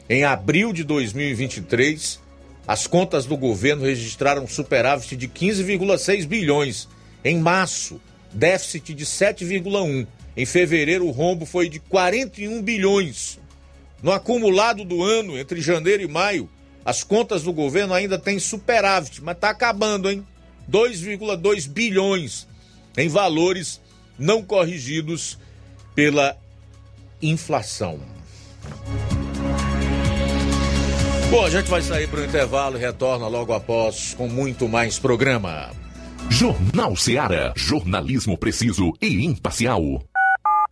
Em 0.10 0.24
abril 0.24 0.72
de 0.72 0.86
2023, 0.86 2.22
as 2.70 2.86
contas 2.86 3.26
do 3.26 3.36
governo 3.36 3.84
registraram 3.84 4.48
superávit 4.48 5.16
de 5.16 5.28
15,6 5.28 6.28
bilhões. 6.28 6.88
Em 7.26 7.40
março, 7.40 8.00
déficit 8.32 8.94
de 8.94 9.08
7,1. 9.08 10.06
Em 10.38 10.46
fevereiro, 10.46 11.08
o 11.08 11.10
rombo 11.10 11.48
foi 11.48 11.68
de 11.68 11.80
41 11.80 12.62
bilhões. 12.62 13.40
No 14.04 14.12
acumulado 14.12 14.86
do 14.86 15.04
ano, 15.04 15.36
entre 15.36 15.60
janeiro 15.60 16.04
e 16.04 16.08
maio, 16.08 16.48
as 16.86 17.04
contas 17.04 17.42
do 17.42 17.52
governo 17.52 17.96
ainda 17.96 18.20
têm 18.20 18.38
superávit, 18.38 19.20
mas 19.24 19.34
está 19.34 19.50
acabando, 19.50 20.08
hein? 20.08 20.24
2,2 20.72 21.68
bilhões 21.68 22.48
em 22.96 23.10
valores 23.10 23.82
não 24.16 24.44
corrigidos 24.44 25.40
pela 25.96 26.38
inflação. 27.20 28.00
Bom, 31.30 31.46
a 31.46 31.50
gente 31.50 31.70
vai 31.70 31.82
sair 31.82 32.08
para 32.08 32.22
o 32.22 32.26
intervalo 32.26 32.76
e 32.76 32.80
retorna 32.80 33.28
logo 33.28 33.54
após 33.54 34.16
com 34.16 34.28
muito 34.28 34.68
mais 34.68 34.98
programa. 34.98 35.70
Jornal 36.28 36.96
Seara. 36.96 37.54
Jornalismo 37.56 38.36
preciso 38.36 38.94
e 39.00 39.26
imparcial. 39.26 40.04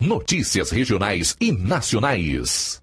Notícias 0.00 0.70
regionais 0.70 1.36
e 1.40 1.52
nacionais. 1.52 2.82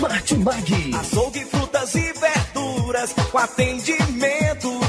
Martimag. 0.00 0.94
Açougue, 0.98 1.44
frutas 1.44 1.94
e 1.94 2.12
verduras. 2.14 3.12
Com 3.30 3.38
atendimento 3.38 4.79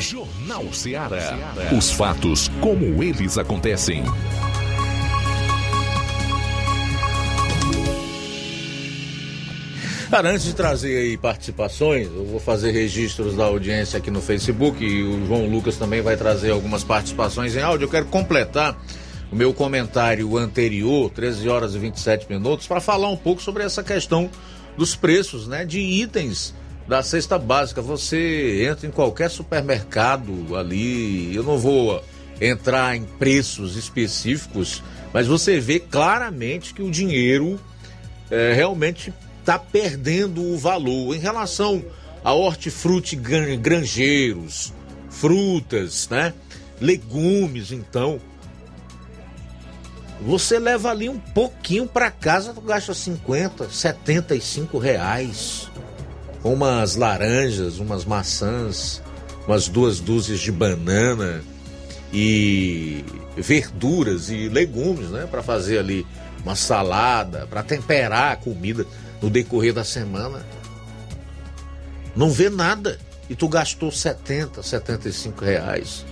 Jornal 0.00 0.72
Ceará. 0.72 1.36
Os 1.76 1.90
fatos 1.90 2.50
como 2.60 3.02
eles 3.02 3.38
acontecem. 3.38 4.02
Cara, 10.10 10.30
antes 10.30 10.44
de 10.44 10.54
trazer 10.54 10.96
aí 10.96 11.16
participações, 11.16 12.06
eu 12.06 12.24
vou 12.24 12.38
fazer 12.38 12.70
registros 12.70 13.34
da 13.34 13.46
audiência 13.46 13.98
aqui 13.98 14.10
no 14.10 14.20
Facebook 14.20 14.84
e 14.84 15.02
o 15.02 15.26
João 15.26 15.48
Lucas 15.48 15.76
também 15.76 16.02
vai 16.02 16.16
trazer 16.16 16.52
algumas 16.52 16.84
participações 16.84 17.56
em 17.56 17.60
áudio. 17.62 17.86
Eu 17.86 17.90
quero 17.90 18.06
completar 18.06 18.80
o 19.32 19.34
meu 19.34 19.52
comentário 19.52 20.36
anterior, 20.36 21.10
13 21.10 21.48
horas 21.48 21.74
e 21.74 21.78
27 21.78 22.26
minutos, 22.30 22.66
para 22.66 22.80
falar 22.80 23.08
um 23.08 23.16
pouco 23.16 23.42
sobre 23.42 23.64
essa 23.64 23.82
questão 23.82 24.30
dos 24.76 24.94
preços, 24.94 25.48
né, 25.48 25.64
de 25.64 25.80
itens 25.80 26.54
da 26.86 27.02
cesta 27.02 27.38
básica. 27.38 27.80
Você 27.80 28.66
entra 28.70 28.86
em 28.86 28.90
qualquer 28.90 29.30
supermercado 29.30 30.56
ali, 30.56 31.34
eu 31.34 31.42
não 31.42 31.58
vou 31.58 32.02
entrar 32.40 32.96
em 32.96 33.04
preços 33.04 33.76
específicos, 33.76 34.82
mas 35.12 35.26
você 35.26 35.60
vê 35.60 35.78
claramente 35.78 36.74
que 36.74 36.82
o 36.82 36.90
dinheiro 36.90 37.58
é, 38.30 38.52
realmente 38.52 39.12
está 39.40 39.58
perdendo 39.58 40.42
o 40.42 40.58
valor 40.58 41.14
em 41.14 41.18
relação 41.18 41.84
a 42.24 42.32
hortifruti 42.32 43.14
gran- 43.14 43.56
granjeiros, 43.58 44.72
frutas, 45.10 46.08
né? 46.08 46.32
Legumes, 46.80 47.70
então. 47.70 48.18
Você 50.22 50.58
leva 50.58 50.90
ali 50.90 51.08
um 51.08 51.18
pouquinho 51.18 51.86
para 51.86 52.10
casa, 52.10 52.54
tu 52.54 52.60
gasta 52.62 52.94
50, 52.94 53.68
75 53.68 54.78
reais. 54.78 55.68
Umas 56.44 56.94
laranjas, 56.94 57.78
umas 57.78 58.04
maçãs, 58.04 59.02
umas 59.48 59.66
duas 59.66 59.98
dúzias 59.98 60.38
de 60.38 60.52
banana 60.52 61.42
e 62.12 63.04
verduras 63.36 64.30
e 64.30 64.48
legumes, 64.48 65.08
né, 65.08 65.26
para 65.28 65.42
fazer 65.42 65.78
ali 65.78 66.06
uma 66.44 66.54
salada, 66.54 67.46
para 67.48 67.62
temperar 67.62 68.32
a 68.32 68.36
comida 68.36 68.86
no 69.20 69.30
decorrer 69.30 69.72
da 69.72 69.82
semana. 69.82 70.44
Não 72.14 72.30
vê 72.30 72.50
nada 72.50 72.98
e 73.28 73.34
tu 73.34 73.48
gastou 73.48 73.90
70, 73.90 74.62
75 74.62 75.44
reais. 75.44 76.04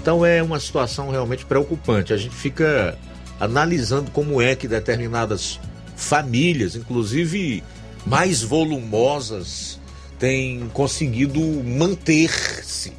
Então 0.00 0.26
é 0.26 0.42
uma 0.42 0.58
situação 0.58 1.10
realmente 1.10 1.46
preocupante. 1.46 2.12
A 2.12 2.16
gente 2.16 2.34
fica 2.34 2.98
analisando 3.38 4.10
como 4.10 4.42
é 4.42 4.56
que 4.56 4.66
determinadas 4.66 5.60
famílias, 5.96 6.74
inclusive 6.74 7.62
mais 8.06 8.42
volumosas, 8.42 9.78
têm 10.18 10.68
conseguido 10.72 11.40
manter-se 11.40 12.92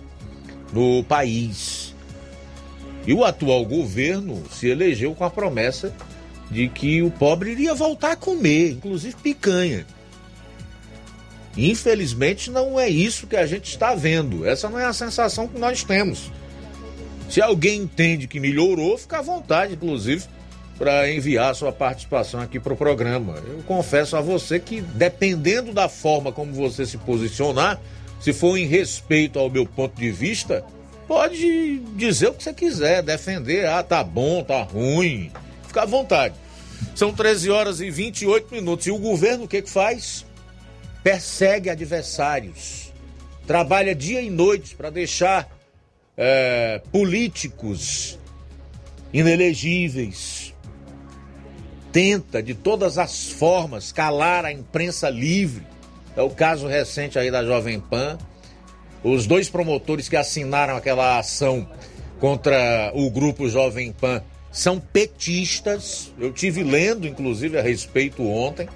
no 0.71 1.03
país. 1.03 1.93
E 3.05 3.13
o 3.13 3.23
atual 3.23 3.65
governo 3.65 4.43
se 4.51 4.67
elegeu 4.67 5.13
com 5.13 5.23
a 5.23 5.30
promessa 5.30 5.93
de 6.49 6.67
que 6.69 7.01
o 7.01 7.11
pobre 7.11 7.51
iria 7.51 7.73
voltar 7.73 8.11
a 8.11 8.15
comer, 8.15 8.71
inclusive 8.71 9.15
picanha. 9.21 9.85
Infelizmente 11.55 12.49
não 12.49 12.80
é 12.80 12.89
isso 12.89 13.27
que 13.27 13.35
a 13.35 13.45
gente 13.45 13.69
está 13.69 13.93
vendo. 13.93 14.45
Essa 14.45 14.69
não 14.69 14.80
é 14.80 14.85
a 14.85 14.93
sensação 14.93 15.47
que 15.47 15.59
nós 15.59 15.84
temos. 15.84 16.31
Se 17.30 17.41
alguém 17.41 17.81
entende 17.81 18.27
que 18.27 18.39
melhorou, 18.39 18.97
fica 18.97 19.19
à 19.19 19.21
vontade, 19.21 19.73
inclusive, 19.73 20.25
para 20.84 21.10
enviar 21.10 21.55
sua 21.55 21.72
participação 21.72 22.41
aqui 22.41 22.60
para 22.60 22.73
o 22.73 22.76
programa. 22.76 23.41
Eu 23.47 23.64
confesso 23.65 24.18
a 24.18 24.22
você 24.22 24.60
que, 24.60 24.81
dependendo 24.81 25.72
da 25.72 25.88
forma 25.88 26.30
como 26.30 26.51
você 26.51 26.85
se 26.85 26.97
posicionar, 26.97 27.80
se 28.19 28.34
for 28.34 28.57
em 28.57 28.65
respeito 28.65 29.39
ao 29.39 29.49
meu 29.49 29.65
ponto 29.65 29.97
de 29.97 30.11
vista, 30.11 30.61
pode 31.07 31.80
dizer 31.95 32.27
o 32.27 32.34
que 32.34 32.43
você 32.43 32.53
quiser, 32.53 33.01
defender, 33.01 33.65
ah, 33.65 33.81
tá 33.81 34.03
bom, 34.03 34.43
tá 34.43 34.61
ruim, 34.61 35.31
fica 35.65 35.84
à 35.84 35.85
vontade. 35.85 36.35
São 36.93 37.14
13 37.14 37.49
horas 37.49 37.80
e 37.80 37.89
28 37.89 38.53
minutos. 38.53 38.85
E 38.85 38.91
o 38.91 38.97
governo 38.97 39.45
o 39.45 39.47
que, 39.47 39.61
que 39.61 39.69
faz? 39.69 40.26
Persegue 41.01 41.69
adversários. 41.69 42.91
Trabalha 43.47 43.95
dia 43.95 44.22
e 44.22 44.30
noite 44.30 44.76
para 44.76 44.89
deixar 44.89 45.49
é, 46.18 46.81
políticos 46.91 48.19
inelegíveis. 49.14 50.43
Tenta 51.94 52.41
de 52.41 52.56
todas 52.56 52.98
as 52.98 53.30
formas 53.30 53.91
calar 53.91 54.45
a 54.45 54.52
imprensa 54.52 55.11
livre. 55.11 55.64
É 56.18 56.24
o 56.24 56.30
caso 56.32 56.65
recente 56.65 57.20
aí 57.20 57.30
da 57.30 57.45
Jovem 57.45 57.80
Pan. 57.80 58.18
Os 59.03 59.28
dois 59.28 59.48
promotores 59.48 60.10
que 60.10 60.15
assinaram 60.15 60.76
aquela 60.76 61.20
ação 61.20 61.70
contra 62.20 62.91
o 62.95 63.11
grupo 63.11 63.48
Jovem 63.48 63.91
Pan 63.91 64.24
são 64.52 64.80
petistas. 64.80 66.11
Eu 66.20 66.34
tive 66.34 66.64
lendo, 66.64 67.07
inclusive, 67.07 67.60
a 67.60 67.61
respeito 67.61 68.28
ontem. 68.28 68.68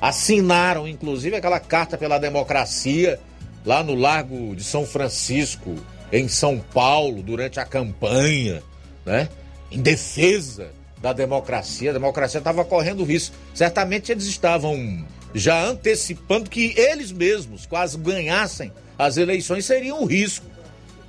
Assinaram, 0.00 0.88
inclusive, 0.88 1.36
aquela 1.36 1.60
carta 1.60 1.96
pela 1.96 2.18
democracia 2.18 3.20
lá 3.64 3.84
no 3.84 3.94
Largo 3.94 4.56
de 4.56 4.64
São 4.64 4.84
Francisco, 4.84 5.76
em 6.10 6.26
São 6.26 6.58
Paulo, 6.58 7.22
durante 7.22 7.60
a 7.60 7.64
campanha, 7.64 8.60
né? 9.06 9.28
Em 9.70 9.80
defesa 9.80 10.81
da 11.02 11.12
democracia. 11.12 11.90
A 11.90 11.94
democracia 11.94 12.38
estava 12.38 12.64
correndo 12.64 13.04
risco. 13.04 13.34
Certamente 13.52 14.12
eles 14.12 14.24
estavam 14.24 15.04
já 15.34 15.64
antecipando 15.64 16.48
que 16.48 16.72
eles 16.78 17.10
mesmos, 17.10 17.66
quase 17.66 17.98
ganhassem 17.98 18.72
as 18.98 19.16
eleições, 19.16 19.66
seriam 19.66 20.02
um 20.02 20.06
risco 20.06 20.46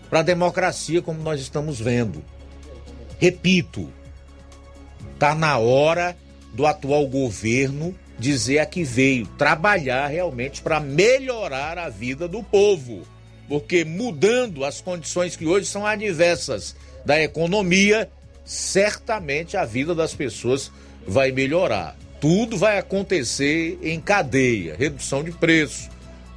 para 0.10 0.20
a 0.20 0.24
democracia, 0.24 1.02
como 1.02 1.22
nós 1.22 1.40
estamos 1.40 1.80
vendo. 1.80 2.24
Repito, 3.20 3.90
tá 5.20 5.36
na 5.36 5.58
hora 5.58 6.18
do 6.54 6.66
atual 6.66 7.08
governo 7.08 7.96
dizer 8.18 8.60
a 8.60 8.66
que 8.66 8.84
veio 8.84 9.26
trabalhar 9.38 10.08
realmente 10.08 10.62
para 10.62 10.80
melhorar 10.80 11.78
a 11.78 11.90
vida 11.90 12.28
do 12.28 12.44
povo. 12.44 13.02
Porque 13.48 13.84
mudando 13.84 14.64
as 14.64 14.82
condições 14.82 15.36
que 15.36 15.46
hoje 15.46 15.66
são 15.66 15.86
adversas 15.86 16.76
da 17.06 17.22
economia, 17.22 18.10
certamente 18.46 19.56
a 19.58 19.66
vida 19.66 19.96
das 19.96 20.14
pessoas 20.14 20.72
vai 21.08 21.32
melhorar. 21.32 21.96
Tudo 22.20 22.58
vai 22.58 22.78
acontecer 22.78 23.78
em 23.82 24.00
cadeia: 24.00 24.76
redução 24.78 25.24
de 25.24 25.32
preço, 25.32 25.90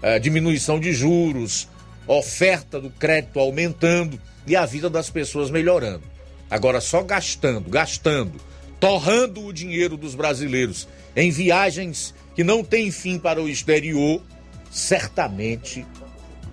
eh, 0.03 0.19
diminuição 0.19 0.81
de 0.81 0.93
juros, 0.93 1.69
oferta 2.07 2.81
do 2.81 2.91
crédito 2.91 3.39
aumentando 3.39 4.20
e 4.47 4.55
a 4.55 4.65
vida 4.65 4.89
das 4.89 5.11
pessoas 5.11 5.51
melhorando. 5.51 6.03
Agora, 6.49 6.81
só 6.81 7.03
gastando, 7.03 7.69
gastando, 7.69 8.41
torrando 8.78 9.45
o 9.45 9.53
dinheiro 9.53 9.97
dos 9.97 10.15
brasileiros 10.15 10.87
em 11.15 11.31
viagens 11.31 12.15
que 12.35 12.45
não 12.45 12.62
têm 12.62 12.91
fim 12.91 13.19
para 13.19 13.43
o 13.43 13.49
exterior, 13.49 14.23
certamente 14.70 15.85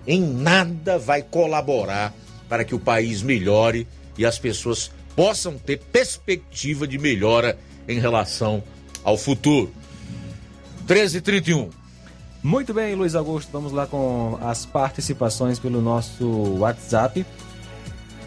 em 0.06 0.20
nada 0.20 0.98
vai 0.98 1.22
colaborar 1.22 2.12
para 2.48 2.64
que 2.64 2.74
o 2.74 2.78
país 2.78 3.22
melhore 3.22 3.86
e 4.18 4.24
as 4.24 4.38
pessoas 4.38 4.90
possam 5.14 5.58
ter 5.58 5.78
perspectiva 5.78 6.86
de 6.86 6.98
melhora 6.98 7.58
em 7.88 7.98
relação 7.98 8.62
ao 9.02 9.16
futuro. 9.16 9.72
13h31. 10.86 11.70
Muito 12.42 12.74
bem, 12.74 12.94
Luiz 12.94 13.14
Augusto, 13.14 13.50
vamos 13.50 13.72
lá 13.72 13.86
com 13.86 14.38
as 14.42 14.66
participações 14.66 15.58
pelo 15.58 15.80
nosso 15.80 16.58
WhatsApp. 16.58 17.24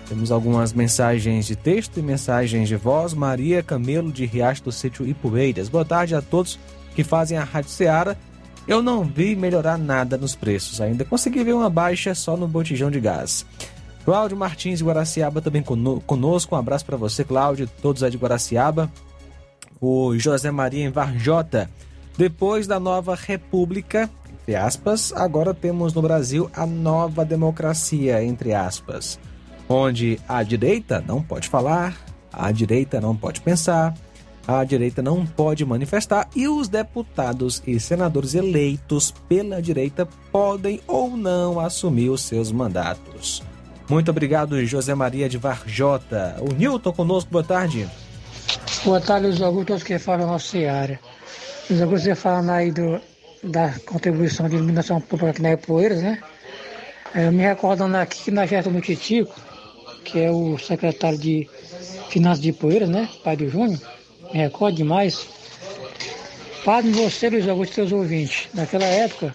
Temos 0.10 0.32
algumas 0.32 0.74
mensagens 0.74 1.46
de 1.46 1.56
texto 1.56 2.00
e 2.00 2.02
mensagens 2.02 2.68
de 2.68 2.76
voz. 2.78 3.14
Maria 3.14 3.62
Camelo, 3.62 4.12
de 4.12 4.26
Riacho 4.26 4.64
do 4.64 4.72
Sítio 4.72 5.06
Ipueiras. 5.06 5.68
Boa 5.68 5.84
tarde 5.84 6.16
a 6.16 6.22
todos 6.22 6.58
que 6.96 7.04
fazem 7.04 7.38
a 7.38 7.44
Rádio 7.44 7.70
Ceará. 7.70 8.16
Eu 8.68 8.82
não 8.82 9.04
vi 9.04 9.36
melhorar 9.36 9.78
nada 9.78 10.18
nos 10.18 10.36
preços 10.36 10.82
ainda. 10.82 11.06
Consegui 11.06 11.44
ver 11.44 11.54
uma 11.54 11.70
baixa 11.70 12.16
só 12.16 12.36
no 12.36 12.48
botijão 12.48 12.90
de 12.90 13.00
gás. 13.00 13.46
Cláudio 14.08 14.38
Martins 14.38 14.80
de 14.80 14.86
Guaraciaba 14.86 15.42
também 15.42 15.62
conosco. 15.62 16.56
Um 16.56 16.58
abraço 16.58 16.86
para 16.86 16.96
você, 16.96 17.26
Cláudio, 17.26 17.70
todos 17.82 18.04
aí 18.04 18.10
de 18.10 18.16
Guaraciaba. 18.16 18.90
O 19.82 20.18
José 20.18 20.50
Maria 20.50 20.86
em 20.86 20.90
Varjota. 20.90 21.70
Depois 22.18 22.66
da 22.66 22.80
nova 22.80 23.16
república, 23.16 24.10
entre 24.32 24.56
aspas, 24.56 25.12
agora 25.14 25.54
temos 25.54 25.94
no 25.94 26.02
Brasil 26.02 26.50
a 26.56 26.66
nova 26.66 27.26
democracia, 27.26 28.24
entre 28.24 28.54
aspas, 28.54 29.20
onde 29.68 30.18
a 30.26 30.42
direita 30.42 31.04
não 31.06 31.22
pode 31.22 31.50
falar, 31.50 31.94
a 32.32 32.50
direita 32.50 33.02
não 33.02 33.14
pode 33.14 33.42
pensar, 33.42 33.94
a 34.48 34.64
direita 34.64 35.02
não 35.02 35.26
pode 35.26 35.66
manifestar 35.66 36.30
e 36.34 36.48
os 36.48 36.70
deputados 36.70 37.62
e 37.68 37.78
senadores 37.78 38.36
eleitos 38.36 39.14
pela 39.28 39.62
direita 39.62 40.08
podem 40.32 40.80
ou 40.88 41.18
não 41.18 41.60
assumir 41.60 42.10
os 42.10 42.22
seus 42.22 42.54
mandatos. 42.54 43.44
Muito 43.90 44.12
obrigado, 44.12 44.66
José 44.66 44.94
Maria 44.94 45.30
de 45.30 45.38
Varjota. 45.38 46.36
O 46.42 46.54
Newton 46.54 46.92
conosco, 46.92 47.32
boa 47.32 47.44
tarde. 47.44 47.88
Boa 48.84 49.00
tarde, 49.00 49.28
os 49.28 49.42
Augusto, 49.42 49.86
que 49.86 49.98
falam 49.98 50.28
nossa 50.28 50.58
área. 50.70 51.00
Os 51.70 51.82
Augusto, 51.82 52.04
você 52.04 52.16
falando 52.16 52.50
aí 52.50 52.70
do, 52.70 53.00
da 53.44 53.74
contribuição 53.86 54.50
de 54.50 54.58
iluminação 54.58 55.00
pública 55.00 55.32
aqui 55.32 55.42
na 55.42 55.56
Poeiras, 55.56 56.02
né? 56.02 56.22
Eu 57.16 57.32
me 57.32 57.42
recordando 57.42 57.96
aqui 57.96 58.26
que 58.26 58.32
na 58.32 58.46
gestão 58.46 58.74
do 58.74 58.82
Titico, 58.82 59.34
que 60.04 60.20
é 60.20 60.30
o 60.30 60.58
secretário 60.58 61.18
de 61.18 61.50
Finanças 62.10 62.42
de 62.42 62.52
Poeiras, 62.52 62.90
né? 62.90 63.08
Pai 63.24 63.38
do 63.38 63.50
Júnior, 63.50 63.80
me 64.34 64.40
recordo 64.40 64.76
demais. 64.76 65.26
Padre, 66.66 66.92
você, 66.92 67.30
Luiz 67.30 67.48
Augusto, 67.48 67.76
seus 67.76 67.94
ouvintes, 67.94 68.50
naquela 68.54 68.86
época, 68.86 69.34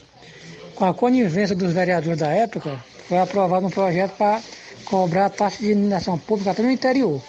com 0.75 0.85
a 0.85 0.93
conivência 0.93 1.57
dos 1.57 1.73
vereadores 1.73 2.19
da 2.19 2.29
época, 2.29 2.79
foi 3.13 3.19
aprovado 3.19 3.67
um 3.67 3.71
projeto 3.71 4.13
para 4.17 4.41
cobrar 4.87 5.27
a 5.27 5.29
taxa 5.29 5.59
de 5.59 5.73
iluminação 5.73 6.17
pública 6.17 6.53
até 6.53 6.63
no 6.63 6.71
interior. 6.71 7.23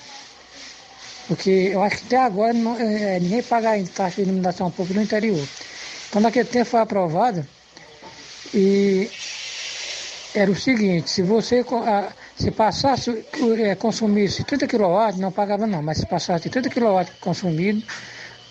Porque 1.27 1.49
eu 1.73 1.83
acho 1.83 1.97
que 1.97 2.05
até 2.05 2.15
agora 2.15 2.53
não, 2.53 2.79
é, 2.79 3.19
ninguém 3.19 3.43
paga 3.43 3.71
ainda 3.71 3.89
taxa 3.93 4.15
de 4.15 4.21
iluminação 4.21 4.71
pública 4.71 4.97
no 4.97 5.05
interior. 5.05 5.45
Então 6.07 6.21
naquele 6.21 6.47
tempo 6.47 6.69
foi 6.69 6.79
aprovada 6.79 7.45
e 8.53 9.11
era 10.33 10.49
o 10.49 10.55
seguinte, 10.55 11.09
se 11.09 11.21
você 11.21 11.65
se 12.37 12.51
passasse, 12.51 13.25
é, 13.59 13.75
consumisse 13.75 14.45
30 14.45 14.65
kW, 14.69 15.17
não 15.17 15.33
pagava 15.33 15.67
não, 15.67 15.83
mas 15.83 15.97
se 15.97 16.05
passasse 16.05 16.49
30 16.49 16.69
kW 16.69 17.11
consumido, 17.19 17.83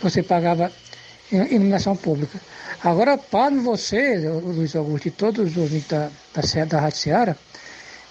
você 0.03 0.23
pagava 0.23 0.71
iluminação 1.33 1.97
pública. 1.97 2.39
Agora, 2.85 3.17
para 3.17 3.55
você, 3.55 4.19
Luiz 4.29 4.75
Augusto, 4.75 5.07
e 5.07 5.11
todos 5.13 5.53
os 5.53 5.57
ouvintes 5.57 5.87
da, 5.87 6.11
da, 6.35 6.65
da 6.65 6.81
Rádio 6.81 6.99
Seara, 6.99 7.39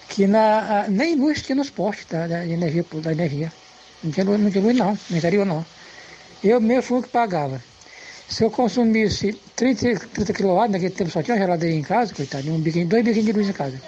que 0.07 0.26
na, 0.26 0.85
nem 0.88 1.15
luz 1.15 1.41
tinha 1.41 1.57
nos 1.57 1.69
postos 1.69 2.06
da, 2.06 2.26
da, 2.26 2.45
energia, 2.45 2.85
da 2.93 3.11
energia. 3.11 3.52
Não 4.02 4.11
tinha, 4.11 4.26
luz, 4.26 4.39
não 4.39 4.49
tinha 4.49 4.64
luz 4.64 4.77
não, 4.77 4.98
no 5.10 5.45
não. 5.45 5.65
Eu 6.41 6.61
mesmo 6.61 6.84
fui 6.84 6.99
o 6.99 7.03
que 7.03 7.10
pagava. 7.10 7.61
Se 8.30 8.45
eu 8.45 8.49
consumisse 8.49 9.34
30, 9.57 10.07
30 10.14 10.34
kW, 10.34 10.68
naquele 10.69 10.89
tempo 10.89 11.11
só 11.11 11.22
tinha 11.22 11.35
uma 11.35 11.41
geladeira 11.41 11.76
em 11.76 11.81
casa, 11.81 12.15
coitado, 12.15 12.49
um 12.49 12.57
biquinho, 12.57 12.88
dois 12.88 13.03
biquinhos 13.03 13.26
de 13.26 13.34
luz 13.34 13.49
em 13.49 13.53
casa. 13.53 13.81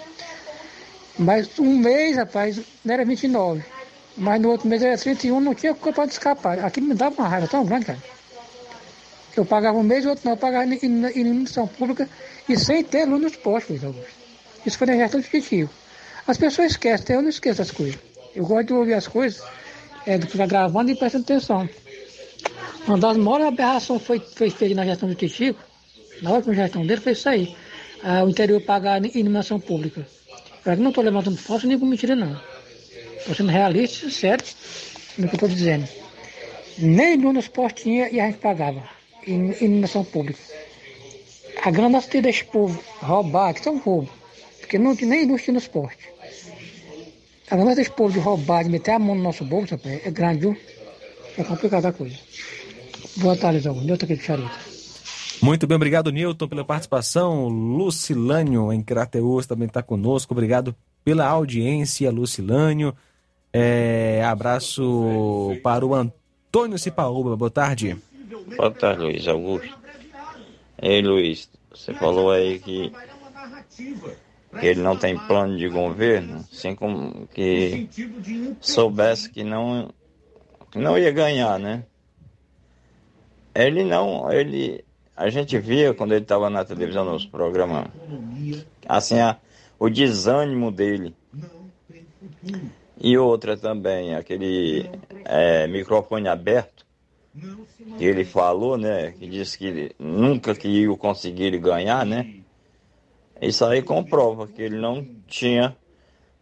Mas 1.18 1.58
um 1.58 1.78
mês, 1.78 2.16
rapaz, 2.16 2.60
era 2.86 3.06
29. 3.06 3.64
Mas 4.18 4.40
no 4.40 4.50
outro 4.50 4.68
mês 4.68 4.82
era 4.82 4.98
31, 4.98 5.40
não 5.40 5.54
tinha 5.54 5.74
culpa 5.74 6.06
de 6.06 6.12
escapar. 6.12 6.58
Aquilo 6.58 6.88
me 6.88 6.94
dava 6.94 7.14
uma 7.22 7.28
raiva 7.28 7.48
tão 7.48 7.64
grande, 7.64 7.86
cara. 7.86 7.98
Eu 9.36 9.44
pagava 9.44 9.78
um 9.78 9.82
mês, 9.82 10.04
o 10.04 10.10
outro 10.10 10.24
não, 10.24 10.32
eu 10.32 10.36
pagava 10.36 10.72
em 10.72 10.78
iluminação 10.84 11.66
pública 11.66 12.08
e 12.48 12.56
sem 12.56 12.84
ter 12.84 13.04
luz 13.04 13.20
nos 13.20 13.36
postos, 13.36 13.82
Augusto. 13.82 14.12
Isso 14.64 14.78
foi 14.78 14.86
na 14.86 14.96
gestão 14.96 15.20
de 15.20 15.68
As 16.26 16.38
pessoas 16.38 16.72
esquecem, 16.72 17.16
eu 17.16 17.22
não 17.22 17.28
esqueço 17.28 17.60
as 17.60 17.70
coisas. 17.70 17.98
Eu 18.34 18.46
gosto 18.46 18.68
de 18.68 18.72
ouvir 18.72 18.94
as 18.94 19.08
coisas, 19.08 19.42
é, 20.06 20.16
de 20.18 20.26
ficar 20.26 20.46
gravando 20.46 20.90
e 20.90 20.94
prestando 20.94 21.24
atenção. 21.24 21.68
Uma 22.86 22.98
das 22.98 23.16
maiores 23.16 23.46
aberrações 23.46 24.02
foi, 24.02 24.20
foi 24.20 24.50
feita 24.50 24.74
na 24.74 24.84
gestão 24.84 25.08
do 25.08 25.14
Titico, 25.14 25.60
na 26.22 26.30
última 26.30 26.54
gestão 26.54 26.86
dele, 26.86 27.00
foi 27.00 27.12
isso 27.12 27.28
aí. 27.28 27.56
Ah, 28.02 28.22
o 28.22 28.28
interior 28.28 28.60
pagar 28.60 29.04
iluminação 29.04 29.58
pública. 29.58 30.06
Eu 30.64 30.76
não 30.76 30.90
estou 30.90 31.02
levantando 31.02 31.36
falso 31.36 31.66
nem 31.66 31.78
com 31.78 31.86
mentira, 31.86 32.14
não. 32.14 32.40
Estou 33.16 33.34
sendo 33.34 33.50
realista, 33.50 34.08
sério, 34.10 34.44
no 35.18 35.28
que 35.28 35.34
eu 35.34 35.36
estou 35.36 35.48
dizendo. 35.48 35.88
Nem 36.78 37.16
luz 37.16 37.34
nos 37.34 37.48
postos 37.48 37.82
tinha 37.82 38.08
e 38.10 38.20
a 38.20 38.26
gente 38.26 38.38
pagava 38.38 38.93
iluminação 39.26 40.04
pública. 40.04 40.38
A 41.62 41.70
ganância 41.70 42.20
desse 42.20 42.44
povo 42.44 42.78
roubar, 43.00 43.54
que 43.54 43.62
são 43.62 43.78
roubo, 43.78 44.08
porque 44.60 44.78
não 44.78 44.94
tem 44.94 45.08
nem 45.08 45.36
tinha 45.36 45.54
nos 45.54 45.66
postos. 45.68 46.04
A 47.50 47.56
ganância 47.56 47.76
desse 47.76 47.90
povo 47.90 48.12
de 48.12 48.18
roubar, 48.18 48.64
de 48.64 48.70
meter 48.70 48.92
a 48.92 48.98
mão 48.98 49.14
no 49.14 49.22
nosso 49.22 49.44
bolso, 49.44 49.78
é 49.84 50.10
grande, 50.10 50.40
viu? 50.40 50.56
É 51.36 51.44
complicada 51.44 51.88
a 51.88 51.92
coisa. 51.92 52.16
Boa 53.16 53.36
tarde, 53.36 53.60
Zé 53.60 53.70
Nilton 53.70 54.04
aqui 54.04 54.16
de 54.16 54.22
Charita. 54.22 54.50
Muito 55.42 55.66
bem, 55.66 55.76
obrigado, 55.76 56.10
Nilton, 56.10 56.48
pela 56.48 56.64
participação. 56.64 57.48
Lucilânio, 57.48 58.72
em 58.72 58.82
Crateus, 58.82 59.46
também 59.46 59.66
está 59.66 59.82
conosco. 59.82 60.32
Obrigado 60.32 60.74
pela 61.04 61.26
audiência, 61.26 62.10
Lucilânio. 62.10 62.94
É, 63.52 64.22
abraço 64.24 65.56
para 65.62 65.84
o 65.84 65.94
Antônio 65.94 66.78
Cipaúba. 66.78 67.36
Boa 67.36 67.50
tarde. 67.50 67.96
Boa 68.56 68.70
tarde, 68.70 69.02
Luiz 69.02 69.28
Augusto. 69.28 69.78
Ei, 70.82 71.00
Luiz, 71.02 71.48
você 71.72 71.94
falou 71.94 72.32
aí 72.32 72.58
que, 72.58 72.92
que 74.58 74.66
ele 74.66 74.80
não 74.80 74.96
tem 74.96 75.16
plano 75.16 75.56
de 75.56 75.68
governo, 75.68 76.44
assim 76.52 76.74
como 76.74 77.28
que 77.28 77.88
soubesse 78.60 79.30
que 79.30 79.44
não, 79.44 79.88
que 80.70 80.78
não 80.78 80.98
ia 80.98 81.12
ganhar, 81.12 81.60
né? 81.60 81.84
Ele 83.54 83.84
não, 83.84 84.32
ele, 84.32 84.84
a 85.16 85.30
gente 85.30 85.56
via 85.58 85.94
quando 85.94 86.12
ele 86.12 86.22
estava 86.22 86.50
na 86.50 86.64
televisão 86.64 87.04
nos 87.04 87.24
programas, 87.24 87.86
assim, 88.88 89.20
a, 89.20 89.38
o 89.78 89.88
desânimo 89.88 90.72
dele. 90.72 91.14
E 93.00 93.16
outra 93.16 93.56
também, 93.56 94.14
aquele 94.16 94.90
é, 95.24 95.68
microfone 95.68 96.26
aberto, 96.26 96.73
ele 97.98 98.24
falou, 98.24 98.76
né? 98.76 99.12
Que 99.12 99.26
disse 99.26 99.58
que 99.58 99.94
nunca 99.98 100.54
que 100.54 100.68
ia 100.68 100.96
conseguir 100.96 101.58
ganhar, 101.58 102.06
né? 102.06 102.36
Isso 103.40 103.64
aí 103.64 103.82
comprova 103.82 104.46
que 104.46 104.62
ele 104.62 104.76
não 104.76 105.04
tinha, 105.26 105.76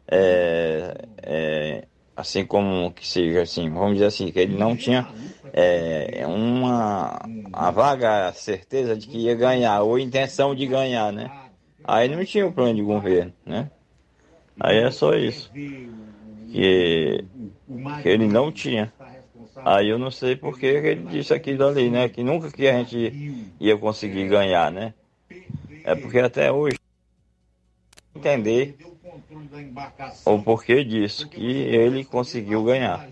é, 0.06 0.94
é, 1.22 1.84
assim 2.14 2.44
como 2.44 2.92
que 2.92 3.06
seja 3.06 3.42
assim, 3.42 3.70
vamos 3.70 3.94
dizer 3.94 4.06
assim, 4.06 4.30
que 4.30 4.38
ele 4.38 4.56
não 4.56 4.76
tinha 4.76 5.08
é, 5.52 6.24
uma 6.26 7.18
a 7.52 7.70
vaga 7.70 8.32
certeza 8.34 8.94
de 8.96 9.08
que 9.08 9.18
ia 9.18 9.34
ganhar, 9.34 9.82
ou 9.82 9.98
intenção 9.98 10.54
de 10.54 10.66
ganhar, 10.66 11.12
né? 11.12 11.30
Aí 11.84 12.08
não 12.08 12.24
tinha 12.24 12.46
o 12.46 12.52
plano 12.52 12.74
de 12.74 12.82
governo, 12.82 13.32
né? 13.44 13.70
Aí 14.60 14.78
é 14.78 14.90
só 14.90 15.14
isso. 15.14 15.50
Que, 15.52 17.24
que 18.02 18.08
ele 18.08 18.28
não 18.28 18.52
tinha. 18.52 18.92
Aí 19.64 19.88
eu 19.88 19.98
não 19.98 20.10
sei 20.10 20.36
por 20.36 20.58
que 20.58 20.66
ele 20.66 21.06
disse 21.10 21.32
aquilo 21.32 21.66
ali, 21.66 21.90
né? 21.90 22.08
Que 22.08 22.22
nunca 22.22 22.50
que 22.50 22.66
a 22.66 22.78
gente 22.78 23.50
ia 23.60 23.76
conseguir 23.76 24.28
ganhar, 24.28 24.70
né? 24.70 24.94
É 25.84 25.94
porque 25.94 26.18
até 26.18 26.50
hoje 26.50 26.78
entender 28.14 28.76
o 30.24 30.38
porquê 30.42 30.84
disso, 30.84 31.28
que 31.28 31.44
ele 31.44 32.04
conseguiu 32.04 32.64
ganhar. 32.64 33.08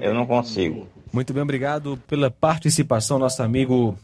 Eu 0.00 0.14
não 0.14 0.26
consigo. 0.26 0.86
Muito 1.12 1.32
bem, 1.32 1.42
obrigado 1.42 1.98
pela 2.06 2.30
participação, 2.30 3.18
nosso 3.18 3.42
amigo 3.42 3.96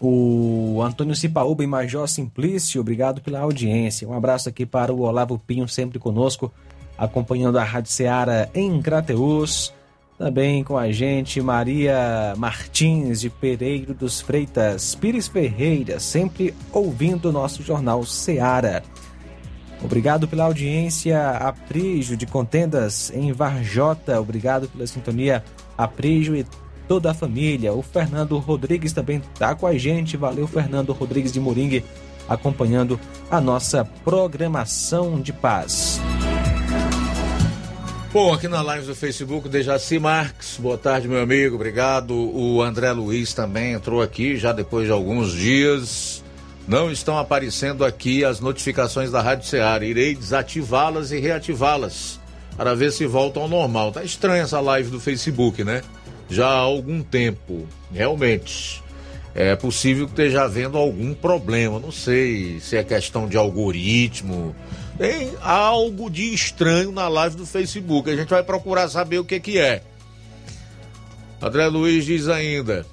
o 0.00 0.80
Antônio 0.82 1.14
Cipaúba 1.14 1.62
e 1.62 1.66
Major 1.66 2.08
Simplício, 2.08 2.80
obrigado 2.80 3.20
pela 3.20 3.40
audiência. 3.40 4.08
Um 4.08 4.14
abraço 4.14 4.48
aqui 4.48 4.64
para 4.64 4.92
o 4.92 5.00
Olavo 5.00 5.38
Pinho, 5.38 5.68
sempre 5.68 5.98
conosco, 5.98 6.50
acompanhando 6.96 7.58
a 7.58 7.64
Rádio 7.64 7.92
Ceará 7.92 8.48
em 8.54 8.80
Crateus. 8.80 9.74
Também 10.20 10.62
com 10.62 10.76
a 10.76 10.92
gente 10.92 11.40
Maria 11.40 12.34
Martins 12.36 13.22
de 13.22 13.30
Pereiro 13.30 13.94
dos 13.94 14.20
Freitas, 14.20 14.94
Pires 14.94 15.26
Ferreira, 15.26 15.98
sempre 15.98 16.54
ouvindo 16.70 17.30
o 17.30 17.32
nosso 17.32 17.62
jornal 17.62 18.04
Seara. 18.04 18.82
Obrigado 19.82 20.28
pela 20.28 20.44
audiência, 20.44 21.30
Aprígio 21.30 22.18
de 22.18 22.26
Contendas 22.26 23.10
em 23.14 23.32
Varjota. 23.32 24.20
Obrigado 24.20 24.68
pela 24.68 24.86
sintonia, 24.86 25.42
Aprígio 25.78 26.36
e 26.36 26.44
toda 26.86 27.12
a 27.12 27.14
família. 27.14 27.72
O 27.72 27.80
Fernando 27.80 28.36
Rodrigues 28.36 28.92
também 28.92 29.22
está 29.32 29.54
com 29.54 29.66
a 29.66 29.78
gente. 29.78 30.18
Valeu, 30.18 30.46
Fernando 30.46 30.92
Rodrigues 30.92 31.32
de 31.32 31.40
Moringue, 31.40 31.82
acompanhando 32.28 33.00
a 33.30 33.40
nossa 33.40 33.86
programação 34.04 35.18
de 35.18 35.32
paz. 35.32 35.98
Bom, 38.12 38.34
aqui 38.34 38.48
na 38.48 38.60
live 38.60 38.86
do 38.86 38.94
Facebook, 38.96 39.48
Dejaci 39.48 40.00
Marques, 40.00 40.56
boa 40.58 40.76
tarde, 40.76 41.06
meu 41.06 41.22
amigo, 41.22 41.54
obrigado. 41.54 42.12
O 42.12 42.60
André 42.60 42.90
Luiz 42.90 43.32
também 43.32 43.72
entrou 43.72 44.02
aqui 44.02 44.36
já 44.36 44.50
depois 44.50 44.86
de 44.86 44.90
alguns 44.90 45.32
dias. 45.32 46.24
Não 46.66 46.90
estão 46.90 47.16
aparecendo 47.16 47.84
aqui 47.84 48.24
as 48.24 48.40
notificações 48.40 49.12
da 49.12 49.22
Rádio 49.22 49.46
Ceará. 49.46 49.84
Irei 49.84 50.16
desativá-las 50.16 51.12
e 51.12 51.20
reativá-las 51.20 52.18
para 52.56 52.74
ver 52.74 52.90
se 52.90 53.06
voltam 53.06 53.44
ao 53.44 53.48
normal. 53.48 53.92
Tá 53.92 54.02
estranha 54.02 54.42
essa 54.42 54.58
live 54.58 54.90
do 54.90 54.98
Facebook, 54.98 55.62
né? 55.62 55.80
Já 56.28 56.48
há 56.48 56.58
algum 56.58 57.04
tempo, 57.04 57.64
realmente. 57.94 58.82
É 59.36 59.54
possível 59.54 60.06
que 60.06 60.12
esteja 60.14 60.42
havendo 60.42 60.76
algum 60.76 61.14
problema. 61.14 61.78
Não 61.78 61.92
sei 61.92 62.58
se 62.58 62.76
é 62.76 62.82
questão 62.82 63.28
de 63.28 63.36
algoritmo 63.36 64.52
tem 65.00 65.34
algo 65.40 66.10
de 66.10 66.34
estranho 66.34 66.92
na 66.92 67.08
live 67.08 67.34
do 67.34 67.46
Facebook. 67.46 68.10
A 68.10 68.14
gente 68.14 68.28
vai 68.28 68.42
procurar 68.42 68.86
saber 68.90 69.18
o 69.18 69.24
que, 69.24 69.40
que 69.40 69.58
é. 69.58 69.82
André 71.40 71.68
Luiz 71.68 72.04
diz 72.04 72.28
ainda: 72.28 72.84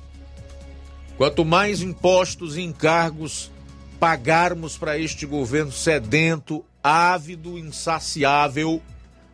quanto 1.18 1.44
mais 1.44 1.82
impostos 1.82 2.56
e 2.56 2.62
encargos 2.62 3.52
pagarmos 4.00 4.78
para 4.78 4.98
este 4.98 5.26
governo 5.26 5.70
sedento, 5.74 6.64
ávido, 6.82 7.58
insaciável, 7.58 8.82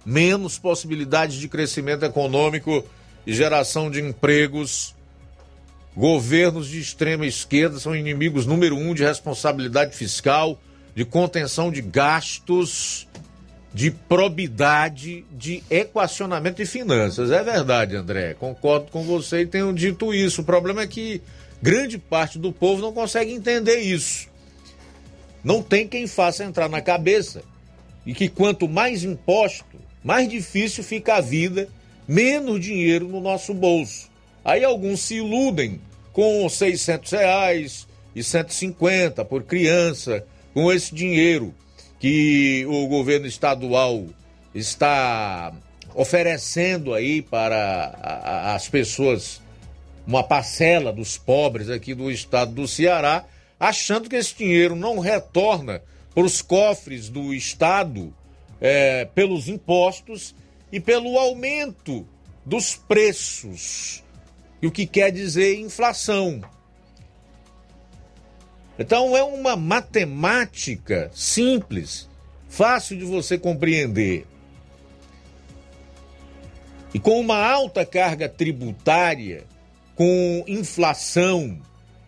menos 0.03 0.57
possibilidades 0.57 1.35
de 1.35 1.47
crescimento 1.47 2.03
econômico 2.03 2.83
e 3.23 3.35
geração 3.35 3.91
de 3.91 4.01
empregos. 4.01 4.95
Governos 5.95 6.67
de 6.67 6.79
extrema 6.79 7.27
esquerda 7.27 7.77
são 7.77 7.95
inimigos 7.95 8.47
número 8.47 8.75
um 8.75 8.95
de 8.95 9.03
responsabilidade 9.03 9.95
fiscal 9.95 10.59
de 10.95 11.03
contenção 11.05 11.71
de 11.71 11.81
gastos, 11.81 13.07
de 13.73 13.89
probidade, 13.89 15.25
de 15.31 15.63
equacionamento 15.69 16.57
de 16.57 16.65
finanças. 16.65 17.31
É 17.31 17.43
verdade, 17.43 17.95
André, 17.95 18.35
concordo 18.35 18.91
com 18.91 19.03
você 19.03 19.41
e 19.41 19.47
tenho 19.47 19.73
dito 19.73 20.13
isso. 20.13 20.41
O 20.41 20.45
problema 20.45 20.83
é 20.83 20.87
que 20.87 21.21
grande 21.61 21.97
parte 21.97 22.37
do 22.37 22.51
povo 22.51 22.81
não 22.81 22.93
consegue 22.93 23.31
entender 23.31 23.79
isso. 23.79 24.27
Não 25.43 25.61
tem 25.61 25.87
quem 25.87 26.05
faça 26.05 26.43
entrar 26.43 26.69
na 26.69 26.81
cabeça 26.81 27.41
e 28.05 28.13
que 28.13 28.29
quanto 28.29 28.67
mais 28.67 29.03
imposto, 29.03 29.77
mais 30.03 30.29
difícil 30.29 30.83
fica 30.83 31.15
a 31.15 31.21
vida, 31.21 31.67
menos 32.07 32.61
dinheiro 32.61 33.07
no 33.07 33.19
nosso 33.19 33.53
bolso. 33.53 34.09
Aí 34.45 34.63
alguns 34.63 35.01
se 35.01 35.15
iludem 35.15 35.81
com 36.11 36.47
600 36.47 37.11
reais 37.11 37.87
e 38.15 38.23
150 38.23 39.25
por 39.25 39.43
criança, 39.43 40.23
com 40.53 40.71
esse 40.71 40.93
dinheiro 40.93 41.53
que 41.99 42.65
o 42.67 42.87
governo 42.87 43.25
estadual 43.25 44.05
está 44.53 45.53
oferecendo 45.95 46.93
aí 46.93 47.21
para 47.21 48.53
as 48.55 48.67
pessoas, 48.67 49.41
uma 50.05 50.23
parcela 50.23 50.91
dos 50.91 51.17
pobres 51.17 51.69
aqui 51.69 51.93
do 51.93 52.11
estado 52.11 52.51
do 52.51 52.67
Ceará, 52.67 53.25
achando 53.59 54.09
que 54.09 54.15
esse 54.15 54.35
dinheiro 54.35 54.75
não 54.75 54.99
retorna 54.99 55.81
para 56.13 56.23
os 56.23 56.41
cofres 56.41 57.09
do 57.09 57.33
estado 57.33 58.13
é, 58.59 59.05
pelos 59.05 59.47
impostos 59.47 60.35
e 60.71 60.79
pelo 60.79 61.17
aumento 61.17 62.07
dos 62.45 62.75
preços, 62.75 64.03
e 64.61 64.67
o 64.67 64.71
que 64.71 64.85
quer 64.85 65.11
dizer 65.11 65.59
inflação. 65.59 66.41
Então 68.77 69.15
é 69.15 69.23
uma 69.23 69.55
matemática 69.55 71.11
simples, 71.13 72.09
fácil 72.49 72.97
de 72.97 73.05
você 73.05 73.37
compreender. 73.37 74.25
E 76.93 76.99
com 76.99 77.19
uma 77.19 77.37
alta 77.37 77.85
carga 77.85 78.29
tributária, 78.29 79.45
com 79.95 80.43
inflação, 80.47 81.59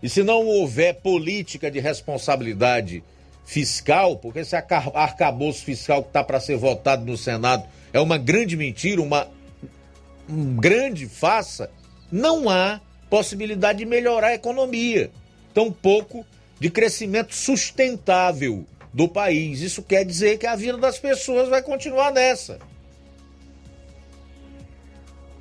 e 0.02 0.10
se 0.10 0.24
não 0.24 0.46
houver 0.46 0.96
política 1.02 1.72
de 1.72 1.80
responsabilidade 1.80 3.04
fiscal, 3.46 4.18
porque 4.18 4.40
esse 4.40 4.56
arcabouço 4.56 5.64
fiscal 5.64 6.02
que 6.02 6.10
está 6.10 6.24
para 6.24 6.40
ser 6.40 6.58
votado 6.58 7.06
no 7.06 7.18
Senado 7.18 7.64
é 7.94 8.00
uma 8.00 8.18
grande 8.18 8.58
mentira, 8.58 9.02
uma 9.02 9.28
um 10.28 10.56
grande 10.56 11.08
farsa, 11.08 11.70
não 12.12 12.50
há 12.50 12.82
possibilidade 13.10 13.80
de 13.80 13.86
melhorar 13.86 14.30
a 14.30 14.34
economia. 14.36 15.12
Tampouco 15.54 16.26
de 16.60 16.70
crescimento 16.70 17.34
sustentável 17.34 18.66
do 18.94 19.08
país. 19.08 19.62
Isso 19.62 19.84
quer 19.84 20.06
dizer 20.06 20.38
que 20.38 20.48
a 20.48 20.56
vida 20.56 20.78
das 20.78 20.98
pessoas 20.98 21.50
vai 21.50 21.62
continuar 21.62 22.12
nessa. 22.12 22.60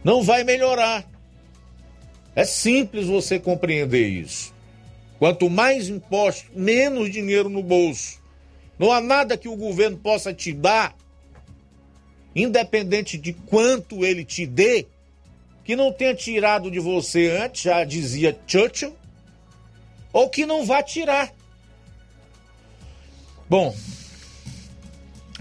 Não 0.02 0.22
vai 0.22 0.44
melhorar. 0.44 1.08
É 2.34 2.44
simples 2.44 3.06
você 3.06 3.38
compreender 3.38 4.08
isso. 4.08 4.52
Quanto 5.18 5.48
mais 5.48 5.88
impostos, 5.88 6.50
menos 6.54 7.10
dinheiro 7.10 7.48
no 7.48 7.62
bolso. 7.62 8.20
Não 8.78 8.90
há 8.90 9.00
nada 9.00 9.38
que 9.38 9.48
o 9.48 9.56
governo 9.56 9.96
possa 9.96 10.34
te 10.34 10.52
dar, 10.52 10.96
independente 12.34 13.16
de 13.16 13.32
quanto 13.32 14.04
ele 14.04 14.24
te 14.24 14.44
dê, 14.44 14.86
que 15.62 15.76
não 15.76 15.92
tenha 15.92 16.14
tirado 16.14 16.70
de 16.70 16.80
você 16.80 17.30
antes, 17.40 17.62
já 17.62 17.84
dizia 17.84 18.36
Churchill, 18.46 18.94
ou 20.14 20.30
que 20.30 20.46
não 20.46 20.64
vá 20.64 20.80
tirar. 20.80 21.34
Bom, 23.50 23.76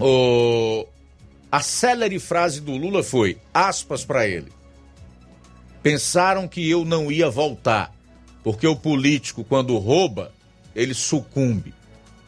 o... 0.00 0.84
a 1.50 1.60
célere 1.60 2.18
frase 2.18 2.60
do 2.60 2.76
Lula 2.76 3.02
foi, 3.02 3.38
aspas 3.54 4.04
para 4.04 4.26
ele, 4.26 4.52
pensaram 5.80 6.48
que 6.48 6.68
eu 6.68 6.84
não 6.84 7.10
ia 7.10 7.30
voltar, 7.30 7.94
porque 8.42 8.66
o 8.66 8.74
político, 8.76 9.44
quando 9.44 9.78
rouba, 9.78 10.32
ele 10.74 10.92
sucumbe. 10.92 11.72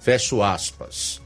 Fecho 0.00 0.40
aspas. 0.40 1.20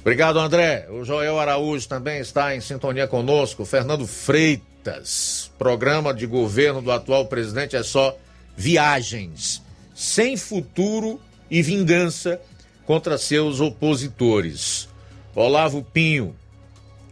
Obrigado, 0.00 0.38
André. 0.38 0.86
O 0.88 1.04
Joel 1.04 1.40
Araújo 1.40 1.88
também 1.88 2.20
está 2.20 2.54
em 2.54 2.60
sintonia 2.60 3.08
conosco. 3.08 3.64
Fernando 3.64 4.06
Freitas. 4.06 5.50
Programa 5.58 6.14
de 6.14 6.26
governo 6.26 6.80
do 6.80 6.92
atual 6.92 7.26
presidente 7.26 7.74
é 7.74 7.82
só 7.82 8.16
viagens 8.56 9.63
sem 9.94 10.36
futuro 10.36 11.20
e 11.50 11.62
vingança 11.62 12.40
contra 12.84 13.16
seus 13.16 13.60
opositores. 13.60 14.88
Olavo 15.34 15.82
Pinho, 15.82 16.34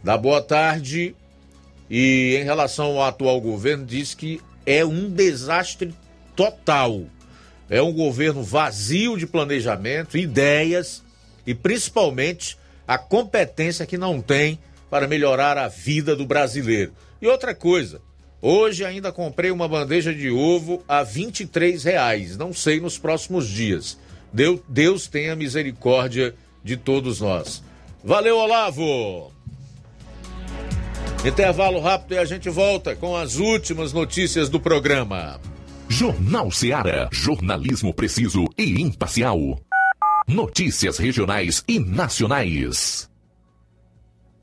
da 0.03 0.17
boa 0.17 0.41
tarde. 0.41 1.15
E 1.89 2.37
em 2.39 2.43
relação 2.43 2.85
ao 2.97 3.03
atual 3.03 3.39
governo, 3.39 3.85
diz 3.85 4.13
que 4.13 4.41
é 4.65 4.83
um 4.85 5.09
desastre 5.09 5.93
total. 6.35 7.03
É 7.69 7.81
um 7.81 7.93
governo 7.93 8.43
vazio 8.43 9.17
de 9.17 9.25
planejamento, 9.25 10.17
ideias 10.17 11.03
e 11.45 11.53
principalmente 11.53 12.57
a 12.87 12.97
competência 12.97 13.85
que 13.85 13.97
não 13.97 14.21
tem 14.21 14.59
para 14.89 15.07
melhorar 15.07 15.57
a 15.57 15.67
vida 15.67 16.15
do 16.15 16.25
brasileiro. 16.25 16.93
E 17.21 17.27
outra 17.27 17.55
coisa, 17.55 18.01
Hoje 18.45 18.83
ainda 18.83 19.09
comprei 19.09 19.51
uma 19.51 19.69
bandeja 19.69 20.13
de 20.13 20.29
ovo 20.29 20.83
a 20.85 21.01
23 21.01 21.81
reais. 21.81 22.35
Não 22.35 22.53
sei 22.53 22.77
nos 22.77 22.97
próximos 22.97 23.47
dias. 23.47 23.97
Deus, 24.33 24.59
Deus 24.67 25.07
tenha 25.07 25.33
misericórdia 25.33 26.35
de 26.61 26.75
todos 26.75 27.21
nós. 27.21 27.63
Valeu, 28.03 28.35
Olavo! 28.35 29.31
Intervalo 31.25 31.79
rápido 31.79 32.15
e 32.15 32.17
a 32.17 32.25
gente 32.25 32.49
volta 32.49 32.93
com 32.97 33.15
as 33.15 33.37
últimas 33.37 33.93
notícias 33.93 34.49
do 34.49 34.59
programa. 34.59 35.39
Jornal 35.87 36.51
Seara. 36.51 37.07
Jornalismo 37.13 37.93
preciso 37.93 38.43
e 38.57 38.81
imparcial. 38.81 39.57
Notícias 40.27 40.97
regionais 40.97 41.63
e 41.65 41.79
nacionais. 41.79 43.09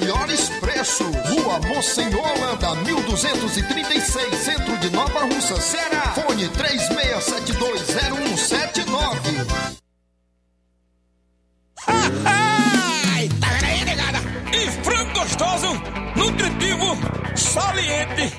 Melhores 0.00 0.48
preços. 0.60 1.06
Rua 1.28 1.60
Monsenhor 1.60 2.26
Holanda, 2.32 2.74
1236, 2.76 4.34
centro 4.36 4.76
de 4.78 4.88
Nova 4.90 5.20
Russa, 5.20 5.60
Ceará. 5.60 6.14
Fone 6.14 6.48
36720179. 6.48 9.46
Ai, 11.86 13.28
tá 13.40 13.48
vendo 13.48 13.64
aí, 13.64 13.84
negada? 13.84 14.18
E 14.52 14.68
frango 14.82 15.12
gostoso, 15.20 15.68
nutritivo, 16.16 16.96
saliente, 17.36 18.32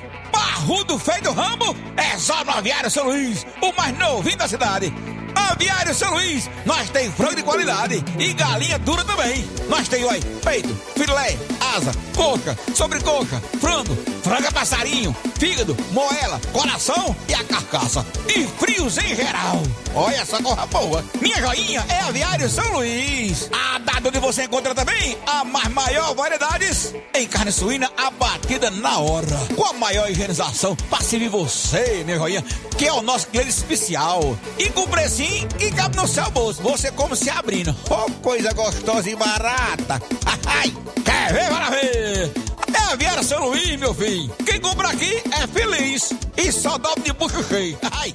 barrudo 0.61 0.99
feio 0.99 1.23
do 1.23 1.31
ramo, 1.31 1.75
é 1.97 2.17
só 2.19 2.43
no 2.45 2.51
Aviário 2.51 2.89
São 2.89 3.05
Luís, 3.05 3.45
o 3.61 3.73
mais 3.73 3.97
novinho 3.97 4.37
da 4.37 4.47
cidade. 4.47 4.93
Aviário 5.33 5.93
São 5.95 6.13
Luís, 6.13 6.47
nós 6.65 6.87
tem 6.91 7.11
frango 7.11 7.35
de 7.35 7.41
qualidade 7.41 8.03
e 8.19 8.33
galinha 8.33 8.77
dura 8.77 9.03
também. 9.03 9.43
Nós 9.67 9.87
tem, 9.87 10.03
oi, 10.03 10.19
peito, 10.43 10.69
filé, 10.95 11.35
asa, 11.75 11.91
coca, 12.15 12.55
sobrecoca, 12.75 13.41
frango, 13.59 13.95
franga 14.21 14.51
passarinho, 14.51 15.15
fígado, 15.41 15.75
moela, 15.91 16.39
coração 16.53 17.15
e 17.27 17.33
a 17.33 17.43
carcaça. 17.43 18.05
E 18.27 18.45
frios 18.59 18.95
em 18.99 19.15
geral. 19.15 19.59
Olha 19.95 20.17
essa 20.17 20.39
corra 20.39 20.67
boa. 20.67 21.03
Minha 21.19 21.37
joinha 21.37 21.83
é 21.89 22.01
Aviário 22.01 22.47
São 22.47 22.73
Luís. 22.73 23.49
A 23.51 23.79
data 23.79 24.09
onde 24.09 24.19
você 24.19 24.43
encontra 24.43 24.75
também 24.75 25.17
a 25.25 25.43
mais 25.43 25.67
maior 25.69 26.13
variedades 26.13 26.93
em 27.15 27.25
carne 27.25 27.51
suína 27.51 27.89
abatida 27.97 28.69
na 28.69 28.99
hora. 28.99 29.35
Com 29.55 29.65
a 29.65 29.73
maior 29.73 30.11
higienização 30.11 30.75
para 30.75 31.03
servir 31.03 31.29
você, 31.29 32.03
minha 32.05 32.19
joinha, 32.19 32.45
que 32.77 32.85
é 32.85 32.93
o 32.93 33.01
nosso 33.01 33.25
cliente 33.25 33.49
especial. 33.49 34.37
E 34.59 34.69
com 34.69 34.87
precinho 34.87 35.49
e 35.59 35.71
cabe 35.71 35.97
no 35.97 36.07
seu 36.07 36.29
bolso. 36.29 36.61
Você 36.61 36.91
como 36.91 37.15
se 37.15 37.31
abrindo. 37.31 37.75
Oh, 37.89 38.11
coisa 38.21 38.53
gostosa 38.53 39.09
e 39.09 39.15
barata. 39.15 39.99
Ai, 40.45 40.71
quer 41.03 41.33
ver, 41.33 41.49
para 41.49 41.69
ver? 41.71 42.51
É 42.99 43.07
a 43.07 43.23
São 43.23 43.47
Luís, 43.47 43.77
meu 43.77 43.93
filho. 43.93 44.29
Quem 44.45 44.59
compra 44.59 44.89
aqui 44.89 45.21
é 45.31 45.47
feliz. 45.47 46.13
E 46.37 46.51
só 46.51 46.77
dobra 46.77 47.03
de 47.03 47.13
bucho 47.13 47.43
cheio. 47.43 47.77
Ai. 47.91 48.13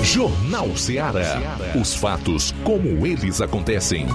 Jornal 0.04 0.76
Ceará. 0.76 1.40
Os 1.80 1.96
fatos 1.96 2.54
como 2.66 3.08
eles 3.08 3.40
acontecem. 3.40 4.06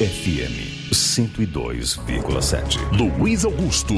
FM 0.00 0.88
102,7. 0.90 2.78
Luiz 2.96 3.44
Augusto. 3.44 3.94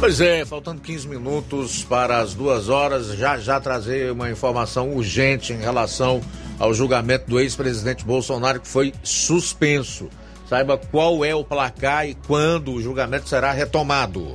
Pois 0.00 0.20
é, 0.20 0.44
faltando 0.44 0.80
15 0.80 1.06
minutos 1.06 1.84
para 1.84 2.18
as 2.18 2.34
duas 2.34 2.68
horas, 2.68 3.14
já 3.16 3.38
já 3.38 3.60
trazer 3.60 4.10
uma 4.10 4.28
informação 4.28 4.90
urgente 4.92 5.52
em 5.52 5.58
relação 5.58 6.20
ao 6.58 6.74
julgamento 6.74 7.30
do 7.30 7.38
ex-presidente 7.38 8.04
Bolsonaro 8.04 8.58
que 8.58 8.66
foi 8.66 8.92
suspenso. 9.04 10.08
Saiba 10.48 10.76
qual 10.76 11.24
é 11.24 11.32
o 11.32 11.44
placar 11.44 12.08
e 12.08 12.16
quando 12.26 12.72
o 12.72 12.82
julgamento 12.82 13.28
será 13.28 13.52
retomado. 13.52 14.26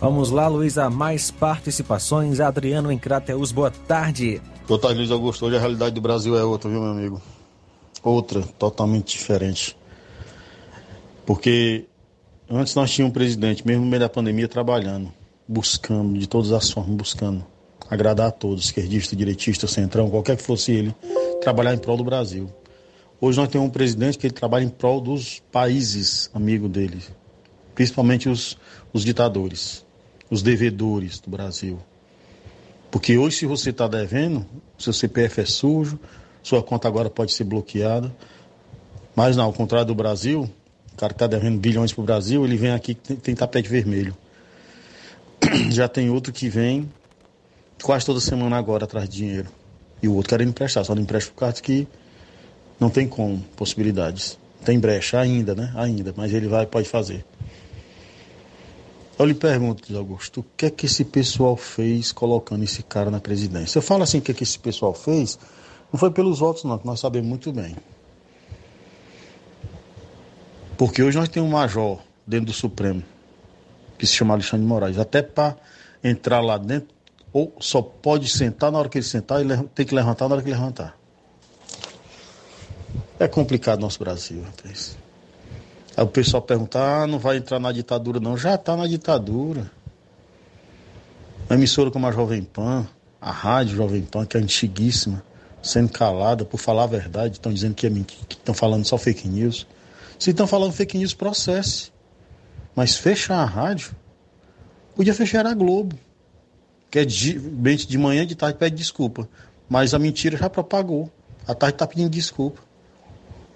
Vamos 0.00 0.30
lá, 0.32 0.48
Luiz, 0.48 0.76
a 0.78 0.90
mais 0.90 1.30
participações. 1.30 2.40
Adriano 2.40 2.90
em 2.90 2.98
Crateus, 2.98 3.52
boa 3.52 3.70
tarde. 3.70 4.42
Boa 4.66 4.80
tarde, 4.80 4.98
Luiz 4.98 5.12
Augusto. 5.12 5.46
Hoje 5.46 5.58
a 5.58 5.60
realidade 5.60 5.94
do 5.94 6.00
Brasil 6.00 6.36
é 6.36 6.42
outra, 6.42 6.68
viu, 6.68 6.80
meu 6.80 6.90
amigo? 6.90 7.22
Outra, 8.02 8.42
totalmente 8.42 9.16
diferente. 9.16 9.76
Porque 11.24 11.84
antes 12.50 12.74
nós 12.74 12.90
tínhamos 12.90 13.10
um 13.10 13.14
presidente, 13.14 13.66
mesmo 13.66 13.84
no 13.84 13.90
meio 13.90 14.00
da 14.00 14.08
pandemia, 14.08 14.48
trabalhando, 14.48 15.12
buscando, 15.46 16.18
de 16.18 16.26
todas 16.26 16.50
as 16.52 16.70
formas, 16.70 16.96
buscando 16.96 17.46
agradar 17.88 18.28
a 18.28 18.30
todos, 18.30 18.64
esquerdista, 18.64 19.14
direitista, 19.14 19.66
centrão, 19.66 20.10
qualquer 20.10 20.36
que 20.36 20.42
fosse 20.42 20.72
ele, 20.72 20.94
trabalhar 21.40 21.74
em 21.74 21.78
prol 21.78 21.96
do 21.96 22.04
Brasil. 22.04 22.50
Hoje 23.20 23.38
nós 23.38 23.48
temos 23.48 23.68
um 23.68 23.70
presidente 23.70 24.18
que 24.18 24.26
ele 24.26 24.34
trabalha 24.34 24.64
em 24.64 24.68
prol 24.68 25.00
dos 25.00 25.40
países 25.52 26.28
amigos 26.34 26.70
dele, 26.70 27.00
principalmente 27.74 28.28
os, 28.28 28.58
os 28.92 29.04
ditadores, 29.04 29.84
os 30.28 30.42
devedores 30.42 31.20
do 31.20 31.30
Brasil. 31.30 31.78
Porque 32.90 33.16
hoje, 33.16 33.36
se 33.36 33.46
você 33.46 33.70
está 33.70 33.86
devendo, 33.86 34.44
seu 34.76 34.92
CPF 34.92 35.40
é 35.40 35.46
sujo, 35.46 36.00
sua 36.42 36.62
conta 36.62 36.88
agora 36.88 37.08
pode 37.08 37.32
ser 37.32 37.44
bloqueada. 37.44 38.14
Mas 39.14 39.36
não, 39.36 39.44
ao 39.44 39.52
contrário 39.52 39.86
do 39.86 39.94
Brasil, 39.94 40.50
o 40.92 40.96
cara 40.96 41.12
está 41.12 41.26
devendo 41.26 41.58
bilhões 41.58 41.92
para 41.92 42.02
o 42.02 42.04
Brasil, 42.04 42.44
ele 42.44 42.56
vem 42.56 42.72
aqui 42.72 42.94
tem, 42.94 43.16
tem 43.16 43.34
tapete 43.34 43.68
vermelho. 43.68 44.16
Já 45.70 45.88
tem 45.88 46.10
outro 46.10 46.32
que 46.32 46.48
vem 46.48 46.90
quase 47.82 48.06
toda 48.06 48.20
semana 48.20 48.56
agora 48.56 48.84
atrás 48.84 49.08
de 49.08 49.16
dinheiro. 49.16 49.48
E 50.02 50.08
o 50.08 50.14
outro 50.14 50.30
querendo 50.30 50.48
emprestar, 50.48 50.84
só 50.84 50.94
não 50.94 51.02
empresta 51.02 51.30
por 51.30 51.38
causa 51.38 51.62
que 51.62 51.86
não 52.80 52.90
tem 52.90 53.06
como, 53.06 53.38
possibilidades. 53.56 54.38
Tem 54.64 54.78
brecha 54.78 55.20
ainda, 55.20 55.54
né? 55.54 55.72
Ainda, 55.76 56.12
mas 56.16 56.32
ele 56.32 56.48
vai, 56.48 56.66
pode 56.66 56.88
fazer. 56.88 57.24
Eu 59.18 59.26
lhe 59.26 59.34
pergunto, 59.34 59.96
Augusto, 59.96 60.40
o 60.40 60.44
que 60.56 60.66
é 60.66 60.70
que 60.70 60.86
esse 60.86 61.04
pessoal 61.04 61.56
fez 61.56 62.10
colocando 62.10 62.64
esse 62.64 62.82
cara 62.82 63.10
na 63.10 63.20
presidência? 63.20 63.78
Eu 63.78 63.82
falo 63.82 64.02
assim, 64.02 64.18
o 64.18 64.22
que 64.22 64.32
é 64.32 64.34
que 64.34 64.42
esse 64.42 64.58
pessoal 64.58 64.94
fez? 64.94 65.38
Não 65.92 65.98
foi 65.98 66.10
pelos 66.10 66.38
votos, 66.38 66.64
não, 66.64 66.78
que 66.78 66.86
nós 66.86 66.98
sabemos 66.98 67.28
muito 67.28 67.52
bem. 67.52 67.76
Porque 70.78 71.02
hoje 71.02 71.18
nós 71.18 71.28
temos 71.28 71.48
um 71.48 71.52
major 71.52 72.00
dentro 72.26 72.46
do 72.46 72.52
Supremo, 72.52 73.02
que 73.98 74.06
se 74.06 74.14
chama 74.14 74.34
Alexandre 74.34 74.62
de 74.62 74.66
Moraes. 74.66 74.98
Até 74.98 75.20
para 75.20 75.56
entrar 76.02 76.40
lá 76.40 76.56
dentro, 76.56 76.88
ou 77.32 77.54
só 77.60 77.82
pode 77.82 78.28
sentar 78.28 78.72
na 78.72 78.78
hora 78.78 78.88
que 78.88 78.98
ele 78.98 79.04
sentar 79.04 79.44
e 79.44 79.68
tem 79.74 79.84
que 79.84 79.94
levantar 79.94 80.28
na 80.28 80.34
hora 80.34 80.42
que 80.42 80.48
ele 80.48 80.56
levantar. 80.56 80.96
É 83.18 83.28
complicado 83.28 83.80
nosso 83.80 83.98
Brasil, 83.98 84.42
rapaz. 84.42 84.96
Aí 85.96 86.04
o 86.04 86.08
pessoal 86.08 86.42
pergunta, 86.42 86.80
ah, 86.80 87.06
não 87.06 87.18
vai 87.18 87.36
entrar 87.36 87.60
na 87.60 87.70
ditadura 87.70 88.18
não. 88.18 88.36
Já 88.36 88.54
está 88.54 88.76
na 88.76 88.86
ditadura. 88.86 89.70
A 91.48 91.54
emissora 91.54 91.90
como 91.90 92.06
a 92.06 92.12
Jovem 92.12 92.42
Pan, 92.42 92.86
a 93.20 93.30
rádio 93.30 93.76
Jovem 93.76 94.02
Pan, 94.02 94.24
que 94.24 94.36
é 94.38 94.40
antiguíssima, 94.40 95.22
sendo 95.62 95.90
calada 95.90 96.44
por 96.44 96.58
falar 96.58 96.84
a 96.84 96.86
verdade, 96.86 97.34
estão 97.34 97.52
dizendo 97.52 97.74
que 97.74 97.86
é 97.86 97.90
mentira, 97.90 98.26
que 98.28 98.34
estão 98.34 98.54
falando 98.54 98.84
só 98.84 98.98
fake 98.98 99.28
news. 99.28 99.66
Se 100.18 100.30
estão 100.30 100.46
falando 100.46 100.72
fake 100.72 100.98
news, 100.98 101.14
processe. 101.14 101.90
Mas 102.74 102.96
fechar 102.96 103.36
a 103.36 103.44
rádio, 103.44 103.94
podia 104.94 105.14
fechar 105.14 105.46
a 105.46 105.54
Globo. 105.54 105.98
Que 106.90 107.00
é 107.00 107.04
de, 107.04 107.38
de 107.38 107.98
manhã, 107.98 108.26
de 108.26 108.34
tarde 108.34 108.58
pede 108.58 108.76
desculpa. 108.76 109.28
Mas 109.68 109.94
a 109.94 109.98
mentira 109.98 110.36
já 110.36 110.50
propagou. 110.50 111.10
A 111.46 111.54
tarde 111.54 111.76
está 111.76 111.86
pedindo 111.86 112.10
desculpa. 112.10 112.60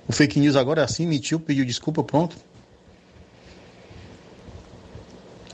O 0.08 0.12
fake 0.12 0.38
news 0.38 0.56
agora 0.56 0.82
é 0.82 0.84
assim, 0.84 1.06
mentiu, 1.06 1.40
pediu 1.40 1.64
desculpa, 1.64 2.02
pronto. 2.02 2.36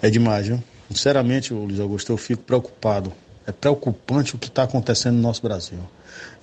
É 0.00 0.10
demais, 0.10 0.46
viu? 0.46 0.62
Sinceramente, 0.90 1.54
Luiz 1.54 1.80
Augusto, 1.80 2.12
eu 2.12 2.16
fico 2.16 2.42
preocupado. 2.42 3.12
É 3.46 3.52
preocupante 3.52 4.34
o 4.34 4.38
que 4.38 4.48
está 4.48 4.62
acontecendo 4.62 5.16
no 5.16 5.22
nosso 5.22 5.42
Brasil. 5.42 5.78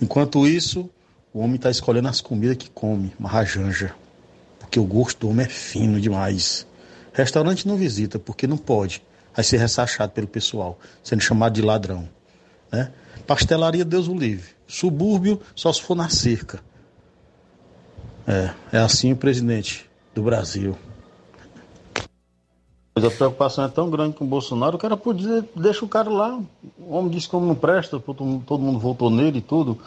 Enquanto 0.02 0.48
isso, 0.48 0.90
o 1.34 1.40
homem 1.40 1.56
está 1.56 1.70
escolhendo 1.70 2.08
as 2.08 2.22
comidas 2.22 2.58
que 2.58 2.70
come, 2.70 3.14
uma 3.20 3.30
rajanja. 3.30 3.96
Porque 4.60 4.80
o 4.80 4.84
gosto 4.84 5.20
do 5.20 5.30
homem 5.30 5.46
é 5.46 5.50
fino 5.50 6.00
demais. 6.00 6.66
Restaurante 7.14 7.68
não 7.68 7.76
visita, 7.76 8.20
porque 8.20 8.48
não 8.48 8.58
pode. 8.58 9.02
Vai 9.36 9.44
ser 9.44 9.58
ressachado 9.58 10.12
pelo 10.12 10.28
pessoal, 10.28 10.78
sendo 11.04 11.22
chamado 11.22 11.54
de 11.54 11.62
ladrão. 11.62 12.08
Né? 12.72 12.92
Pastelaria, 13.26 13.86
Deus 13.86 14.08
o 14.08 14.16
livre. 14.16 14.50
Subúrbio, 14.68 15.42
só 15.56 15.72
se 15.72 15.82
for 15.82 15.96
na 15.96 16.10
cerca. 16.10 16.60
É, 18.28 18.52
é 18.74 18.78
assim 18.78 19.12
o 19.12 19.16
presidente 19.16 19.90
do 20.14 20.22
Brasil. 20.22 20.78
Mas 23.00 23.14
a 23.14 23.16
preocupação 23.16 23.64
é 23.64 23.70
tão 23.70 23.90
grande 23.90 24.18
com 24.18 24.26
o 24.26 24.28
Bolsonaro, 24.28 24.76
o 24.76 24.80
cara 24.80 24.98
podia, 24.98 25.46
deixa 25.56 25.86
o 25.86 25.88
cara 25.88 26.10
lá. 26.10 26.38
O 26.78 26.94
homem 26.94 27.10
disse 27.10 27.30
como 27.30 27.46
não 27.46 27.56
presta, 27.56 27.98
todo 27.98 28.26
mundo 28.26 28.78
votou 28.78 29.10
nele 29.10 29.38
e 29.38 29.42
tudo. 29.42 29.78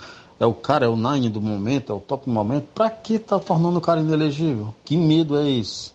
É 0.41 0.47
o 0.47 0.55
cara, 0.55 0.87
é 0.87 0.89
o 0.89 0.97
nine 0.97 1.29
do 1.29 1.39
momento, 1.39 1.93
é 1.93 1.95
o 1.95 2.01
top 2.01 2.25
do 2.25 2.33
momento. 2.33 2.69
Pra 2.75 2.89
que 2.89 3.19
tá 3.19 3.39
tornando 3.39 3.77
o 3.77 3.83
cara 3.83 4.01
inelegível? 4.01 4.75
Que 4.83 4.97
medo 4.97 5.37
é 5.39 5.47
esse? 5.47 5.93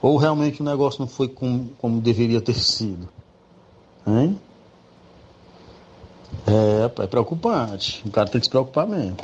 Ou 0.00 0.16
realmente 0.16 0.62
o 0.62 0.64
negócio 0.64 1.00
não 1.00 1.06
foi 1.06 1.28
como, 1.28 1.68
como 1.78 2.00
deveria 2.00 2.40
ter 2.40 2.54
sido? 2.54 3.06
Hein? 4.06 4.40
É, 6.46 7.02
é 7.02 7.06
preocupante. 7.06 8.02
O 8.06 8.10
cara 8.10 8.30
tem 8.30 8.40
que 8.40 8.46
se 8.46 8.50
preocupar 8.50 8.86
mesmo. 8.86 9.18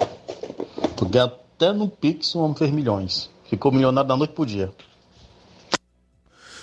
Porque 0.97 1.19
até 1.19 1.73
no 1.73 1.89
Pix 1.89 2.35
o 2.35 2.41
homem 2.41 2.57
fez 2.57 2.71
milhões. 2.71 3.31
Ficou 3.45 3.73
milionário 3.73 4.07
da 4.07 4.17
noite 4.17 4.35
pro 4.35 4.45
dia. 4.45 4.71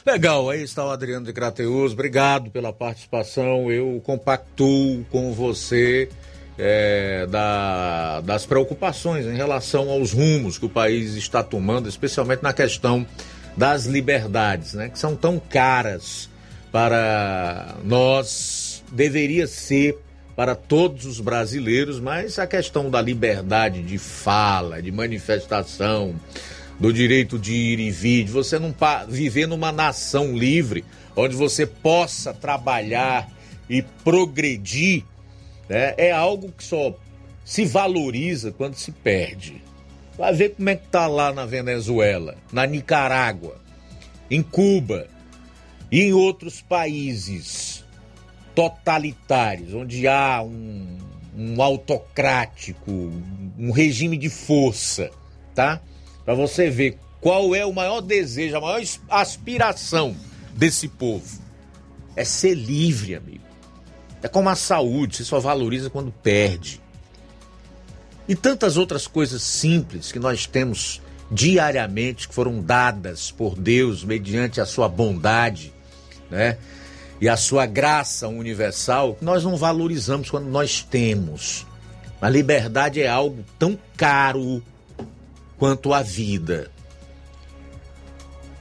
Legal, 0.07 0.49
aí 0.49 0.63
está 0.63 0.85
o 0.85 0.89
Adriano 0.89 1.25
de 1.25 1.33
Crateus. 1.33 1.91
Obrigado 1.91 2.49
pela 2.49 2.71
participação. 2.71 3.69
Eu 3.69 4.01
compactuo 4.05 5.03
com 5.11 5.33
você 5.33 6.07
é, 6.57 7.27
da, 7.29 8.21
das 8.21 8.45
preocupações 8.45 9.25
em 9.25 9.35
relação 9.35 9.89
aos 9.89 10.13
rumos 10.13 10.57
que 10.57 10.65
o 10.65 10.69
país 10.69 11.15
está 11.15 11.43
tomando, 11.43 11.89
especialmente 11.89 12.41
na 12.41 12.53
questão 12.53 13.05
das 13.57 13.83
liberdades, 13.83 14.75
né, 14.75 14.87
que 14.87 14.97
são 14.97 15.13
tão 15.13 15.37
caras 15.37 16.29
para 16.71 17.75
nós, 17.83 18.81
deveria 18.89 19.45
ser 19.45 19.97
para 20.37 20.55
todos 20.55 21.05
os 21.05 21.19
brasileiros, 21.19 21.99
mas 21.99 22.39
a 22.39 22.47
questão 22.47 22.89
da 22.89 23.01
liberdade 23.01 23.83
de 23.83 23.97
fala, 23.97 24.81
de 24.81 24.89
manifestação, 24.89 26.15
do 26.79 26.93
direito 26.93 27.39
de 27.39 27.53
ir 27.53 27.79
e 27.79 27.91
vir, 27.91 28.25
de 28.25 28.31
você 28.31 28.59
não 28.59 28.73
viver 29.07 29.47
numa 29.47 29.71
nação 29.71 30.37
livre, 30.37 30.85
onde 31.15 31.35
você 31.35 31.65
possa 31.65 32.33
trabalhar 32.33 33.29
e 33.69 33.81
progredir, 33.81 35.03
né, 35.67 35.95
é 35.97 36.11
algo 36.11 36.51
que 36.51 36.63
só 36.63 36.95
se 37.43 37.65
valoriza 37.65 38.51
quando 38.51 38.75
se 38.75 38.91
perde. 38.91 39.61
Vai 40.17 40.33
ver 40.33 40.55
como 40.55 40.69
é 40.69 40.75
que 40.75 40.87
tá 40.87 41.07
lá 41.07 41.31
na 41.31 41.45
Venezuela, 41.45 42.37
na 42.51 42.65
Nicarágua, 42.65 43.59
em 44.29 44.41
Cuba 44.41 45.07
e 45.91 46.01
em 46.01 46.13
outros 46.13 46.61
países 46.61 47.83
totalitários, 48.53 49.73
onde 49.73 50.07
há 50.07 50.41
um, 50.41 50.97
um 51.37 51.61
autocrático, 51.61 52.91
um 53.57 53.71
regime 53.71 54.17
de 54.17 54.29
força, 54.29 55.11
tá? 55.53 55.79
Para 56.27 56.35
você 56.35 56.69
ver 56.69 56.97
qual 57.21 57.55
é 57.55 57.65
o 57.65 57.71
maior 57.71 58.01
desejo, 58.01 58.57
a 58.57 58.59
maior 58.59 58.81
aspiração 59.07 60.13
desse 60.53 60.89
povo. 60.89 61.39
É 62.17 62.25
ser 62.25 62.53
livre, 62.53 63.15
amigo. 63.15 63.45
É 64.21 64.27
como 64.27 64.49
a 64.49 64.55
saúde, 64.55 65.15
você 65.15 65.23
só 65.23 65.39
valoriza 65.39 65.89
quando 65.89 66.11
perde. 66.11 66.81
E 68.27 68.35
tantas 68.35 68.75
outras 68.75 69.07
coisas 69.07 69.41
simples 69.41 70.11
que 70.11 70.19
nós 70.19 70.45
temos 70.45 71.01
diariamente, 71.31 72.27
que 72.27 72.35
foram 72.35 72.61
dadas 72.61 73.31
por 73.31 73.55
Deus 73.55 74.03
mediante 74.03 74.59
a 74.59 74.65
sua 74.65 74.89
bondade, 74.89 75.73
né? 76.29 76.57
e 77.21 77.29
a 77.29 77.37
sua 77.37 77.65
graça 77.65 78.27
universal, 78.27 79.17
nós 79.21 79.45
não 79.45 79.55
valorizamos 79.55 80.29
quando 80.29 80.47
nós 80.47 80.83
temos. 80.83 81.65
A 82.21 82.27
liberdade 82.27 83.01
é 83.01 83.07
algo 83.07 83.45
tão 83.57 83.79
caro 83.95 84.61
quanto 85.57 85.93
a 85.93 86.01
vida. 86.01 86.71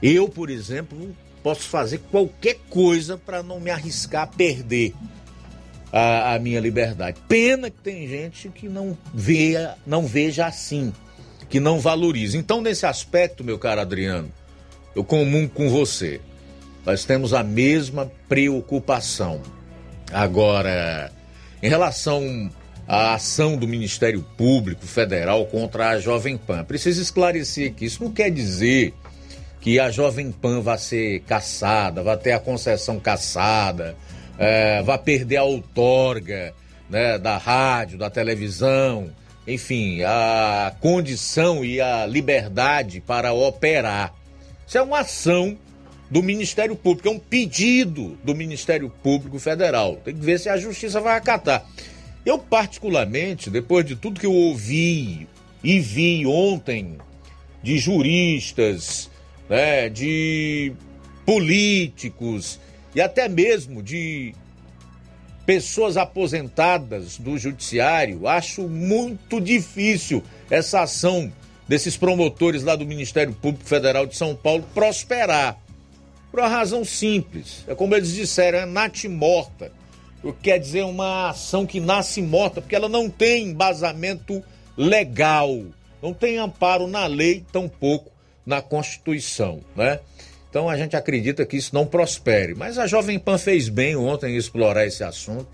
Eu, 0.01 0.29
por 0.29 0.49
exemplo, 0.49 1.15
posso 1.41 1.63
fazer 1.63 1.99
qualquer 2.11 2.57
coisa 2.69 3.17
para 3.17 3.41
não 3.41 3.59
me 3.59 3.71
arriscar 3.71 4.23
a 4.23 4.27
perder 4.27 4.93
a, 5.91 6.35
a, 6.35 6.39
minha 6.39 6.59
liberdade. 6.59 7.19
Pena 7.27 7.69
que 7.69 7.77
tem 7.77 8.07
gente 8.07 8.49
que 8.49 8.67
não 8.67 8.97
veja, 9.13 9.75
não 9.85 10.05
veja 10.05 10.45
assim. 10.45 10.93
que 11.49 11.59
não 11.59 11.79
valoriza. 11.79 12.37
Então, 12.37 12.61
nesse 12.61 12.85
aspecto, 12.85 13.43
meu 13.43 13.57
caro 13.57 13.79
Adriano, 13.79 14.31
eu 14.93 15.03
comum 15.03 15.47
com 15.47 15.69
você. 15.69 16.19
Nós 16.85 17.05
temos 17.05 17.33
a 17.33 17.43
mesma 17.43 18.11
preocupação. 18.27 19.41
Agora, 20.11 21.11
em 21.61 21.69
relação 21.69 22.51
à 22.87 23.15
ação 23.15 23.57
do 23.57 23.67
Ministério 23.67 24.23
Público 24.37 24.85
Federal 24.85 25.45
contra 25.47 25.89
a 25.89 25.99
Jovem 25.99 26.37
Pan, 26.37 26.63
preciso 26.63 27.01
esclarecer 27.01 27.73
que 27.73 27.85
isso 27.85 28.03
não 28.03 28.11
quer 28.11 28.29
dizer 28.31 28.93
que 29.59 29.79
a 29.79 29.91
Jovem 29.91 30.31
Pan 30.31 30.61
vai 30.61 30.77
ser 30.77 31.21
caçada, 31.21 32.01
vai 32.01 32.15
ter 32.15 32.31
a 32.31 32.39
concessão 32.39 32.99
caçada, 32.99 33.97
é, 34.37 34.81
vai 34.83 34.97
perder 34.97 35.37
a 35.37 35.43
outorga 35.43 36.53
né, 36.89 37.17
da 37.17 37.37
rádio, 37.37 37.97
da 37.97 38.09
televisão, 38.09 39.11
enfim, 39.45 40.03
a 40.03 40.73
condição 40.79 41.65
e 41.65 41.81
a 41.81 42.05
liberdade 42.05 43.01
para 43.01 43.33
operar. 43.33 44.13
Isso 44.65 44.77
é 44.77 44.81
uma 44.81 44.99
ação 44.99 45.57
do 46.09 46.23
Ministério 46.23 46.75
Público, 46.75 47.07
é 47.07 47.11
um 47.11 47.19
pedido 47.19 48.17
do 48.23 48.33
Ministério 48.33 48.89
Público 49.03 49.39
Federal. 49.39 49.97
Tem 49.97 50.15
que 50.15 50.23
ver 50.23 50.39
se 50.39 50.49
a 50.49 50.57
justiça 50.57 51.01
vai 51.01 51.17
acatar. 51.17 51.65
Eu, 52.27 52.37
particularmente, 52.37 53.49
depois 53.49 53.85
de 53.85 53.95
tudo 53.95 54.19
que 54.19 54.25
eu 54.25 54.33
ouvi 54.33 55.29
e 55.63 55.79
vi 55.79 56.25
ontem 56.25 56.97
de 57.63 57.77
juristas, 57.77 59.09
né, 59.47 59.87
de 59.87 60.73
políticos 61.25 62.59
e 62.93 62.99
até 62.99 63.29
mesmo 63.29 63.81
de 63.81 64.35
pessoas 65.45 65.95
aposentadas 65.95 67.17
do 67.17 67.37
judiciário, 67.37 68.27
acho 68.27 68.67
muito 68.67 69.39
difícil 69.39 70.21
essa 70.51 70.81
ação 70.81 71.31
desses 71.65 71.95
promotores 71.95 72.61
lá 72.61 72.75
do 72.75 72.85
Ministério 72.85 73.31
Público 73.31 73.69
Federal 73.69 74.05
de 74.05 74.17
São 74.17 74.35
Paulo 74.35 74.65
prosperar. 74.73 75.57
Por 76.29 76.41
uma 76.41 76.49
razão 76.49 76.83
simples. 76.83 77.63
É 77.69 77.73
como 77.73 77.95
eles 77.95 78.13
disseram, 78.13 78.59
é 78.59 78.65
natimorta. 78.65 79.71
Quer 80.33 80.59
dizer, 80.59 80.83
uma 80.83 81.29
ação 81.29 81.65
que 81.65 81.79
nasce 81.79 82.21
morta, 82.21 82.61
porque 82.61 82.75
ela 82.75 82.89
não 82.89 83.09
tem 83.09 83.49
embasamento 83.49 84.43
legal, 84.75 85.63
não 86.01 86.13
tem 86.13 86.37
amparo 86.37 86.87
na 86.87 87.05
lei, 87.05 87.45
tampouco 87.51 88.11
na 88.45 88.61
Constituição, 88.61 89.61
né? 89.75 89.99
Então 90.49 90.69
a 90.69 90.77
gente 90.77 90.95
acredita 90.95 91.45
que 91.45 91.57
isso 91.57 91.73
não 91.73 91.85
prospere. 91.85 92.55
Mas 92.55 92.77
a 92.77 92.87
Jovem 92.87 93.19
Pan 93.19 93.37
fez 93.37 93.69
bem 93.69 93.95
ontem 93.95 94.33
em 94.33 94.37
explorar 94.37 94.85
esse 94.85 95.03
assunto, 95.03 95.47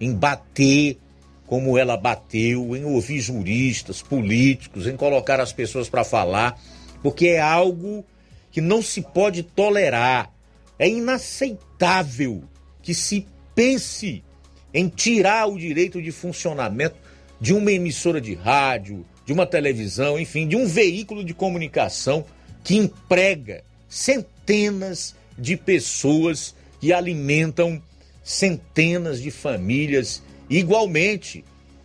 em 0.00 0.14
bater 0.14 0.98
como 1.46 1.76
ela 1.76 1.96
bateu, 1.96 2.76
em 2.76 2.84
ouvir 2.84 3.20
juristas, 3.20 4.00
políticos, 4.00 4.86
em 4.86 4.96
colocar 4.96 5.40
as 5.40 5.52
pessoas 5.52 5.88
para 5.88 6.04
falar, 6.04 6.56
porque 7.02 7.26
é 7.26 7.40
algo 7.40 8.04
que 8.52 8.60
não 8.60 8.80
se 8.80 9.02
pode 9.02 9.42
tolerar. 9.42 10.32
É 10.78 10.88
inaceitável 10.88 12.44
que 12.80 12.94
se 12.94 13.26
pense 13.60 14.24
em 14.72 14.88
tirar 14.88 15.46
o 15.46 15.58
direito 15.58 16.00
de 16.00 16.10
funcionamento 16.10 16.96
de 17.38 17.52
uma 17.52 17.70
emissora 17.70 18.18
de 18.18 18.32
rádio, 18.32 19.04
de 19.26 19.34
uma 19.34 19.44
televisão, 19.44 20.18
enfim, 20.18 20.48
de 20.48 20.56
um 20.56 20.66
veículo 20.66 21.22
de 21.22 21.34
comunicação 21.34 22.24
que 22.64 22.76
emprega 22.76 23.62
centenas 23.86 25.14
de 25.36 25.58
pessoas 25.58 26.54
que 26.80 26.90
alimentam 26.90 27.82
centenas 28.24 29.20
de 29.20 29.30
famílias 29.30 30.22
igualmente 30.48 31.44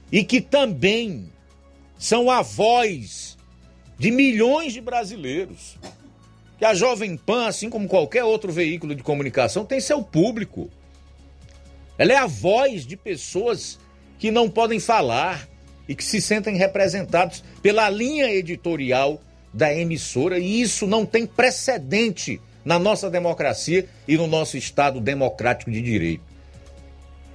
e 0.10 0.24
que 0.24 0.40
também 0.40 1.30
são 2.00 2.32
a 2.32 2.42
voz 2.42 3.38
de 4.00 4.12
milhões 4.12 4.72
de 4.72 4.80
brasileiros. 4.80 5.78
Que 6.58 6.64
a 6.64 6.74
Jovem 6.74 7.18
Pan, 7.18 7.48
assim 7.48 7.70
como 7.70 7.90
qualquer 7.90 8.24
outro 8.24 8.50
veículo 8.50 8.96
de 8.96 9.04
comunicação, 9.04 9.66
tem 9.66 9.82
seu 9.82 10.02
público. 10.02 10.70
Ela 11.98 12.14
é 12.14 12.18
a 12.18 12.28
voz 12.28 12.86
de 12.86 12.98
pessoas 12.98 13.80
que 14.18 14.32
não 14.32 14.50
podem 14.50 14.80
falar 14.80 15.48
e 15.88 15.96
que 15.96 16.04
se 16.04 16.20
sentem 16.20 16.56
representados 16.56 17.44
pela 17.62 17.90
linha 17.90 18.32
editorial 18.32 19.22
da 19.54 19.74
emissora, 19.74 20.38
e 20.38 20.62
isso 20.62 20.86
não 20.86 21.06
tem 21.06 21.26
precedente 21.26 22.42
na 22.66 22.78
nossa 22.78 23.10
democracia 23.10 23.88
e 24.08 24.18
no 24.18 24.28
nosso 24.28 24.58
Estado 24.58 25.00
democrático 25.00 25.72
de 25.72 25.82
direito. 25.82 26.24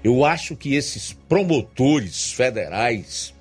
Eu 0.03 0.25
acho 0.25 0.57
que 0.57 0.75
esses 0.75 1.13
promotores 1.13 2.33
federais 2.33 3.33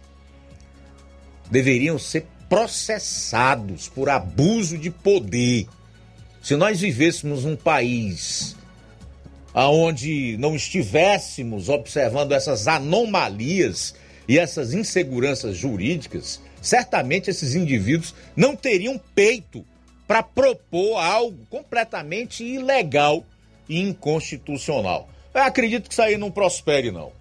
deveriam 1.49 1.97
ser 1.97 2.25
processados 2.47 3.87
por 3.89 4.09
abuso 4.09 4.77
de 4.77 4.89
poder. 4.89 5.67
Se 6.41 6.55
nós 6.55 6.79
vivêssemos 6.79 7.43
num 7.43 7.55
país 7.55 8.55
aonde 9.60 10.38
não 10.38 10.56
estivéssemos 10.56 11.68
observando 11.68 12.31
essas 12.31 12.65
anomalias 12.65 13.94
e 14.26 14.40
essas 14.40 14.73
inseguranças 14.73 15.57
jurídicas, 15.57 16.40
certamente 16.61 17.30
esses 17.30 17.56
indivíduos 17.56 18.15
não 18.38 18.56
teriam 18.56 18.98
peito 19.14 19.65
para 20.07 20.23
propor 20.23 20.98
algo 20.98 21.45
completamente 21.49 22.41
ilegal 22.41 23.26
e 23.68 23.81
inconstitucional. 23.81 25.10
Eu 25.34 25.41
acredito 25.41 25.90
que 25.90 25.94
isso 25.94 26.02
aí 26.03 26.15
não 26.15 26.31
prospere, 26.31 26.90
não. 26.90 27.11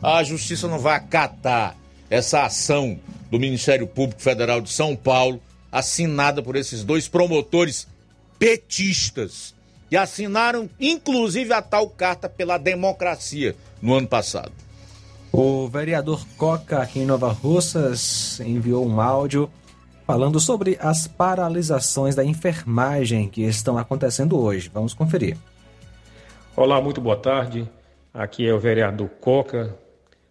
A 0.00 0.22
justiça 0.22 0.68
não 0.68 0.78
vai 0.78 0.94
acatar 0.94 1.76
essa 2.08 2.44
ação 2.44 2.96
do 3.28 3.40
Ministério 3.40 3.88
Público 3.88 4.22
Federal 4.22 4.60
de 4.60 4.70
São 4.70 4.94
Paulo, 4.94 5.42
assinada 5.72 6.40
por 6.44 6.54
esses 6.54 6.84
dois 6.84 7.08
promotores 7.08 7.88
petistas, 8.38 9.52
que 9.88 9.96
assinaram 9.96 10.68
inclusive 10.78 11.52
a 11.52 11.62
tal 11.62 11.88
carta 11.88 12.28
pela 12.28 12.58
democracia 12.58 13.56
no 13.80 13.94
ano 13.94 14.06
passado. 14.06 14.52
O 15.32 15.68
vereador 15.68 16.26
Coca, 16.36 16.80
aqui 16.80 17.00
em 17.00 17.06
Nova 17.06 17.30
Russas, 17.30 18.40
enviou 18.40 18.86
um 18.86 19.00
áudio 19.00 19.50
falando 20.06 20.40
sobre 20.40 20.78
as 20.80 21.06
paralisações 21.06 22.14
da 22.14 22.24
enfermagem 22.24 23.28
que 23.28 23.42
estão 23.42 23.76
acontecendo 23.76 24.38
hoje. 24.38 24.70
Vamos 24.72 24.94
conferir. 24.94 25.36
Olá, 26.56 26.80
muito 26.80 27.00
boa 27.00 27.16
tarde. 27.16 27.68
Aqui 28.12 28.48
é 28.48 28.54
o 28.54 28.58
vereador 28.58 29.08
Coca. 29.20 29.76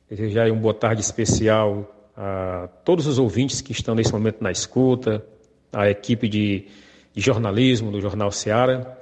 Desejar 0.09 0.51
um 0.51 0.57
boa 0.57 0.73
tarde 0.73 1.01
especial 1.01 1.85
a 2.17 2.67
todos 2.83 3.05
os 3.05 3.19
ouvintes 3.19 3.61
que 3.61 3.71
estão 3.71 3.93
nesse 3.93 4.11
momento 4.11 4.41
na 4.41 4.51
escuta, 4.51 5.23
a 5.71 5.89
equipe 5.89 6.27
de, 6.27 6.65
de 7.13 7.21
jornalismo 7.21 7.91
do 7.91 8.01
Jornal 8.01 8.31
Seara. 8.31 8.97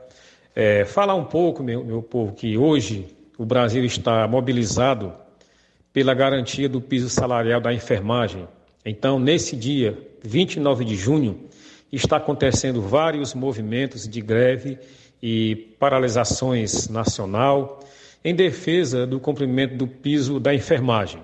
É, 0.55 0.85
falar 0.85 1.15
um 1.15 1.25
pouco, 1.25 1.61
meu, 1.61 1.83
meu 1.83 2.01
povo, 2.01 2.33
que 2.33 2.57
hoje 2.57 3.07
o 3.37 3.45
Brasil 3.45 3.83
está 3.83 4.25
mobilizado 4.25 5.13
pela 5.91 6.13
garantia 6.13 6.69
do 6.69 6.79
piso 6.79 7.09
salarial 7.09 7.59
da 7.59 7.73
enfermagem. 7.73 8.47
Então, 8.85 9.19
nesse 9.19 9.55
dia, 9.55 9.97
29 10.23 10.85
de 10.85 10.95
junho, 10.95 11.49
está 11.91 12.17
acontecendo 12.17 12.81
vários 12.81 13.33
movimentos 13.33 14.07
de 14.07 14.21
greve 14.21 14.79
e 15.21 15.55
paralisações 15.77 16.87
nacional 16.87 17.79
em 18.23 18.33
defesa 18.33 19.05
do 19.05 19.19
cumprimento 19.19 19.75
do 19.75 19.87
piso 19.87 20.39
da 20.39 20.53
enfermagem. 20.53 21.21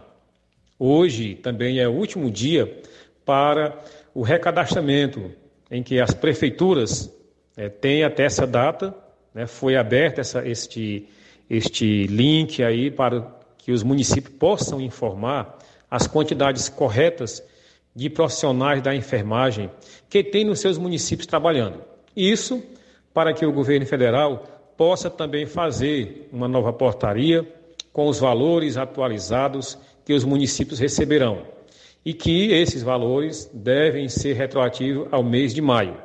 Hoje 0.78 1.36
também 1.36 1.80
é 1.80 1.88
o 1.88 1.92
último 1.92 2.30
dia 2.30 2.82
para 3.26 3.78
o 4.14 4.24
recadastramento, 4.24 5.32
em 5.70 5.82
que 5.82 6.00
as 6.00 6.14
prefeituras 6.14 7.10
é, 7.56 7.70
têm 7.70 8.04
até 8.04 8.26
essa 8.26 8.46
data, 8.46 8.94
né, 9.34 9.48
foi 9.48 9.76
aberto 9.76 10.20
essa, 10.20 10.48
este, 10.48 11.08
este 11.50 12.08
link 12.08 12.64
aí 12.64 12.92
para 12.92 13.26
que 13.58 13.72
os 13.72 13.84
municípios 13.84 14.36
possam 14.38 14.82
informar 14.82 15.58
as 15.90 16.08
quantidades 16.08 16.70
corretas 16.70 17.44
de 17.96 18.10
profissionais 18.10 18.82
da 18.82 18.96
enfermagem 18.96 19.70
que 20.10 20.24
tem 20.24 20.46
nos 20.46 20.60
seus 20.60 20.78
municípios 20.78 21.28
trabalhando. 21.28 21.82
Isso 22.16 22.64
para 23.14 23.34
que 23.34 23.46
o 23.46 23.52
governo 23.52 23.86
federal 23.86 24.74
possa 24.78 25.10
também 25.10 25.46
fazer 25.46 26.30
uma 26.32 26.48
nova 26.48 26.72
portaria 26.72 27.46
com 27.92 28.08
os 28.08 28.20
valores 28.20 28.78
atualizados 28.78 29.78
que 30.06 30.14
os 30.14 30.24
municípios 30.24 30.80
receberão 30.80 31.46
e 32.04 32.14
que 32.14 32.52
esses 32.52 32.82
valores 32.82 33.50
devem 33.54 34.10
ser 34.10 34.34
retroativos 34.34 35.08
ao 35.12 35.24
mês 35.24 35.54
de 35.54 35.62
maio. 35.62 35.96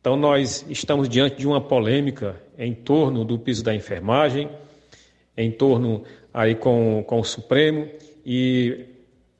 Então, 0.00 0.16
nós 0.16 0.64
estamos 0.68 1.08
diante 1.08 1.36
de 1.36 1.46
uma 1.46 1.60
polêmica 1.60 2.36
em 2.58 2.74
torno 2.74 3.24
do 3.24 3.38
piso 3.38 3.62
da 3.62 3.74
enfermagem, 3.74 4.48
em 5.36 5.50
torno 5.50 6.04
aí 6.32 6.54
com, 6.54 7.04
com 7.06 7.20
o 7.20 7.24
Supremo. 7.24 7.86
E, 8.24 8.86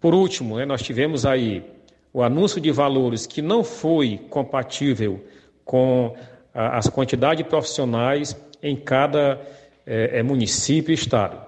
por 0.00 0.14
último, 0.14 0.56
né, 0.56 0.64
nós 0.64 0.82
tivemos 0.82 1.24
aí 1.24 1.64
o 2.12 2.22
anúncio 2.22 2.60
de 2.60 2.70
valores 2.70 3.26
que 3.26 3.40
não 3.40 3.62
foi 3.62 4.18
compatível 4.28 5.24
com 5.64 6.14
a, 6.52 6.78
as 6.78 6.88
quantidades 6.88 7.46
profissionais 7.46 8.36
em 8.62 8.76
cada 8.76 9.40
é, 9.86 10.18
é, 10.18 10.22
município 10.22 10.92
e 10.92 10.94
estado. 10.94 11.40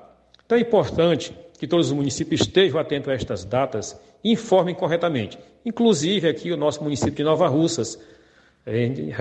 Então 0.44 0.56
é 0.56 0.60
importante 0.60 1.36
que 1.59 1.66
todos 1.66 1.89
os 1.89 1.93
municípios 1.93 2.43
estejam 2.43 2.78
atentos 2.78 3.09
a 3.09 3.14
estas 3.14 3.44
datas 3.44 3.98
e 4.22 4.32
informem 4.32 4.74
corretamente. 4.74 5.39
Inclusive 5.64 6.28
aqui 6.28 6.52
o 6.52 6.56
nosso 6.56 6.82
município 6.82 7.14
de 7.14 7.24
Nova 7.24 7.48
Russas. 7.48 7.98
A 8.64 8.70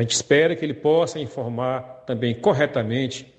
gente 0.02 0.12
espera 0.12 0.56
que 0.56 0.64
ele 0.64 0.74
possa 0.74 1.20
informar 1.20 2.04
também 2.06 2.36
corretamente 2.36 3.34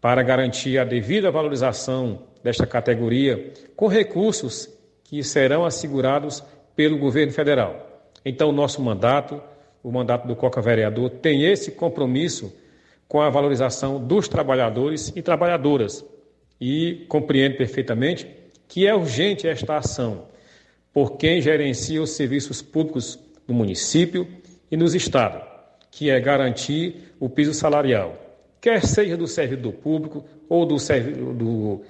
para 0.00 0.22
garantir 0.22 0.78
a 0.78 0.84
devida 0.84 1.30
valorização 1.30 2.24
desta 2.42 2.66
categoria 2.66 3.52
com 3.76 3.86
recursos 3.86 4.68
que 5.04 5.22
serão 5.22 5.64
assegurados 5.64 6.42
pelo 6.74 6.98
governo 6.98 7.32
federal. 7.32 8.10
Então, 8.24 8.48
o 8.48 8.52
nosso 8.52 8.82
mandato, 8.82 9.40
o 9.82 9.92
mandato 9.92 10.26
do 10.26 10.34
Coca 10.34 10.60
Vereador, 10.60 11.10
tem 11.10 11.44
esse 11.44 11.70
compromisso 11.70 12.52
com 13.06 13.20
a 13.20 13.30
valorização 13.30 14.04
dos 14.04 14.26
trabalhadores 14.26 15.12
e 15.14 15.22
trabalhadoras. 15.22 16.04
E 16.60 17.04
compreendo 17.08 17.56
perfeitamente 17.56 18.26
que 18.66 18.86
é 18.86 18.94
urgente 18.94 19.46
esta 19.46 19.76
ação 19.76 20.26
por 20.92 21.16
quem 21.16 21.40
gerencia 21.40 22.02
os 22.02 22.10
serviços 22.10 22.60
públicos 22.60 23.18
no 23.46 23.54
município 23.54 24.26
e 24.72 24.76
nos 24.76 24.94
estados, 24.94 25.42
que 25.90 26.08
é 26.08 26.18
garantir 26.18 27.14
o 27.20 27.28
piso 27.28 27.52
salarial, 27.52 28.16
quer 28.58 28.82
seja 28.86 29.18
do 29.18 29.26
servidor 29.26 29.74
público 29.74 30.24
ou 30.48 30.64
do, 30.64 30.76
do, 31.34 31.82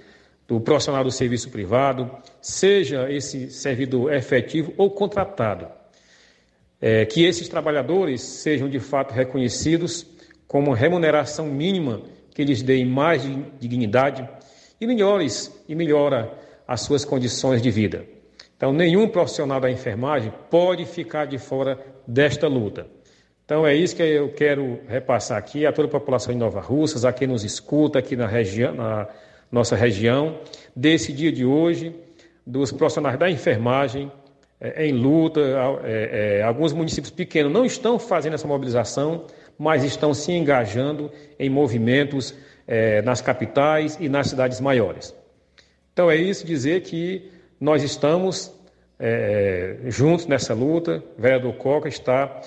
do 0.48 0.60
profissional 0.60 1.04
do 1.04 1.10
serviço 1.12 1.48
privado, 1.48 2.10
seja 2.40 3.08
esse 3.08 3.50
servidor 3.50 4.12
efetivo 4.12 4.74
ou 4.76 4.90
contratado. 4.90 5.68
É, 6.80 7.06
que 7.06 7.24
esses 7.24 7.48
trabalhadores 7.48 8.20
sejam 8.20 8.68
de 8.68 8.80
fato 8.80 9.14
reconhecidos 9.14 10.04
como 10.48 10.72
remuneração 10.72 11.46
mínima 11.46 12.02
que 12.34 12.42
lhes 12.42 12.62
dê 12.62 12.84
mais 12.84 13.22
dignidade 13.60 14.28
e 14.80 14.86
melhores 14.88 15.56
e 15.68 15.76
melhora 15.76 16.36
as 16.66 16.80
suas 16.80 17.04
condições 17.04 17.62
de 17.62 17.70
vida. 17.70 18.04
Então, 18.56 18.72
nenhum 18.72 19.08
profissional 19.08 19.60
da 19.60 19.70
enfermagem 19.70 20.32
pode 20.50 20.84
ficar 20.84 21.26
de 21.26 21.38
fora 21.38 21.78
desta 22.06 22.48
luta. 22.48 22.86
Então, 23.44 23.66
é 23.66 23.74
isso 23.74 23.96
que 23.96 24.02
eu 24.02 24.32
quero 24.32 24.80
repassar 24.88 25.36
aqui 25.36 25.66
a 25.66 25.72
toda 25.72 25.88
a 25.88 25.90
população 25.90 26.32
de 26.32 26.38
Nova 26.38 26.60
Russas, 26.60 27.04
a 27.04 27.12
quem 27.12 27.28
nos 27.28 27.44
escuta 27.44 27.98
aqui 27.98 28.16
na 28.16 28.26
região, 28.26 28.74
na, 28.74 29.08
nossa 29.50 29.76
região, 29.76 30.38
desse 30.74 31.12
dia 31.12 31.30
de 31.30 31.44
hoje, 31.44 31.94
dos 32.46 32.72
profissionais 32.72 33.18
da 33.18 33.30
enfermagem 33.30 34.10
é, 34.58 34.86
em 34.86 34.92
luta. 34.92 35.40
É, 35.84 36.38
é, 36.38 36.42
alguns 36.42 36.72
municípios 36.72 37.10
pequenos 37.10 37.52
não 37.52 37.64
estão 37.64 37.98
fazendo 37.98 38.34
essa 38.34 38.48
mobilização, 38.48 39.26
mas 39.58 39.84
estão 39.84 40.14
se 40.14 40.32
engajando 40.32 41.10
em 41.38 41.50
movimentos 41.50 42.34
é, 42.66 43.02
nas 43.02 43.20
capitais 43.20 43.98
e 44.00 44.08
nas 44.08 44.28
cidades 44.28 44.60
maiores. 44.60 45.14
Então 45.92 46.10
é 46.10 46.16
isso 46.16 46.46
dizer 46.46 46.80
que 46.82 47.30
nós 47.60 47.82
estamos 47.82 48.50
é, 49.04 49.76
juntos 49.86 50.26
nessa 50.26 50.54
luta. 50.54 51.02
O 51.18 51.20
vereador 51.20 51.52
Coca 51.54 51.88
está 51.88 52.40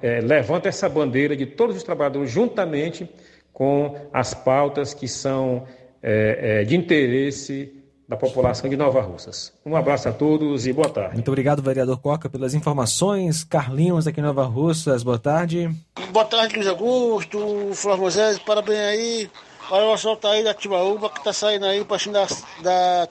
é, 0.00 0.20
levanta 0.20 0.68
essa 0.68 0.88
bandeira 0.88 1.36
de 1.36 1.44
todos 1.44 1.76
os 1.76 1.82
trabalhadores 1.82 2.30
juntamente 2.30 3.10
com 3.52 3.96
as 4.12 4.32
pautas 4.32 4.94
que 4.94 5.08
são 5.08 5.66
é, 6.00 6.60
é, 6.60 6.64
de 6.64 6.76
interesse 6.76 7.74
da 8.08 8.16
população 8.16 8.70
de 8.70 8.76
Nova 8.76 9.02
Russas. 9.02 9.52
Um 9.66 9.76
abraço 9.76 10.08
a 10.08 10.12
todos 10.12 10.66
e 10.66 10.72
boa 10.72 10.88
tarde. 10.88 11.14
Muito 11.14 11.28
obrigado, 11.28 11.60
vereador 11.60 11.98
Coca, 11.98 12.30
pelas 12.30 12.54
informações. 12.54 13.44
Carlinhos, 13.44 14.06
aqui 14.06 14.20
em 14.20 14.22
Nova 14.22 14.44
Russas, 14.44 15.02
boa 15.02 15.18
tarde. 15.18 15.68
Boa 16.12 16.24
tarde, 16.24 16.54
Luiz 16.54 16.68
Augusto, 16.68 17.70
Flávio 17.74 18.02
Moisés, 18.02 18.38
parabéns 18.38 18.78
aí 18.78 19.30
para 19.68 19.84
o 19.84 19.92
assalto 19.92 20.26
aí 20.26 20.42
da 20.42 20.54
Tibaúba 20.54 21.10
que 21.10 21.18
está 21.18 21.32
saindo 21.32 21.66
aí 21.66 21.84
para 21.84 21.98
da, 22.10 22.26
da, 22.62 23.08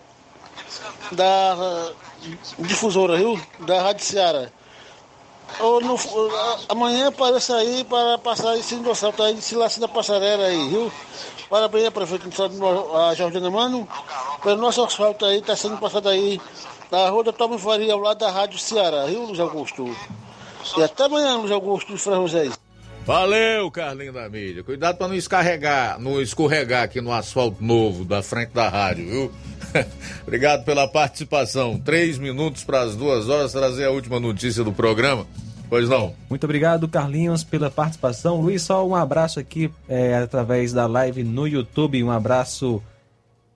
da 1.11 1.91
difusora, 2.60 3.18
viu? 3.18 3.39
Da 3.60 3.81
Rádio 3.81 4.06
Ceará. 4.06 4.49
Ou 5.60 5.81
no, 5.81 5.98
amanhã 6.69 7.07
aparece 7.07 7.52
aí 7.53 7.84
para 7.85 8.18
passar 8.18 8.57
esse 8.57 8.76
assalto 8.89 9.23
aí 9.23 9.34
de 9.34 9.41
Silacina 9.41 9.88
da 9.88 9.94
Passarela 9.94 10.45
aí, 10.45 10.69
viu? 10.69 10.91
Parabéns 11.49 11.85
à 11.85 11.91
prefeita 11.91 12.27
a 12.27 13.15
Jordana 13.15 13.49
Mano, 13.49 13.88
pelo 14.44 14.57
nosso 14.57 14.84
asfalto 14.84 15.26
aí, 15.26 15.39
está 15.39 15.56
sendo 15.56 15.77
passado 15.77 16.10
aí 16.10 16.39
na 16.91 17.10
rua 17.10 17.23
da 17.23 17.34
Toma 17.34 17.57
Faria, 17.57 17.94
ao 17.94 17.99
lado 17.99 18.19
da 18.19 18.30
Rádio 18.30 18.60
Ceará, 18.60 19.06
viu, 19.06 19.23
Luiz 19.23 19.39
Augusto? 19.39 19.95
E 20.77 20.84
até 20.84 21.06
amanhã, 21.06 21.38
Luiz 21.38 21.52
Augusto 21.52 21.94
de 21.94 21.98
Fran 21.98 22.18
José. 22.18 22.49
Valeu, 23.06 23.72
Carlinho 23.72 24.11
da 24.11 24.27
mídia. 24.27 24.65
Cuidado 24.65 24.98
para 24.98 25.07
não 25.07 25.15
escarregar, 25.15 25.98
não 25.98 26.22
escorregar 26.22 26.84
aqui 26.84 26.99
no 26.99 27.14
asfalto 27.14 27.64
novo 27.64 28.03
da 28.03 28.22
frente 28.22 28.49
da 28.49 28.68
rádio, 28.68 29.06
viu? 29.06 29.31
Obrigado 30.23 30.64
pela 30.64 30.88
participação. 30.88 31.80
Três 31.80 32.18
minutos 32.18 32.64
para 32.64 32.81
as 32.81 32.95
duas 32.95 33.30
horas, 33.30 33.52
trazer 33.52 33.85
a 33.85 33.91
última 33.91 34.19
notícia 34.19 34.64
do 34.64 34.72
programa. 34.72 35.26
Pois 35.69 35.89
não. 35.89 36.14
Muito 36.30 36.45
obrigado, 36.45 36.88
Carlinhos, 36.88 37.44
pela 37.44 37.69
participação. 37.69 38.39
Luiz, 38.39 38.61
só 38.61 38.88
um 38.88 38.95
abraço 38.95 39.39
aqui 39.39 39.69
é, 39.88 40.15
através 40.15 40.72
da 40.72 40.88
live 40.88 41.23
no 41.23 41.45
YouTube. 41.45 42.02
Um 42.03 42.11
abraço 42.11 42.81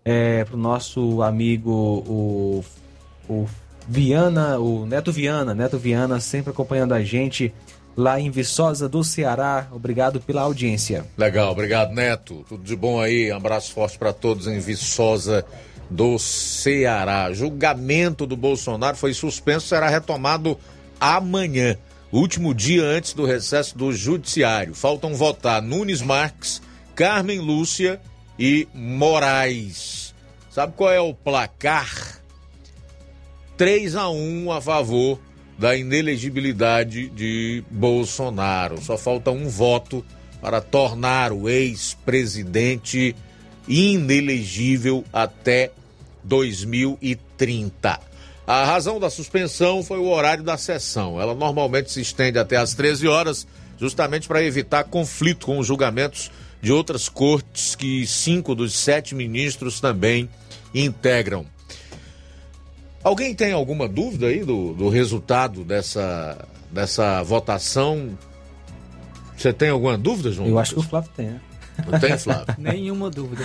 é, 0.03 0.43
para 0.43 0.55
o 0.55 0.59
nosso 0.59 1.21
amigo, 1.21 1.71
o, 1.71 2.65
o 3.29 3.47
Viana, 3.88 4.59
o 4.59 4.85
Neto 4.85 5.11
Viana. 5.11 5.53
Neto 5.53 5.77
Viana 5.77 6.19
sempre 6.19 6.51
acompanhando 6.51 6.93
a 6.93 7.01
gente 7.01 7.53
lá 7.95 8.19
em 8.19 8.29
Viçosa 8.29 8.89
do 8.89 9.03
Ceará. 9.03 9.67
Obrigado 9.71 10.19
pela 10.19 10.41
audiência. 10.41 11.05
Legal, 11.17 11.51
obrigado, 11.51 11.93
Neto. 11.93 12.45
Tudo 12.47 12.63
de 12.63 12.75
bom 12.75 12.99
aí. 12.99 13.31
Um 13.31 13.38
abraço 13.38 13.71
forte 13.73 13.97
para 13.97 14.11
todos 14.11 14.47
em 14.47 14.59
Viçosa 14.59 15.45
do 15.91 16.18
Ceará. 16.18 17.31
Julgamento 17.34 18.26
do 18.26 18.38
Bolsonaro 18.38 18.97
foi 18.97 19.13
suspenso, 19.13 19.68
será 19.68 19.89
retomado 19.89 20.57
amanhã 20.99 21.77
último 22.11 22.53
dia 22.53 22.84
antes 22.84 23.13
do 23.13 23.26
recesso 23.26 23.77
do 23.77 23.93
Judiciário. 23.93 24.73
Faltam 24.73 25.13
votar 25.13 25.61
Nunes 25.61 26.01
Marques, 26.01 26.61
Carmen 26.95 27.39
Lúcia 27.39 28.01
e 28.38 28.68
Moraes. 28.73 30.13
Sabe 30.49 30.73
qual 30.76 30.91
é 30.91 30.99
o 30.99 31.13
placar? 31.13 32.19
3 33.57 33.95
a 33.95 34.09
1 34.09 34.51
a 34.51 34.59
favor 34.59 35.19
da 35.57 35.76
inelegibilidade 35.76 37.09
de 37.09 37.63
Bolsonaro. 37.69 38.81
Só 38.81 38.97
falta 38.97 39.31
um 39.31 39.47
voto 39.47 40.03
para 40.41 40.59
tornar 40.59 41.31
o 41.31 41.47
ex-presidente 41.47 43.15
inelegível 43.68 45.05
até 45.13 45.72
2030. 46.23 47.99
A 48.45 48.65
razão 48.65 48.99
da 48.99 49.10
suspensão 49.10 49.84
foi 49.84 49.99
o 49.99 50.10
horário 50.10 50.43
da 50.43 50.57
sessão. 50.57 51.22
Ela 51.22 51.34
normalmente 51.34 51.91
se 51.91 52.02
estende 52.02 52.38
até 52.38 52.57
às 52.57 52.73
13 52.73 53.07
horas, 53.07 53.48
justamente 53.80 54.27
para 54.27 54.43
evitar 54.43 54.84
conflito 54.84 55.45
com 55.45 55.60
os 55.60 55.68
julgamentos 55.68 56.31
de 56.61 56.72
outras 56.72 57.10
cortes 57.10 57.76
que 57.76 58.06
cinco 58.06 58.53
dos 58.53 58.73
sete 58.73 59.15
ministros 59.15 59.80
também 59.80 60.30
integram. 60.73 61.45
Alguém 63.03 63.34
tem 63.34 63.52
alguma 63.52 63.88
dúvida 63.88 64.27
aí 64.27 64.43
do, 64.43 64.73
do 64.73 64.89
resultado 64.89 65.64
dessa, 65.64 66.38
dessa 66.72 67.23
votação? 67.23 68.18
Você 69.35 69.52
tem 69.52 69.69
alguma 69.69 69.98
dúvida, 69.98 70.31
João? 70.31 70.48
Eu 70.48 70.60
acho 70.60 70.76
que 70.76 70.80
o 70.80 70.84
Flávio 70.84 71.10
tem, 71.15 71.27
né? 71.27 71.41
Não 71.89 71.99
tem, 71.99 72.18
Flávio? 72.18 72.56
Nenhuma 72.57 73.10
dúvida. 73.10 73.43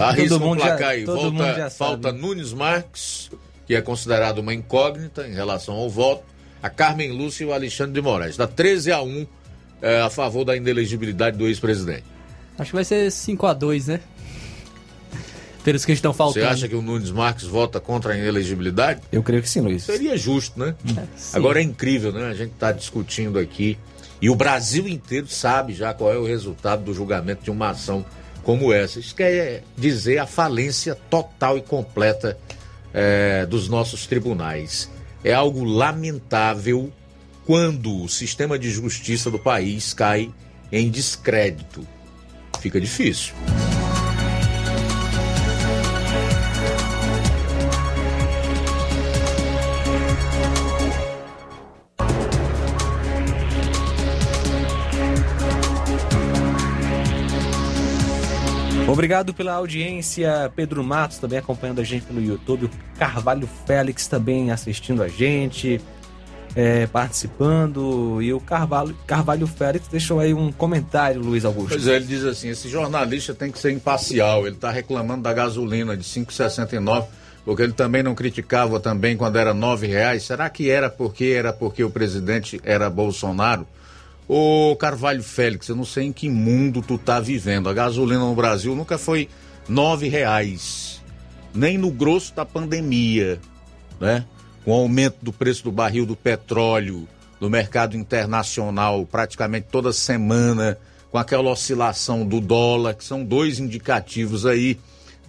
Arrisca 0.00 0.36
o 0.36 0.56
placar 0.56 0.78
já, 0.78 0.88
aí. 0.88 1.04
Volta, 1.04 1.70
falta 1.70 2.12
Nunes 2.12 2.52
Marques 2.52 3.30
que 3.66 3.74
é 3.74 3.82
considerado 3.82 4.38
uma 4.38 4.54
incógnita 4.54 5.26
em 5.26 5.34
relação 5.34 5.74
ao 5.74 5.90
voto, 5.90 6.22
a 6.62 6.70
Carmen 6.70 7.10
Lúcia 7.10 7.44
e 7.44 7.46
o 7.46 7.52
Alexandre 7.52 7.92
de 7.92 8.00
Moraes. 8.00 8.32
Está 8.32 8.46
13 8.46 8.92
a 8.92 9.02
1 9.02 9.26
é, 9.82 10.00
a 10.00 10.08
favor 10.08 10.44
da 10.44 10.56
inelegibilidade 10.56 11.36
do 11.36 11.46
ex-presidente. 11.46 12.04
Acho 12.58 12.70
que 12.70 12.76
vai 12.76 12.84
ser 12.84 13.10
5 13.10 13.46
a 13.46 13.52
2 13.52 13.88
né? 13.88 14.00
Pelos 15.64 15.84
que 15.84 15.92
estão 15.92 16.14
faltando. 16.14 16.46
Você 16.46 16.52
acha 16.52 16.68
que 16.68 16.76
o 16.76 16.80
Nunes 16.80 17.10
Marques 17.10 17.44
vota 17.44 17.80
contra 17.80 18.12
a 18.12 18.16
inelegibilidade? 18.16 19.00
Eu 19.10 19.20
creio 19.20 19.42
que 19.42 19.48
sim, 19.48 19.60
Luiz. 19.60 19.82
Seria 19.82 20.16
justo, 20.16 20.58
né? 20.60 20.76
É, 20.96 21.36
Agora 21.36 21.58
é 21.58 21.62
incrível, 21.62 22.12
né? 22.12 22.28
A 22.28 22.34
gente 22.34 22.52
está 22.52 22.70
discutindo 22.70 23.36
aqui 23.36 23.76
e 24.20 24.30
o 24.30 24.34
Brasil 24.34 24.88
inteiro 24.88 25.28
sabe 25.28 25.74
já 25.74 25.92
qual 25.92 26.12
é 26.12 26.16
o 26.16 26.24
resultado 26.24 26.84
do 26.84 26.94
julgamento 26.94 27.44
de 27.44 27.50
uma 27.50 27.70
ação 27.70 28.04
como 28.42 28.72
essa. 28.72 29.00
Isso 29.00 29.14
quer 29.14 29.62
dizer 29.76 30.18
a 30.18 30.26
falência 30.26 30.94
total 30.94 31.58
e 31.58 31.62
completa 31.62 32.38
é, 32.94 33.44
dos 33.44 33.68
nossos 33.68 34.06
tribunais. 34.06 34.90
É 35.22 35.34
algo 35.34 35.64
lamentável 35.64 36.92
quando 37.44 38.02
o 38.02 38.08
sistema 38.08 38.58
de 38.58 38.70
justiça 38.70 39.30
do 39.30 39.38
país 39.38 39.92
cai 39.92 40.32
em 40.72 40.90
descrédito. 40.90 41.86
Fica 42.60 42.80
difícil. 42.80 43.34
Obrigado 58.96 59.34
pela 59.34 59.52
audiência, 59.52 60.50
Pedro 60.56 60.82
Matos 60.82 61.18
também 61.18 61.38
acompanhando 61.38 61.82
a 61.82 61.84
gente 61.84 62.06
pelo 62.06 62.18
YouTube, 62.18 62.70
Carvalho 62.98 63.46
Félix 63.66 64.06
também 64.06 64.50
assistindo 64.50 65.02
a 65.02 65.06
gente, 65.06 65.78
é, 66.54 66.86
participando, 66.86 68.22
e 68.22 68.32
o 68.32 68.40
Carvalho, 68.40 68.96
Carvalho 69.06 69.46
Félix 69.46 69.86
deixou 69.88 70.18
aí 70.18 70.32
um 70.32 70.50
comentário, 70.50 71.20
Luiz 71.20 71.44
Augusto. 71.44 71.74
Pois 71.74 71.86
é, 71.86 71.96
ele 71.96 72.06
diz 72.06 72.24
assim, 72.24 72.48
esse 72.48 72.70
jornalista 72.70 73.34
tem 73.34 73.52
que 73.52 73.58
ser 73.58 73.70
imparcial, 73.70 74.46
ele 74.46 74.56
está 74.56 74.70
reclamando 74.70 75.24
da 75.24 75.32
gasolina 75.34 75.94
de 75.94 76.02
5,69, 76.02 77.04
porque 77.44 77.64
ele 77.64 77.74
também 77.74 78.02
não 78.02 78.14
criticava 78.14 78.80
também 78.80 79.14
quando 79.14 79.36
era 79.36 79.52
nove 79.52 79.86
reais, 79.86 80.22
será 80.22 80.48
que 80.48 80.70
era 80.70 80.88
porque 80.88 81.34
era 81.36 81.52
porque 81.52 81.84
o 81.84 81.90
presidente 81.90 82.58
era 82.64 82.88
Bolsonaro? 82.88 83.66
Ô 84.28 84.74
Carvalho 84.76 85.22
Félix, 85.22 85.68
eu 85.68 85.76
não 85.76 85.84
sei 85.84 86.04
em 86.04 86.12
que 86.12 86.28
mundo 86.28 86.82
tu 86.82 86.98
tá 86.98 87.20
vivendo. 87.20 87.68
A 87.68 87.74
gasolina 87.74 88.20
no 88.20 88.34
Brasil 88.34 88.74
nunca 88.74 88.98
foi 88.98 89.28
nove 89.68 90.08
reais. 90.08 91.00
Nem 91.54 91.78
no 91.78 91.90
grosso 91.90 92.34
da 92.34 92.44
pandemia, 92.44 93.40
né? 94.00 94.24
Com 94.64 94.72
o 94.72 94.74
aumento 94.74 95.18
do 95.22 95.32
preço 95.32 95.62
do 95.62 95.70
barril 95.70 96.04
do 96.04 96.16
petróleo 96.16 97.08
no 97.40 97.48
mercado 97.48 97.96
internacional 97.96 99.06
praticamente 99.06 99.68
toda 99.70 99.92
semana, 99.92 100.76
com 101.10 101.18
aquela 101.18 101.50
oscilação 101.50 102.26
do 102.26 102.40
dólar, 102.40 102.94
que 102.94 103.04
são 103.04 103.24
dois 103.24 103.60
indicativos 103.60 104.44
aí 104.44 104.78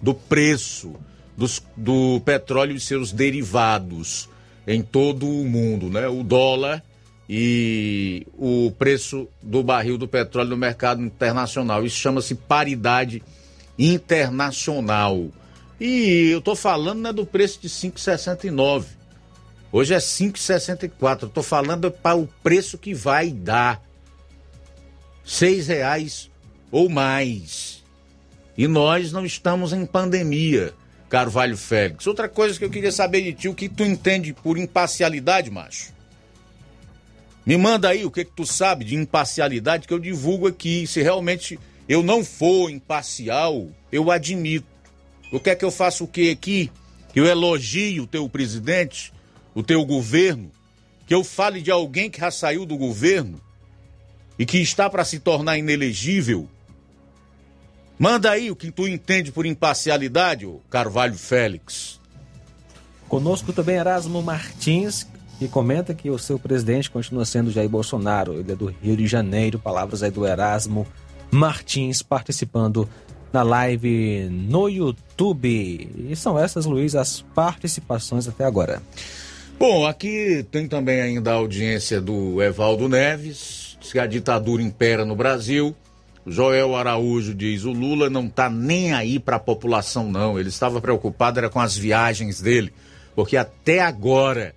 do 0.02 0.12
preço 0.12 0.94
dos, 1.36 1.62
do 1.76 2.20
petróleo 2.24 2.74
e 2.74 2.80
seus 2.80 3.12
derivados 3.12 4.28
em 4.66 4.82
todo 4.82 5.28
o 5.28 5.44
mundo, 5.44 5.88
né? 5.88 6.08
O 6.08 6.24
dólar 6.24 6.82
e 7.28 8.26
o 8.34 8.72
preço 8.78 9.28
do 9.42 9.62
barril 9.62 9.98
do 9.98 10.08
petróleo 10.08 10.50
no 10.50 10.56
mercado 10.56 11.02
internacional. 11.02 11.84
Isso 11.84 11.96
chama-se 11.96 12.34
paridade 12.34 13.22
internacional. 13.78 15.28
E 15.78 16.30
eu 16.30 16.38
estou 16.38 16.56
falando 16.56 17.00
né, 17.00 17.12
do 17.12 17.26
preço 17.26 17.60
de 17.60 17.68
5,69. 17.68 18.86
Hoje 19.70 19.92
é 19.92 19.98
5,64. 19.98 21.22
Eu 21.22 21.28
estou 21.28 21.42
falando 21.42 21.90
para 21.90 22.16
o 22.16 22.26
preço 22.42 22.78
que 22.78 22.94
vai 22.94 23.30
dar. 23.30 23.82
Seis 25.22 25.68
reais 25.68 26.30
ou 26.70 26.88
mais. 26.88 27.84
E 28.56 28.66
nós 28.66 29.12
não 29.12 29.26
estamos 29.26 29.74
em 29.74 29.84
pandemia, 29.84 30.72
Carvalho 31.10 31.56
Félix. 31.56 32.06
Outra 32.06 32.28
coisa 32.28 32.58
que 32.58 32.64
eu 32.64 32.70
queria 32.70 32.90
saber 32.90 33.20
de 33.22 33.34
ti, 33.34 33.48
o 33.48 33.54
que 33.54 33.68
tu 33.68 33.84
entende 33.84 34.32
por 34.32 34.56
imparcialidade, 34.56 35.50
macho? 35.50 35.92
Me 37.48 37.56
manda 37.56 37.88
aí 37.88 38.04
o 38.04 38.10
que, 38.10 38.26
que 38.26 38.32
tu 38.32 38.44
sabe 38.44 38.84
de 38.84 38.94
imparcialidade 38.94 39.88
que 39.88 39.94
eu 39.94 39.98
divulgo 39.98 40.46
aqui. 40.46 40.86
Se 40.86 41.00
realmente 41.00 41.58
eu 41.88 42.02
não 42.02 42.22
for 42.22 42.68
imparcial, 42.68 43.70
eu 43.90 44.10
admito. 44.10 44.66
O 45.32 45.40
que 45.40 45.48
é 45.48 45.54
que 45.54 45.64
eu 45.64 45.70
faço 45.70 46.04
o 46.04 46.06
que 46.06 46.30
aqui? 46.30 46.70
Que 47.10 47.18
eu 47.18 47.24
elogie 47.24 48.02
o 48.02 48.06
teu 48.06 48.28
presidente, 48.28 49.14
o 49.54 49.62
teu 49.62 49.82
governo, 49.86 50.52
que 51.06 51.14
eu 51.14 51.24
fale 51.24 51.62
de 51.62 51.70
alguém 51.70 52.10
que 52.10 52.20
já 52.20 52.30
saiu 52.30 52.66
do 52.66 52.76
governo 52.76 53.40
e 54.38 54.44
que 54.44 54.58
está 54.58 54.90
para 54.90 55.02
se 55.02 55.18
tornar 55.18 55.56
inelegível. 55.56 56.46
Manda 57.98 58.30
aí 58.30 58.50
o 58.50 58.56
que 58.56 58.70
tu 58.70 58.86
entende 58.86 59.32
por 59.32 59.46
imparcialidade, 59.46 60.46
Carvalho 60.68 61.16
Félix. 61.16 61.98
Conosco 63.08 63.54
também 63.54 63.76
Erasmo 63.76 64.22
Martins, 64.22 65.06
e 65.40 65.46
comenta 65.46 65.94
que 65.94 66.10
o 66.10 66.18
seu 66.18 66.38
presidente 66.38 66.90
continua 66.90 67.24
sendo 67.24 67.50
Jair 67.50 67.68
Bolsonaro. 67.68 68.34
Ele 68.34 68.52
é 68.52 68.56
do 68.56 68.66
Rio 68.82 68.96
de 68.96 69.06
Janeiro. 69.06 69.58
Palavras 69.58 70.02
aí 70.02 70.10
do 70.10 70.26
Erasmo 70.26 70.86
Martins 71.30 72.02
participando 72.02 72.88
na 73.32 73.42
live 73.42 74.28
no 74.30 74.68
YouTube. 74.68 75.90
E 76.08 76.16
são 76.16 76.38
essas, 76.38 76.66
Luiz, 76.66 76.94
as 76.94 77.20
participações 77.34 78.26
até 78.26 78.44
agora. 78.44 78.82
Bom, 79.58 79.86
aqui 79.86 80.46
tem 80.50 80.68
também 80.68 81.00
ainda 81.00 81.32
a 81.32 81.34
audiência 81.34 82.00
do 82.00 82.42
Evaldo 82.42 82.88
Neves, 82.88 83.76
diz 83.80 83.92
que 83.92 83.98
a 83.98 84.06
ditadura 84.06 84.62
impera 84.62 85.04
no 85.04 85.16
Brasil. 85.16 85.74
Joel 86.24 86.76
Araújo 86.76 87.34
diz: 87.34 87.64
o 87.64 87.72
Lula 87.72 88.08
não 88.08 88.26
está 88.26 88.48
nem 88.48 88.92
aí 88.92 89.18
para 89.18 89.36
a 89.36 89.40
população, 89.40 90.10
não. 90.10 90.38
Ele 90.38 90.48
estava 90.48 90.80
preocupado 90.80 91.38
era 91.38 91.50
com 91.50 91.60
as 91.60 91.76
viagens 91.76 92.40
dele, 92.40 92.72
porque 93.16 93.36
até 93.36 93.80
agora 93.80 94.54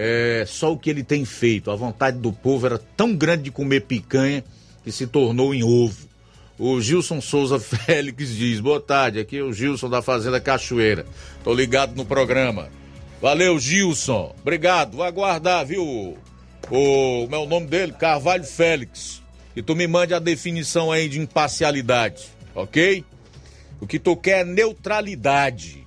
é, 0.00 0.44
só 0.46 0.72
o 0.72 0.78
que 0.78 0.88
ele 0.88 1.02
tem 1.02 1.24
feito. 1.24 1.72
A 1.72 1.74
vontade 1.74 2.18
do 2.18 2.32
povo 2.32 2.66
era 2.66 2.78
tão 2.78 3.16
grande 3.16 3.42
de 3.44 3.50
comer 3.50 3.80
picanha 3.80 4.44
que 4.84 4.92
se 4.92 5.08
tornou 5.08 5.52
em 5.52 5.64
ovo. 5.64 6.06
O 6.56 6.80
Gilson 6.80 7.20
Souza 7.20 7.58
Félix 7.60 8.28
diz: 8.28 8.60
Boa 8.60 8.80
tarde, 8.80 9.18
aqui 9.18 9.38
é 9.38 9.42
o 9.42 9.52
Gilson 9.52 9.90
da 9.90 10.00
Fazenda 10.00 10.40
Cachoeira. 10.40 11.04
Tô 11.42 11.52
ligado 11.52 11.96
no 11.96 12.04
programa. 12.04 12.68
Valeu, 13.20 13.58
Gilson. 13.58 14.32
Obrigado. 14.40 14.98
Vou 14.98 15.04
aguardar, 15.04 15.66
viu? 15.66 16.16
O 16.70 17.26
meu 17.28 17.44
nome 17.44 17.66
dele, 17.66 17.92
Carvalho 17.92 18.44
Félix. 18.44 19.20
Que 19.52 19.62
tu 19.64 19.74
me 19.74 19.88
mande 19.88 20.14
a 20.14 20.20
definição 20.20 20.92
aí 20.92 21.08
de 21.08 21.18
imparcialidade, 21.18 22.26
ok? 22.54 23.04
O 23.80 23.86
que 23.86 23.98
tu 23.98 24.16
quer 24.16 24.42
é 24.42 24.44
neutralidade, 24.44 25.84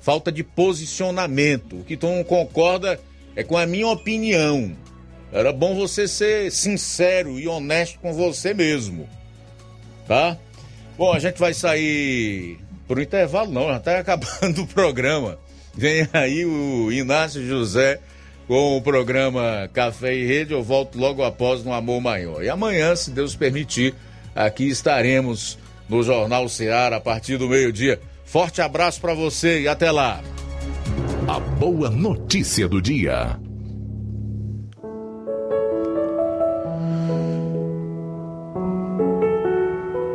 falta 0.00 0.32
de 0.32 0.42
posicionamento. 0.42 1.76
O 1.76 1.84
que 1.84 1.96
tu 1.96 2.08
não 2.08 2.24
concorda 2.24 2.98
é 3.36 3.44
com 3.44 3.56
a 3.56 3.66
minha 3.66 3.86
opinião. 3.86 4.74
Era 5.30 5.52
bom 5.52 5.74
você 5.74 6.08
ser 6.08 6.50
sincero 6.50 7.38
e 7.38 7.46
honesto 7.46 7.98
com 8.00 8.12
você 8.12 8.54
mesmo. 8.54 9.08
Tá? 10.08 10.38
Bom, 10.96 11.12
a 11.12 11.18
gente 11.18 11.38
vai 11.38 11.52
sair 11.52 12.58
por 12.88 12.98
um 12.98 13.02
intervalo, 13.02 13.52
não, 13.52 13.68
já 13.68 13.76
está 13.76 13.98
acabando 14.00 14.62
o 14.62 14.66
programa. 14.66 15.38
Vem 15.74 16.08
aí 16.12 16.46
o 16.46 16.90
Inácio 16.90 17.46
José 17.46 18.00
com 18.48 18.78
o 18.78 18.82
programa 18.82 19.68
Café 19.72 20.14
e 20.14 20.26
Rede. 20.26 20.54
Eu 20.54 20.62
volto 20.62 20.98
logo 20.98 21.22
após 21.22 21.62
no 21.62 21.72
Amor 21.72 22.00
Maior. 22.00 22.42
E 22.42 22.48
amanhã, 22.48 22.96
se 22.96 23.10
Deus 23.10 23.36
permitir, 23.36 23.94
aqui 24.34 24.68
estaremos 24.68 25.58
no 25.86 26.02
Jornal 26.02 26.48
Ceará 26.48 26.96
a 26.96 27.00
partir 27.00 27.36
do 27.36 27.48
meio-dia. 27.48 28.00
Forte 28.24 28.62
abraço 28.62 29.00
para 29.00 29.12
você 29.12 29.60
e 29.60 29.68
até 29.68 29.90
lá. 29.90 30.22
A 31.28 31.40
boa 31.40 31.90
notícia 31.90 32.68
do 32.68 32.80
dia. 32.80 33.36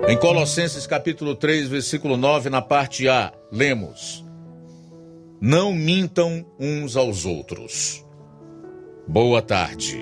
Em 0.07 0.17
Colossenses 0.17 0.87
capítulo 0.87 1.35
3, 1.35 1.67
versículo 1.67 2.15
9, 2.15 2.49
na 2.49 2.61
parte 2.61 3.09
A, 3.09 3.33
lemos: 3.51 4.23
Não 5.41 5.73
mintam 5.73 6.45
uns 6.57 6.95
aos 6.95 7.25
outros. 7.25 8.05
Boa 9.05 9.41
tarde. 9.41 10.01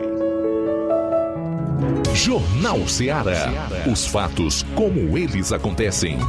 Jornal 2.13 2.87
Ceará. 2.87 3.47
Os 3.91 4.05
fatos 4.05 4.63
como 4.75 5.17
eles 5.17 5.51
acontecem. 5.51 6.19